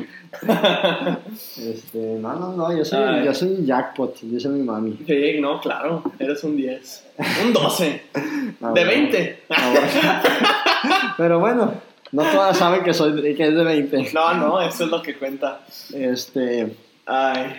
[1.59, 3.25] Este, no, no, no, yo soy, Ay.
[3.27, 4.99] yo soy un jackpot, dice mi mami.
[5.07, 7.05] Sí, no, claro, eres un 10.
[7.45, 8.03] Un 12.
[8.15, 8.91] Ah, De bueno.
[8.91, 9.43] 20.
[9.51, 11.13] Ah, bueno.
[11.19, 11.75] Pero bueno,
[12.13, 14.11] no todas saben que, soy, que es de 20.
[14.15, 15.61] No, no, eso es lo que cuenta.
[15.93, 16.75] Este,
[17.07, 17.53] Ay.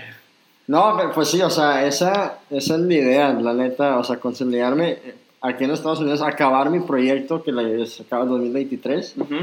[0.67, 4.17] No, pero pues sí, o sea, esa, esa es la idea, la neta, o sea,
[4.17, 7.51] consolidarme eh, aquí en Estados Unidos, acabar mi proyecto que
[7.85, 9.15] se acaba en 2023.
[9.17, 9.35] Ujú.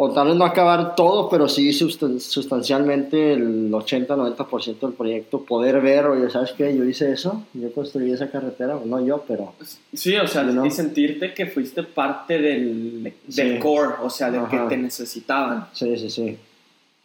[0.00, 5.40] O tal vez no acabar todo, pero sí sustan- sustancialmente el 80-90% del proyecto.
[5.42, 6.76] Poder ver, oye, ¿sabes qué?
[6.76, 9.54] Yo hice eso, yo construí esa carretera, no yo, pero
[9.92, 13.58] Sí, o sea, y sentirte que fuiste parte del, del Sí.
[13.58, 16.38] core, o sea, del que te necesitaban, sí, sí, sí.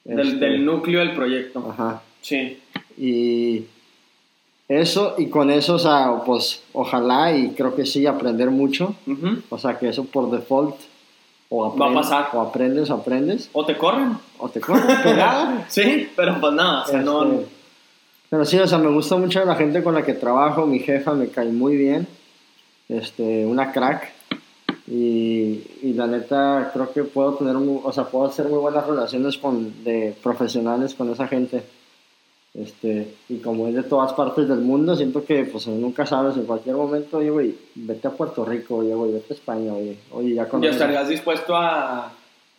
[0.04, 1.68] del, Este, del núcleo del proyecto.
[1.72, 2.02] Ajá.
[2.24, 2.60] Sí.
[2.98, 3.66] Y
[4.68, 8.96] eso, y con eso, o sea, pues ojalá y creo que sí aprender mucho.
[9.50, 10.76] O sea, que eso por default
[11.50, 12.30] o, Va a pasar.
[12.34, 14.18] o aprendes o aprendes, O te corren.
[14.40, 14.60] o te
[15.16, 15.66] nada.
[15.70, 17.24] Sí, pero pues nada, o sea, no.
[17.26, 17.46] Este,
[18.30, 20.66] Pero sí, o sea, me gusta mucho la gente con la que trabajo.
[20.66, 22.08] Mi jefa me cae muy bien.
[22.90, 24.12] Este, una crack.
[24.88, 29.38] Y, y la neta, creo que puedo tener, o sea, puedo hacer muy buenas relaciones
[29.38, 31.64] con, de profesionales con esa gente.
[32.54, 36.46] Este, y como es de todas partes del mundo, siento que pues nunca sabes, en
[36.46, 40.36] cualquier momento, oye, güey, vete a Puerto Rico, oye, güey, vete a España, oye, oye,
[40.36, 42.14] ya ¿Y conoces- estarías dispuesto a,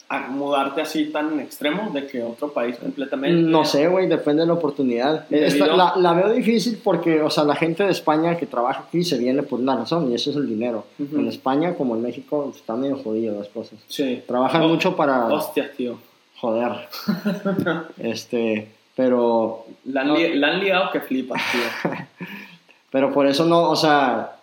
[0.08, 3.40] a mudarte así tan extremo de que otro país completamente?
[3.40, 5.26] No sé, güey, depende de la oportunidad.
[5.32, 9.04] Esta- la, la veo difícil porque, o sea, la gente de España que trabaja aquí
[9.04, 10.86] se viene por una razón y eso es el dinero.
[10.98, 13.78] En España, como en México, está medio jodido las cosas.
[13.86, 14.24] Sí.
[14.26, 15.98] Trabajan Oh, mucho para Hostia, tío.
[16.40, 16.72] joder.
[17.98, 19.64] este, Pero...
[19.86, 21.90] La han, li- la han liado que flipas, tío.
[22.90, 24.36] Pero por eso no, o sea,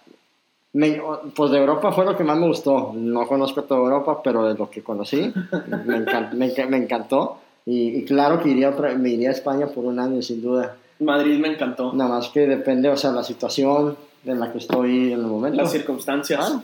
[0.73, 1.01] me-
[1.35, 2.91] pues de Europa fue lo que más me gustó.
[2.93, 5.33] No conozco toda Europa, pero de lo que conocí,
[5.85, 7.37] me, encan- me me encantó.
[7.65, 10.75] Y, y claro que iría otra- me iría a España por un año, sin duda.
[10.99, 11.93] Madrid me encantó.
[11.93, 13.95] Nada más que depende, o sea, la situación
[14.25, 15.61] en la que estoy en el momento.
[15.61, 16.39] Las circunstancias.
[16.41, 16.61] Ah,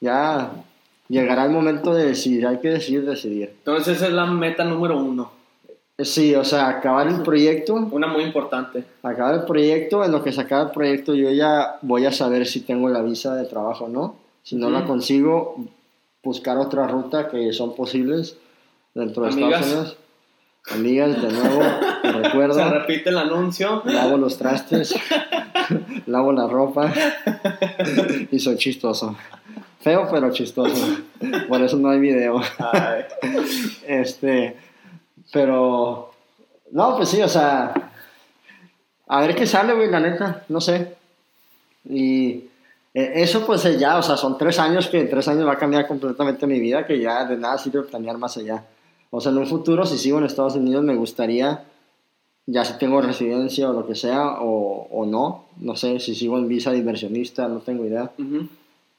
[0.00, 0.50] ya
[1.08, 3.50] llegará el momento de decidir, hay que decidir, decidir.
[3.58, 5.30] Entonces esa es la meta número uno.
[5.98, 8.84] Sí, o sea, acabar el proyecto, Una muy importante.
[9.02, 12.46] acabar el proyecto, en lo que se acaba el proyecto yo ya voy a saber
[12.46, 14.16] si tengo la visa de trabajo o no.
[14.42, 14.88] Si no la Ujú.
[14.88, 15.56] consigo,
[16.22, 18.36] buscar otra ruta que son posibles
[18.94, 19.60] dentro de Amigas.
[19.62, 19.96] Estados Unidos.
[20.68, 21.62] Amigas, de nuevo,
[22.22, 23.82] recuerdo, Se repite el anuncio.
[23.86, 24.94] lavo los trastes,
[26.06, 26.92] lavo la ropa
[28.30, 29.16] y soy chistoso.
[29.80, 30.84] Feo, pero chistoso.
[31.48, 32.40] Por eso no hay video.
[32.58, 33.04] Ay.
[33.86, 34.56] Este,
[35.32, 36.12] pero,
[36.72, 37.72] no, pues sí, o sea,
[39.08, 40.94] a ver qué sale, güey, la neta, no sé.
[41.88, 42.30] Y
[42.94, 45.52] eh, eso, pues eh, ya, o sea, son tres años que en tres años va
[45.52, 48.64] a cambiar completamente mi vida, que ya de nada sirve planear más allá.
[49.10, 51.64] O sea, en un futuro, si sigo en Estados Unidos, me gustaría,
[52.46, 56.38] ya si tengo residencia o lo que sea, o, o no, no sé, si sigo
[56.38, 58.10] en visa de inversionista, no tengo idea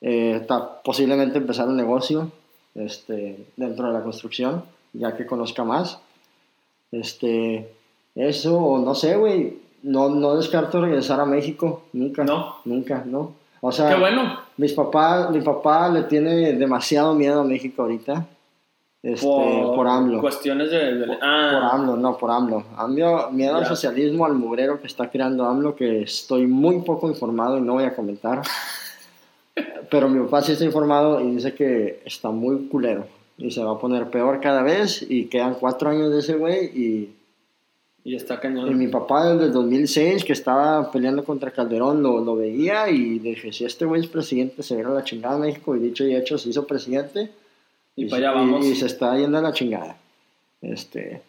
[0.02, 2.32] eh, ta- posiblemente empezar un negocio
[2.76, 4.64] este, dentro de la construcción,
[4.94, 6.00] ya que conozca más.
[6.92, 7.70] Este,
[8.16, 12.24] eso, o no sé, güey, no, no descarto regresar a México, nunca.
[12.24, 12.56] No.
[12.66, 13.34] Nunca, no.
[13.62, 14.40] O sea, Qué bueno.
[14.58, 18.26] mis papás, mi papá le tiene demasiado miedo a México ahorita.
[19.04, 20.20] Este, por, AMLO.
[20.22, 20.96] Cuestiones de.
[20.96, 22.64] de- Por ah, AMLO, no, por AMLO.
[22.76, 27.58] AMLO miedo al socialismo, al mugrero que está creando AMLO, que estoy muy poco informado
[27.58, 28.42] y no voy a comentar.
[29.90, 33.06] Pero mi papá sí está informado y dice que está muy culero.
[33.38, 36.66] Y se va a poner peor cada vez y quedan cuatro años de ese güey
[36.76, 37.14] y,
[38.04, 38.78] y está y cañón.
[38.78, 43.54] mi papá desde el 2006 que estaba peleando contra Calderón lo, lo veía y dije,
[43.54, 46.16] si este güey es presidente se viene a la chingada a México y dicho y
[46.16, 47.30] hecho se hizo presidente
[47.96, 48.66] Y se- para allá vamos.
[48.66, 49.98] y se está yendo a la chingada.
[50.62, 51.22] Este,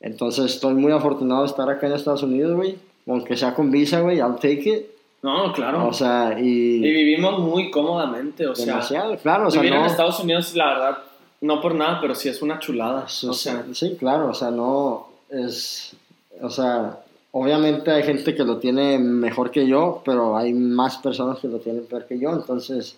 [0.00, 2.76] entonces estoy muy afortunado de estar acá en Estados Unidos, güey.
[3.08, 4.86] Aunque sea con visa, güey, I'll take it.
[5.22, 5.88] No, claro.
[5.88, 6.44] O sea, y
[6.76, 8.46] y, vivimos muy cómodamente.
[8.46, 9.80] O sea, demasiado, claro, o sea, vivir no.
[9.84, 10.98] en Estados Unidos, la verdad,
[11.40, 13.04] no por nada, pero sí es una chulada.
[13.06, 15.94] Eso o sí, sea, sí, claro, o sea, no es,
[16.40, 16.98] o sea,
[17.32, 21.58] obviamente hay gente que lo tiene mejor que yo, pero hay más personas que lo
[21.58, 22.96] tienen peor que yo, entonces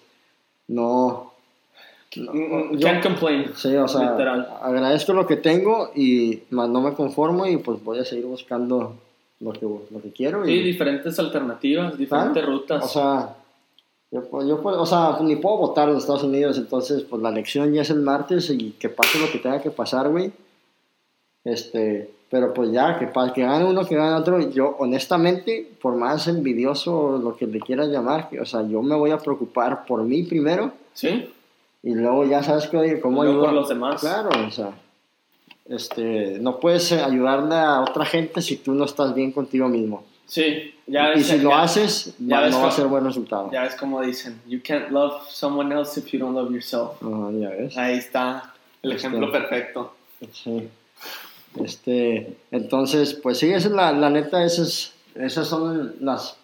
[0.68, 1.32] no,
[2.16, 3.50] no, mm, yo- can't complain.
[3.56, 4.48] sí, o sea, Literal.
[4.62, 8.94] agradezco lo que tengo y más no me conformo y pues voy a seguir buscando
[9.40, 12.84] lo que, lo que quiero Sí, y, diferentes alternativas, diferentes rutas.
[12.84, 13.34] o sea,
[14.10, 17.82] yo, yo, o sea, ni puedo votar en Estados Unidos, entonces, pues la elección ya
[17.82, 20.32] es el martes y que pase lo que tenga que pasar, güey.
[21.44, 24.38] Este, pero pues ya, que, que gane uno, que gane otro.
[24.50, 28.96] Yo, honestamente, por más envidioso lo que le quieras llamar, que, o sea, yo me
[28.96, 31.30] voy a preocupar por mí primero sí,
[31.82, 34.00] y luego ya sabes que, cómo ayudar por los demás.
[34.00, 34.72] Claro, o sea,
[35.66, 40.04] este, no puedes eh, ayudarle a otra gente si tú no estás bien contigo mismo.
[40.28, 40.74] Sí.
[40.86, 43.50] Ya y ves, si lo haces, ya ves no va a ser buen resultado.
[43.52, 47.02] Ya ves como dicen, you can't love someone else if you don't love yourself.
[47.02, 47.76] Ajá, ya ves.
[47.76, 49.94] Ahí está el Este- ejemplo perfecto.
[50.32, 50.68] Sí.
[51.62, 56.36] Este, entonces, pues sí, esa es la, la neta, esas, esas son las,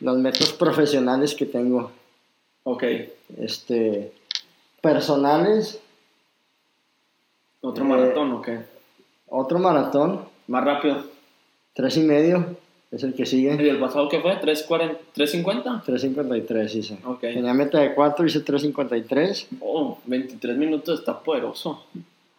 [0.00, 1.90] las metas profesionales que tengo.
[2.64, 2.84] Ok,
[3.38, 4.12] Este,
[4.80, 5.80] personales,
[7.60, 8.48] otro Eh, maratón, ok.
[9.28, 11.04] otro maratón, Más rápido.
[11.74, 12.56] tres y medio,
[12.92, 13.68] es el que ¿Y sigue.
[13.70, 14.40] el pasado qué fue?
[14.40, 14.96] ¿3.40?
[15.16, 15.82] ¿3.50?
[15.84, 16.98] 3.53 hice.
[17.04, 17.20] Ok.
[17.20, 19.46] Tenía meta de 4, hice 3.53.
[19.60, 21.84] Oh, 23 minutos está poderoso.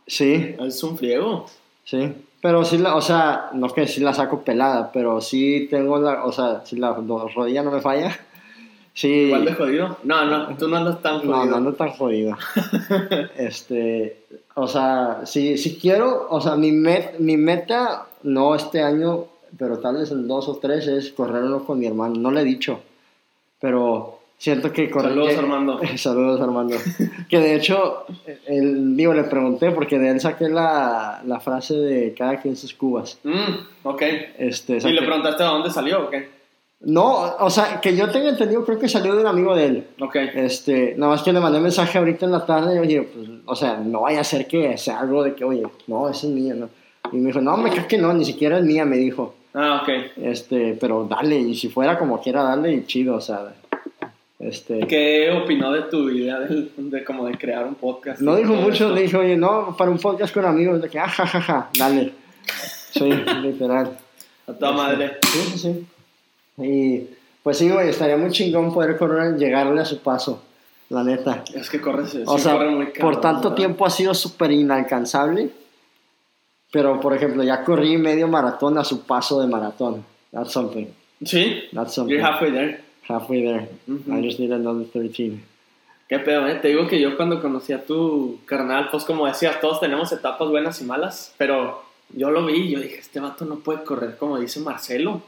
[0.08, 1.45] Sí, Es un friego.
[1.84, 2.14] sí.
[2.41, 6.26] Pero sí, la, o sea, no que sí la saco pelada, pero sí tengo la,
[6.26, 8.20] o sea, si la rodilla no me falla,
[8.93, 9.08] sí.
[9.08, 9.97] ¿Igual de jodido?
[10.04, 11.38] No, no, tú no andas tan jodido.
[11.38, 12.36] No, no ando tan jodido.
[13.38, 14.18] este,
[14.56, 19.26] o sea, si, si quiero, o sea, mi, met, mi meta, no este año,
[19.58, 22.16] pero tal vez en dos o tres, es correr uno con mi hermano.
[22.16, 22.80] No le he dicho,
[23.60, 25.12] pero siento que correr.
[25.12, 25.80] Saludos, que- Armando.
[25.98, 26.76] Saludos, Armando.
[27.30, 28.06] que de hecho,
[28.46, 32.74] el, digo, le pregunté porque de él saqué la, la frase de cada quien sus
[32.74, 33.18] cubas.
[33.24, 34.02] Mm, ok.
[34.38, 36.30] Este, ¿Y le preguntaste de dónde salió o qué?
[36.86, 39.88] No, o sea, que yo tenga entendido, creo que salió de un amigo de él.
[40.02, 40.18] Ok.
[40.36, 43.30] Este, nada más que le mandé un mensaje ahorita en la tarde y oye, pues,
[43.46, 46.34] o sea, no vaya a ser que sea algo de que, oye, no, esa es
[46.34, 46.68] mía, ¿no?
[47.14, 49.34] Y me dijo, no, me creo que no, ni siquiera es mía, me dijo.
[49.54, 49.90] Ah, ok.
[50.18, 53.54] Este, pero dale, y si fuera como quiera, dale, y chido, o sea,
[54.40, 54.88] este...
[54.88, 58.20] ¿Qué opinó de tu idea de, de como de crear un podcast?
[58.22, 58.96] No dijo mucho, esto?
[58.96, 61.70] le dije, oye, no, para un podcast con amigos, de que, ah, ja, ja, ja,
[61.78, 62.14] dale.
[62.92, 63.10] Sí,
[63.42, 63.98] literal.
[64.48, 65.18] A toda madre.
[65.22, 65.86] Sí, sí, sí.
[66.58, 67.08] Y
[67.42, 70.44] pues sí, güey, estaría muy chingón poder correr, llegarle a su paso,
[70.90, 71.44] la neta.
[71.54, 73.56] Es que corre, sí, O sea, corre muy por cabrón, tanto ¿verdad?
[73.56, 75.50] tiempo ha sido súper inalcanzable.
[76.74, 80.04] Pero, por ejemplo, ya corrí medio maratón a su paso de maratón.
[80.32, 80.88] That's something.
[81.24, 82.16] Sí, That's something.
[82.16, 82.82] you're halfway there.
[83.08, 83.70] Halfway there.
[83.88, 84.12] Ujú.
[84.18, 85.40] I just need another 13.
[86.10, 86.56] Qué pedo, ¿eh?
[86.56, 90.50] Te digo que yo cuando conocí a tu carnal, pues como decías, todos tenemos etapas
[90.50, 94.18] buenas y malas, pero yo lo vi y yo dije, este vato no puede correr
[94.18, 95.22] como dice Marcelo.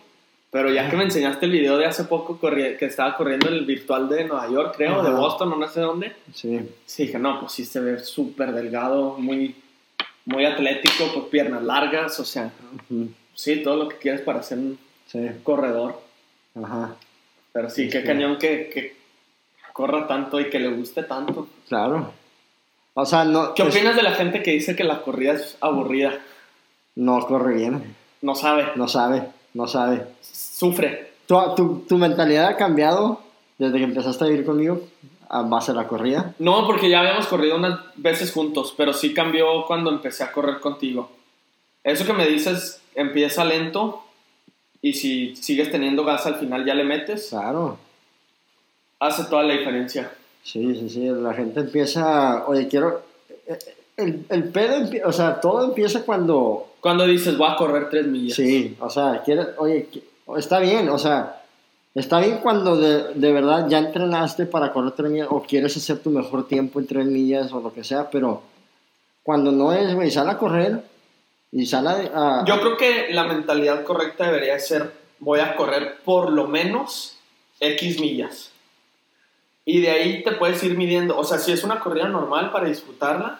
[0.51, 3.65] Pero ya que me enseñaste el video de hace poco corri- que estaba corriendo el
[3.65, 5.19] virtual de Nueva York, creo, de Ajá.
[5.19, 6.59] Boston, o no sé dónde, Sí.
[6.85, 9.53] sí dije, no, pues sí se ve súper delgado, muy,
[10.25, 12.51] muy atlético, pues piernas largas, o sea,
[13.33, 15.19] sí, todo lo que quieres para ser un Sí.
[15.43, 16.01] corredor.
[16.61, 16.95] Ajá.
[17.53, 18.07] Pero sí, qué Sí.
[18.07, 18.95] cañón que, que
[19.71, 21.47] corra tanto y que le guste tanto.
[21.67, 22.11] Claro.
[22.95, 23.53] O sea, no.
[23.53, 26.19] ¿Qué opinas de la gente que dice que la corrida es aburrida?
[26.95, 27.95] No corre bien.
[28.21, 29.23] No sabe, No sabe.
[29.53, 30.05] No sabe.
[30.21, 31.11] sufre.
[31.27, 33.21] ¿Tu, tu, tu mentalidad ha cambiado
[33.57, 34.81] desde que empezaste a vivir conmigo
[35.29, 36.33] a base de la corrida?
[36.39, 40.59] No, porque ya habíamos corrido unas veces juntos, pero sí cambió cuando empecé a correr
[40.59, 41.09] contigo.
[41.83, 44.03] Eso que me dices empieza lento
[44.81, 47.77] y si sigues teniendo gas al final ya le metes, Claro.
[48.99, 50.11] hace toda la diferencia.
[50.43, 51.07] Sí, sí, sí.
[51.09, 52.45] La gente empieza.
[52.47, 53.01] Oye, quiero.
[53.97, 56.73] El, el pedo, o sea, todo empieza cuando.
[56.81, 58.35] Cuando dices voy a correr tres millas.
[58.35, 59.87] Sí, o sea, quiere, oye,
[60.37, 61.41] está bien, o sea,
[61.95, 65.99] está bien cuando de, de verdad ya entrenaste para correr tres millas o quieres hacer
[65.99, 68.43] tu mejor tiempo en tres millas o lo que sea, pero
[69.23, 70.83] cuando no es, güey, sal a correr
[71.51, 72.41] y sal a...
[72.41, 77.15] a- Yo creo que la mentalidad correcta debería ser voy a correr por lo menos
[77.59, 78.51] X millas.
[79.67, 81.17] Y de ahí te puedes ir midiendo.
[81.17, 83.39] O sea, si es una corrida normal para disfrutarla.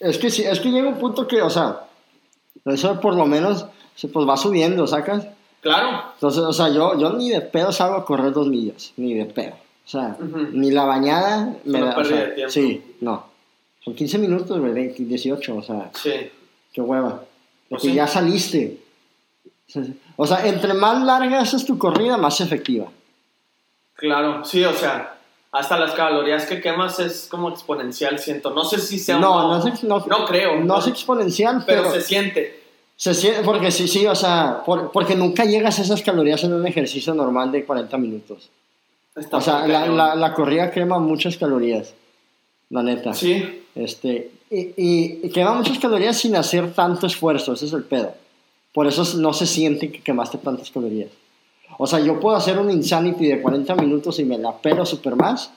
[0.00, 1.82] Es que sí, es que llega un punto que, o sea,
[2.64, 5.28] eso por lo menos, se- pues va subiendo, ¿sacas?
[5.64, 6.02] Claro.
[6.14, 9.24] Entonces, o sea, yo, yo ni de pedo salgo a correr dos millas, ni de
[9.24, 9.54] pedo.
[9.84, 10.16] O sea,
[10.52, 11.98] ni la bañada me da.
[11.98, 12.48] o sea, de.
[12.48, 13.26] Sí, no.
[13.84, 16.12] Son 15 minutos, güey, 20, 18, o sea, Sí.
[16.72, 17.16] qué hueva.
[17.18, 17.26] Pues
[17.68, 17.94] Porque sí.
[17.94, 18.78] ya saliste.
[20.16, 22.86] O sea, entre más larga es tu corrida, más efectiva.
[23.96, 25.18] Claro, sí, o sea,
[25.52, 28.50] hasta las calorías que quemas es como exponencial, siento.
[28.50, 30.60] No sé si sea No, un- no, es, no, no creo.
[30.60, 32.63] no es exponencial, pero, pero, se siente.
[32.96, 36.52] Se siente, porque sí, sí, o sea, por- porque nunca llegas a esas calorías en
[36.54, 38.50] un ejercicio normal de 40 minutos.
[39.16, 41.94] Está O sea, la, la, la corrida quema muchas calorías,
[42.70, 43.14] la neta.
[43.14, 47.82] Sí, Este, y, y- y quema muchas calorías sin hacer tanto esfuerzo, ese es el
[47.84, 48.12] pedo.
[48.72, 51.10] Por eso no se siente que quemaste tantas calorías.
[51.78, 55.16] O sea, yo puedo hacer un Insanity de 40 minutos y me la pelo super
[55.16, 55.50] más,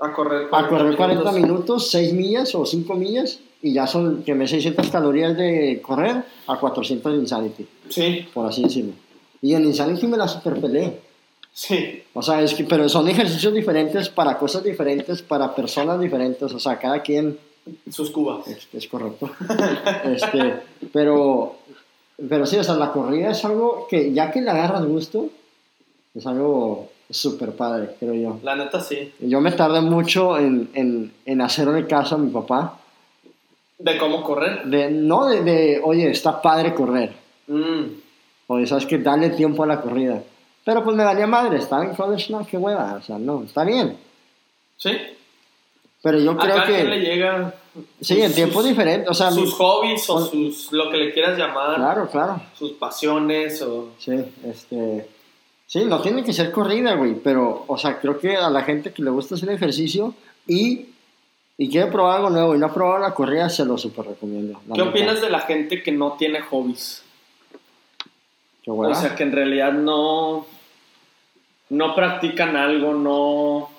[0.00, 4.46] a correr a correr 40 minutos, 6 millas o 5 millas, y ya son, quemé
[4.46, 8.92] 600 calorías de correr a 400 de Insanity, Sí, por así decirlo.
[9.40, 11.00] Y en Insanity me la super peleé.
[11.52, 12.02] sí.
[12.12, 16.58] O sea, es que, pero son ejercicios diferentes para cosas diferentes, para personas diferentes, o
[16.60, 17.38] sea, cada quien
[17.90, 18.46] Sus cubas.
[18.48, 19.30] es, es correcto.
[20.04, 20.56] este,
[20.92, 21.56] pero,
[22.28, 25.30] pero sí, o sea, la corrida es algo que ya que le agarras gusto,
[26.14, 28.38] es algo súper padre, creo yo.
[28.42, 29.10] La neta sí.
[29.20, 32.78] Yo me tardé mucho en, en, en hacerle caso a mi papá.
[33.78, 34.64] De cómo correr.
[34.64, 37.12] De, no de, de, oye, está padre correr.
[37.46, 38.04] Mm,
[38.46, 40.22] Oye, sabes que dale tiempo a la corrida.
[40.64, 43.64] Pero pues me valía madre, estaba en college, no, qué hueva, o sea, no, está
[43.64, 43.96] bien.
[44.76, 44.92] Sí.
[46.02, 47.54] Pero yo creo cada quien le que, llega.
[48.00, 50.72] sí, en tiempos diferentes, o sea, sus hobbies o sus.
[50.72, 51.76] lo que le quieras llamar.
[51.76, 52.40] claro, claro.
[52.58, 53.90] Sus pasiones o.
[53.98, 54.12] Sí,
[54.44, 55.08] este.
[55.66, 58.92] Sí, no tiene que ser corrida, güey, pero, o sea, creo que a la gente
[58.92, 60.14] que le gusta hacer ejercicio
[60.46, 60.88] y,
[61.56, 64.60] y quiere probar algo nuevo y no ha probado la corrida, se lo super recomiendo.
[64.74, 67.04] ¿Qué opinas de la gente que no tiene hobbies?
[68.62, 68.70] Qué.
[68.70, 70.46] O sea, que en realidad no,
[71.68, 73.70] no practican algo, no,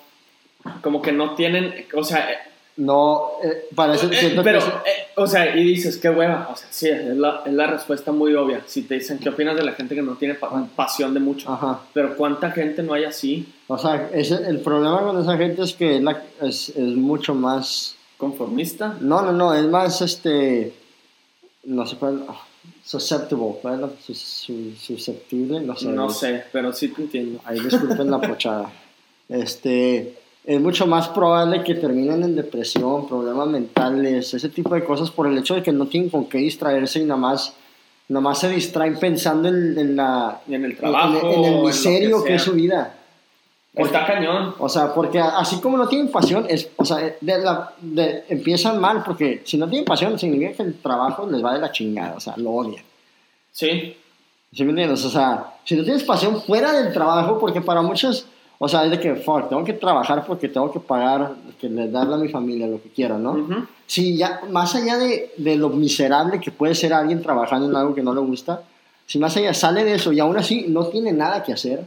[0.80, 2.45] como que no tienen, o sea,
[2.78, 4.66] no, eh, parece, eh, pero, que...
[4.90, 8.12] eh, o sea, y dices, qué hueva, o sea, sí, es la, es la respuesta
[8.12, 8.62] muy obvia.
[8.66, 11.50] Si te dicen, ¿qué opinas de la gente que no tiene pa- pasión de mucho?
[11.50, 11.80] Ajá.
[11.94, 15.72] Pero ¿cuánta gente no hay así, O sea, ese- el problema con esa gente es
[15.72, 17.96] que es, la- es, es mucho más...
[18.18, 18.96] conformista?
[19.00, 20.74] No, no, no, es más, este...
[21.64, 22.24] No sé cuál...
[22.28, 22.42] ah,
[22.84, 25.60] Susceptible, ¿cuál es su- susceptible?
[25.60, 25.86] No sé.
[25.88, 27.40] No sé, pero sí te entiendo.
[27.44, 28.70] Ahí disculpen la pochada.
[29.28, 30.14] Este,
[30.46, 35.26] es mucho más probable que terminen en depresión, problemas mentales, ese tipo de cosas por
[35.26, 37.52] el hecho de que no tienen con qué distraerse y nada más,
[38.08, 41.66] nada más se distraen pensando en, en la, en el trabajo, en el en lo
[41.66, 42.36] miserio que, sea.
[42.36, 42.94] es su vida.
[43.74, 44.54] Está cañón.
[44.58, 48.80] O sea, porque así como no tienen pasión, es, o sea, de la, de- empiezan
[48.80, 52.14] mal, porque si no tienen pasión significa que el trabajo les va de la chingada,
[52.16, 52.82] o sea, lo odian.
[53.52, 53.96] Sí.
[54.52, 55.04] ¿Sí me entiendes?
[55.04, 58.26] O sea, si no tienes pasión fuera del trabajo, porque para muchos,
[58.58, 61.90] o sea, es de que, fuck, tengo que trabajar porque tengo que pagar, que le
[61.90, 63.32] darle a mi familia lo que quiera, ¿no?
[63.32, 63.66] Ujú.
[63.86, 67.94] Si ya, más allá de, de lo miserable que puede ser alguien trabajando en algo
[67.94, 68.62] que no le gusta,
[69.06, 71.84] si más allá sale de eso y aún así no tiene nada que hacer,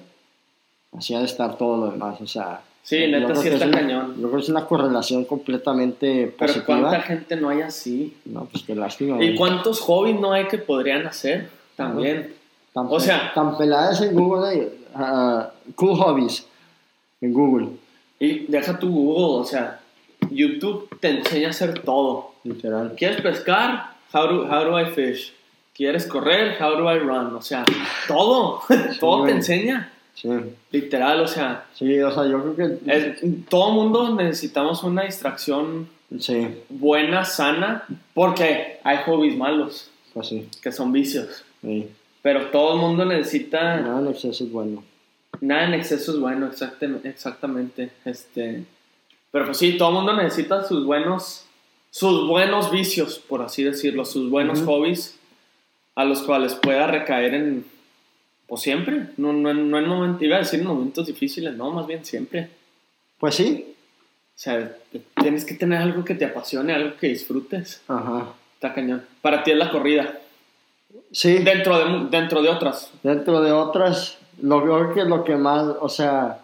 [0.97, 2.61] así ha de estar todo lo demás, o sea...
[2.81, 4.15] Sí, neta, sí está es cañón.
[4.15, 6.79] Yo creo que es una correlación completamente Pero positiva.
[6.79, 8.17] ¿cuánta gente no hay así?
[8.25, 9.23] No, pues qué lástima.
[9.23, 11.49] ¿Y cuántos hobbies no hay que podrían hacer?
[11.75, 12.33] También.
[12.73, 16.47] Tan, o sea- tan peladas en Google, ah, cool hobbies
[17.21, 17.67] en Google,
[18.19, 19.79] Y deja tu Google, o sea,
[20.29, 22.33] YouTube te enseña a hacer todo.
[22.43, 22.93] literal.
[22.97, 23.95] ¿Quieres pescar?
[24.13, 25.33] How do, how do I fish?
[25.73, 26.57] ¿Quieres correr?
[26.61, 27.35] How do I run?
[27.35, 27.63] O sea,
[28.07, 28.61] todo.
[28.99, 29.91] todo te enseña.
[30.15, 30.27] Sí,
[30.71, 32.91] Literal, o sea, sí, o sea, yo creo que...
[32.91, 35.87] es- todo mundo necesitamos una distracción
[36.19, 37.85] Sí, buena, sana,
[38.15, 40.47] porque hay hobbies malos, pues sí.
[40.61, 41.43] que son vicios.
[41.61, 41.87] sí.
[42.21, 43.77] Pero todo el mundo necesita...
[43.79, 44.83] Nada en exceso es bueno.
[45.41, 47.91] Nada en exceso es bueno, exactam- exactamente.
[48.05, 48.63] Este,
[49.31, 51.45] pero pues sí, todo el mundo necesita sus buenos,
[51.91, 55.17] sus buenos vicios, por así decirlo, sus buenos hobbies
[55.95, 57.65] a los cuales pueda recaer en,
[58.47, 61.87] pues siempre, no, no, no en momentos, iba a decir en momentos difíciles, no, más
[61.87, 62.49] bien siempre.
[63.19, 63.65] Pues sí.
[64.35, 64.75] O sea,
[65.21, 67.81] tienes que tener algo que te apasione, algo que disfrutes.
[67.89, 68.33] Ajá.
[68.53, 69.05] Está cañón.
[69.21, 70.19] Para ti es la corrida,
[71.11, 72.91] Sí, dentro de, dentro de otras.
[73.03, 76.39] dentro de otras, lo creo que lo que más, o sea,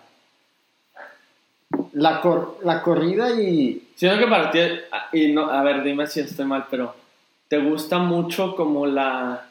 [1.93, 3.81] la, cor- la corrida y...
[3.95, 4.59] Siento que para ti,
[5.13, 6.93] y no, a ver, dime si estoy mal, pero
[7.47, 9.45] ¿te gusta mucho como la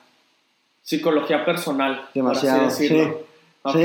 [0.83, 2.07] psicología personal?
[2.15, 3.05] Demasiado, por así decirlo?
[3.05, 3.15] sí.
[3.63, 3.75] Ok.
[3.77, 3.85] Sí.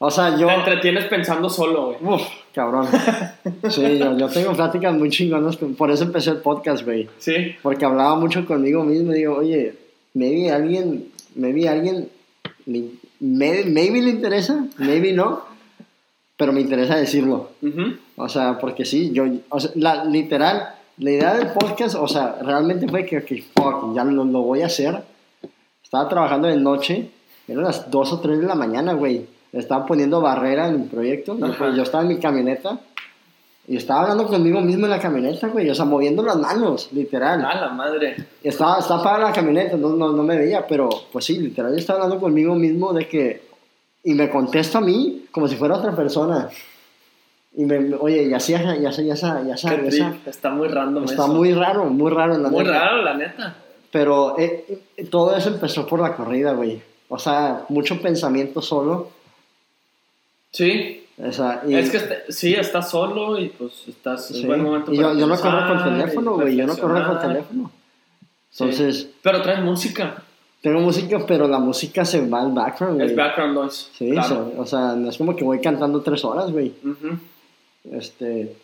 [0.00, 0.46] O sea, yo...
[0.46, 2.14] Te entretienes pensando solo, güey.
[2.14, 2.22] Uf,
[2.54, 2.86] cabrón.
[3.68, 7.08] Sí, yo, yo tengo pláticas muy chingonas, por eso empecé el podcast, güey.
[7.18, 9.74] Sí, Porque hablaba mucho conmigo mismo y digo, oye,
[10.14, 12.08] maybe alguien, maybe alguien,
[12.66, 15.42] le- may- maybe le interesa, maybe no,
[16.36, 17.50] pero me interesa decirlo.
[17.62, 22.08] ujú, O sea, porque sí, yo, o sea, la, literal, la idea del podcast, o
[22.08, 25.02] sea, realmente fue que, que fuck, ya lo, lo voy a hacer.
[25.82, 27.10] Estaba trabajando de noche,
[27.46, 29.26] eran las 2 o 3 de la mañana, güey.
[29.52, 31.38] Estaba poniendo barrera en mi proyecto.
[31.38, 32.78] Yo, yo estaba en mi camioneta
[33.68, 35.68] y estaba hablando conmigo mismo en la camioneta, güey.
[35.68, 37.44] O sea, moviendo las manos, literal.
[37.44, 38.16] a la madre.
[38.42, 41.78] Estaba, estaba apagada la camioneta, no, no, no me veía, pero pues sí, literal, yo
[41.78, 43.46] estaba hablando conmigo mismo de que.
[44.04, 46.48] Y me contesta a mí como si fuera otra persona.
[47.54, 51.28] Y me, oye, ya sea, ya ya ya ya Está muy random Está eso.
[51.28, 52.38] muy raro, muy raro.
[52.38, 52.78] la Muy neta.
[52.78, 53.56] raro, la neta.
[53.90, 56.80] Pero eh, eh, todo eso empezó por la corrida, güey.
[57.08, 59.10] O sea, mucho pensamiento solo.
[60.52, 64.40] Sí, O sea, y, es que este- sí, estás solo y pues estás sí.
[64.42, 66.56] en buen momento Y yo, yo no corro con y teléfono, güey.
[66.56, 67.28] Yo no corro con reflexionar.
[67.36, 67.70] teléfono.
[68.50, 68.64] Sí.
[68.64, 70.22] Entonces, Pero traes música.
[70.62, 73.08] tengo música, pero la música se va al background, güey.
[73.10, 73.88] Es background noise.
[73.96, 74.52] Sí, claro.
[74.56, 76.72] o sea, no es como que voy cantando tres horas, güey.
[77.90, 78.54] Este,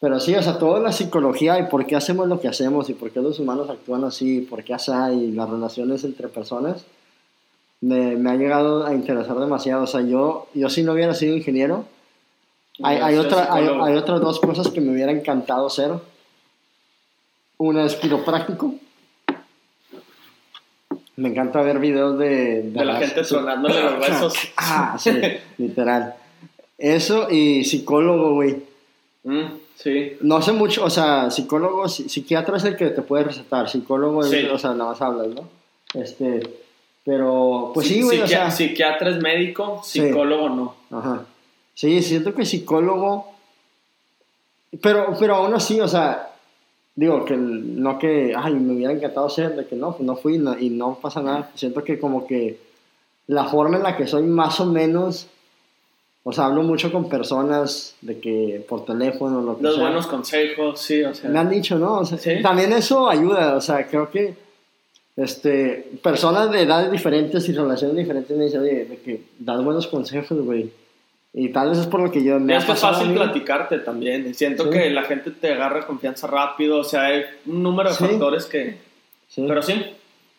[0.00, 2.94] pero sí, o sea, toda la psicología y por qué hacemos lo que hacemos y
[2.94, 6.84] por qué los humanos actúan así, y por qué así y las relaciones entre personas,
[7.80, 9.84] me, me ha llegado a interesar demasiado.
[9.84, 11.84] O sea, yo, yo si no hubiera sido ingeniero,
[12.82, 13.66] hay, hay, otra, hay,
[13.96, 15.92] otras dos cosas que me hubiera encantado ser.
[17.58, 18.74] Una es quiropráctico.
[21.16, 22.62] Me encanta ver videos de...
[22.62, 24.34] De la las- gente tronándole los huesos.
[24.56, 25.10] Ah, sí,
[25.58, 26.14] literal.
[26.78, 28.62] Eso y psicólogo, güey.
[29.24, 29.44] Mm,
[29.76, 30.16] sí.
[30.22, 34.22] No sé mucho, o sea, psicólogo, psi- psiquiatra es el que te puede recetar, psicólogo,
[34.24, 34.46] es- Sí.
[34.46, 35.46] o sea, nada más hablas, ¿no?
[35.92, 36.40] Este,
[37.04, 40.00] pero, pues sí, Psi- güey, o psiqui- sea, Psiquiatra es médico, Sí.
[40.00, 40.74] psicólogo no.
[40.90, 41.24] ajá.
[41.74, 43.26] Sí, siento que psicólogo,
[44.80, 46.30] pero, pero aún así, o sea,
[46.94, 50.38] digo, que no que, ay, me hubiera encantado ser, de que no, pues no fui
[50.38, 51.50] no- y no pasa nada.
[51.54, 52.58] Siento que como que
[53.26, 55.26] la forma en la que soy más o menos,
[56.22, 59.84] o sea, hablo mucho con personas de que por teléfono, lo que Los sea.
[59.84, 61.30] buenos consejos, sí, o sea.
[61.30, 62.00] Me han dicho, ¿no?
[62.00, 62.42] O sea, Sí.
[62.42, 64.34] También eso ayuda, o sea, creo que
[65.16, 69.86] este, personas de edades diferentes y relaciones diferentes me dicen, oye, de que das buenos
[69.86, 70.70] consejos, güey.
[71.32, 74.26] Y tal vez es por lo que yo me es que fácil platicarte también.
[74.28, 74.70] Y siento Sí.
[74.70, 76.78] que la gente te agarra confianza rápido.
[76.78, 78.04] O sea, hay un número de Sí.
[78.04, 78.76] factores que.
[79.28, 79.44] Sí.
[79.46, 79.74] Pero sí,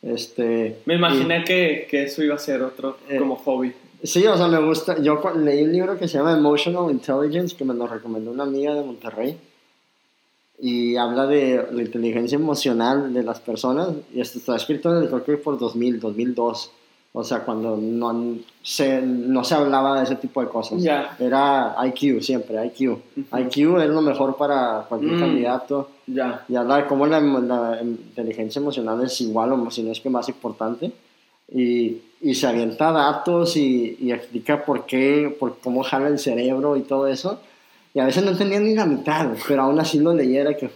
[0.04, 3.72] Este, me imaginé que, que eso iba a ser otro Eh, como hobby.
[4.02, 5.00] y- sí, o sea, me gusta.
[5.00, 8.74] Yo leí un libro que se llama Emotional Intelligence, que me lo recomendó una amiga
[8.74, 9.38] de Monterrey.
[10.64, 13.90] Y habla de la inteligencia emocional de las personas.
[14.14, 16.72] Y esto está escrito en el creo que por 2000, 2002.
[17.14, 20.82] O sea, cuando no se, no se hablaba de ese tipo de cosas.
[20.82, 21.18] Ya.
[21.20, 23.00] Era IQ, siempre, IQ.
[23.18, 25.20] IQ es lo mejor para cualquier Mm.
[25.20, 25.90] candidato.
[26.08, 26.46] Ya.
[26.48, 30.10] Y habla de cómo la, la inteligencia emocional es igual o si no es que
[30.10, 30.92] más importante.
[31.54, 36.78] y, y se avienta datos y, y explica por qué, por cómo jala el cerebro
[36.78, 37.42] y todo eso.
[37.94, 40.70] Y a veces no entendía ni la mitad, pero aún así lo leyera que,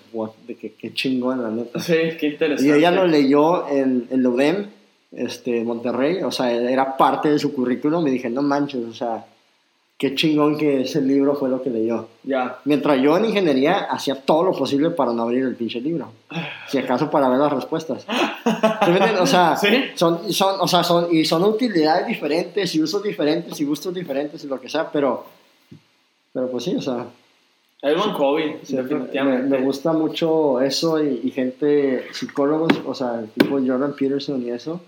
[0.60, 1.80] que, que chingón, la neta.
[1.80, 2.70] Sí, qué interesante.
[2.70, 4.68] Y ella lo leyó en, en la UDEM,
[5.14, 8.06] este, Monterrey, o sea, era parte de su currículum.
[8.08, 9.26] Y dije, no manches, o sea,
[9.98, 12.10] qué chingón que ese libro fue lo que leyó.
[12.24, 12.60] Ya.
[12.66, 16.12] Mientras yo en ingeniería hacía todo lo posible para no abrir el pinche libro.
[16.68, 18.06] Si acaso para ver las respuestas.
[19.22, 19.86] O sea, ¿Sí?
[19.96, 24.44] son, son, o sea, son, y son utilidades diferentes y usos diferentes y gustos diferentes
[24.44, 25.26] y lo que sea, pero,
[26.36, 27.08] pero pues sí, o sea,
[28.18, 29.58] Covey, siempre me, definitivamente.
[29.58, 34.82] me gusta mucho eso y, y gente, psicólogos, o sea, tipo Jordan Peterson y eso,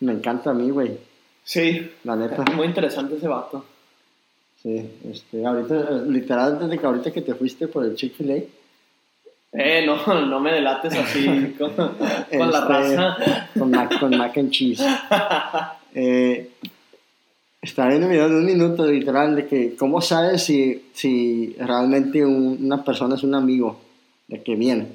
[0.00, 0.98] me encanta a mí, güey,
[1.44, 2.42] Sí, la neta.
[2.56, 3.64] muy interesante ese vato.
[4.62, 4.82] Sí,
[5.12, 8.36] este, ahorita, literal, desde que ahorita que te fuiste por el Chick-fil-A,
[9.52, 13.48] Eh, no, no me delates así con, con la Este, raza.
[13.58, 14.82] Con mac, con mac and cheese.
[15.96, 16.50] Eh,
[17.64, 22.84] estaba viendo de un minuto, literal, de que cómo sabes si, si realmente un- una
[22.84, 23.78] persona es un amigo,
[24.28, 24.88] de que viene.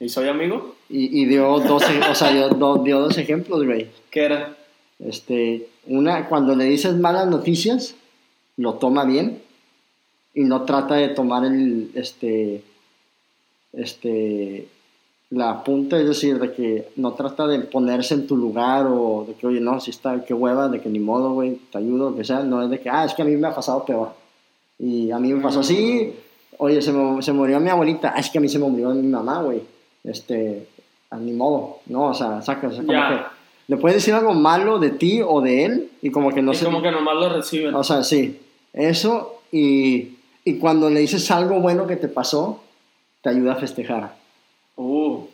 [0.00, 0.74] ¿Y soy amigo?
[0.88, 3.88] Y, y dio, dos, o sea, dio, do- dio dos ejemplos, güey.
[4.10, 4.56] ¿Qué era?
[4.98, 7.94] Este, una, cuando le dices malas noticias,
[8.56, 9.40] lo toma bien
[10.34, 12.62] y no trata de tomar el, este,
[13.72, 14.68] este,
[15.30, 19.34] la punta, es decir, de que no trata de ponerse en tu lugar o de
[19.34, 22.16] que, oye, no, si está, qué hueva, de que ni modo, güey, te ayudo, lo
[22.16, 24.10] que sea, no es de que, ah, es que a mí me ha pasado peor.
[24.78, 26.12] Y a mí me pasó así,
[26.58, 28.90] oye, se, me- se murió mi abuelita, ah, es que a mí se me murió
[28.90, 29.62] mi mamá, güey,
[30.04, 30.68] este,
[31.10, 33.08] a ni modo, no, o sea, saca, o sea, como Ya.
[33.08, 33.34] que
[33.66, 36.54] le puedes decir algo malo de ti o de él y como que no y
[36.54, 36.64] se...
[36.66, 37.74] como que nomás lo reciben.
[37.74, 38.38] O sea, sí,
[38.74, 42.60] eso y, y cuando le dices algo bueno que te pasó,
[43.22, 44.16] te ayuda a festejar.
[44.76, 45.26] Uh,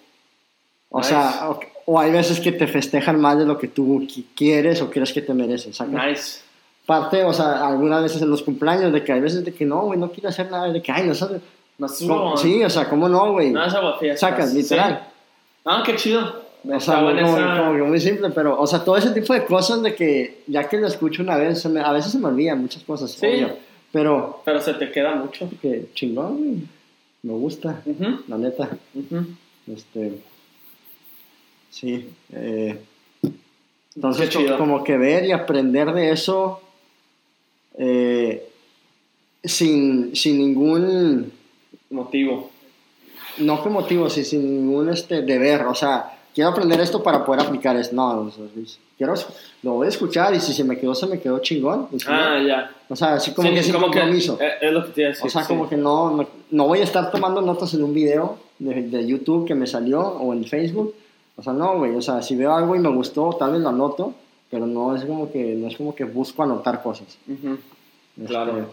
[0.93, 1.11] O Nice.
[1.11, 4.83] sea, o, o hay veces que te festejan más de lo que tú qui- quieres
[4.83, 5.77] o crees que te mereces.
[5.77, 6.07] ¿saca?
[6.07, 6.41] nice.
[6.87, 9.83] Parte, o sea, algunas veces en los cumpleaños, de que hay veces de que no,
[9.83, 11.41] güey, no quiero hacer nada, de que, ay, no sabes.
[11.79, 12.37] No.
[12.37, 13.51] Sí, o sea, ¿cómo no, güey?
[13.51, 14.19] No, es.
[14.21, 15.01] Sacas, literal.
[15.07, 15.61] Sí.
[15.65, 16.43] Ah, qué chido.
[16.69, 19.45] O sea, como, esa- como que muy simple, pero, o sea, todo ese tipo de
[19.47, 22.61] cosas de que ya que lo escucho una vez, me- a veces se me olvidan
[22.61, 23.27] muchas cosas, Sí.
[23.27, 23.57] obvio,
[23.93, 25.49] pero Pero se te queda mucho.
[25.63, 26.59] que chingón, güey,
[27.23, 27.83] me gusta,
[28.29, 28.71] la neta,
[29.67, 30.21] este,
[31.71, 32.79] sí, eh,
[33.95, 36.61] entonces como que ver y aprender de eso
[37.77, 38.49] eh,
[39.45, 41.33] sin, sin ningún
[41.91, 42.51] Motivo.
[43.39, 47.43] no qué motivo, sí, sin ningún este, deber, o sea, quiero aprender esto para poder
[47.47, 49.15] aplicar esto, no, o sea, es- quiero,
[49.63, 52.71] lo voy a escuchar y si se me quedó, se me quedó chingón, Ah, ya.
[52.89, 55.27] o sea, así como Sí, que sin compromiso, eh, es lo que te decir.
[55.27, 55.49] o sea, sí.
[55.49, 59.07] como que no, no, no voy a estar tomando notas en un video de, de
[59.07, 60.95] YouTube que me salió o en Facebook,
[61.37, 63.71] o sea, no, güey, o sea, si veo algo y me gustó, tal vez lo
[63.71, 64.13] anoto,
[64.51, 67.17] pero no es como que, no es como que busco anotar cosas.
[67.29, 68.67] Este, Claro.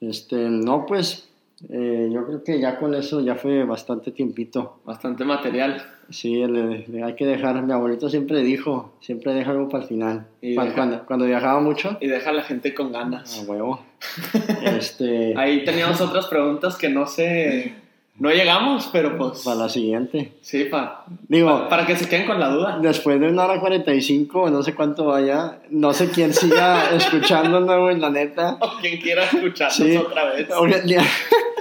[0.00, 1.26] Este, no, pues,
[1.70, 4.80] eh, yo creo que ya con eso ya fue bastante tiempito.
[4.84, 5.82] Bastante material.
[6.10, 9.88] Sí, le- le- hay que dejar, mi abuelito siempre dijo, siempre deja algo para el
[9.88, 10.26] final.
[10.40, 13.44] Y Cuando, deja- cuando, cuando viajaba mucho, Y deja a la gente con a ganas.
[13.48, 13.80] huevo.
[14.64, 17.74] este, Ahí teníamos otras preguntas que no sé.
[18.18, 19.42] No llegamos, pero pues.
[19.44, 20.32] para la siguiente.
[20.40, 22.78] Sí, pa- Digo, para que se queden con la duda.
[22.80, 27.98] después de una hora 45, no sé cuánto vaya, no sé quién siga escuchándonos, güey,
[27.98, 28.56] la neta.
[28.60, 29.96] O quien quiera escucharnos Sí.
[29.98, 30.48] otra vez.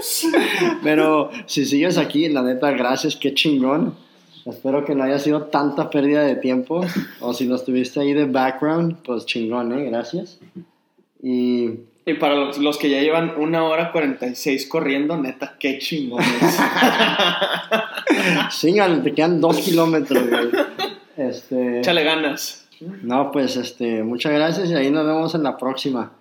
[0.84, 3.96] Pero si sigues aquí, la neta, gracias, qué chingón.
[4.46, 6.82] Espero que no haya sido tanta pérdida de tiempo.
[7.20, 9.86] O si no estuviste ahí de background, pues chingón, ¿eh?
[9.90, 10.40] Gracias.
[11.22, 11.72] Y
[12.06, 16.28] Y para los, los que ya llevan una hora 46 corriendo, neta, qué chingones.
[18.52, 20.50] síganle, te quedan dos kilómetros, güey.
[21.18, 22.68] Este, Échale ganas.
[23.02, 26.12] no, pues este, muchas gracias y ahí nos vemos en la próxima.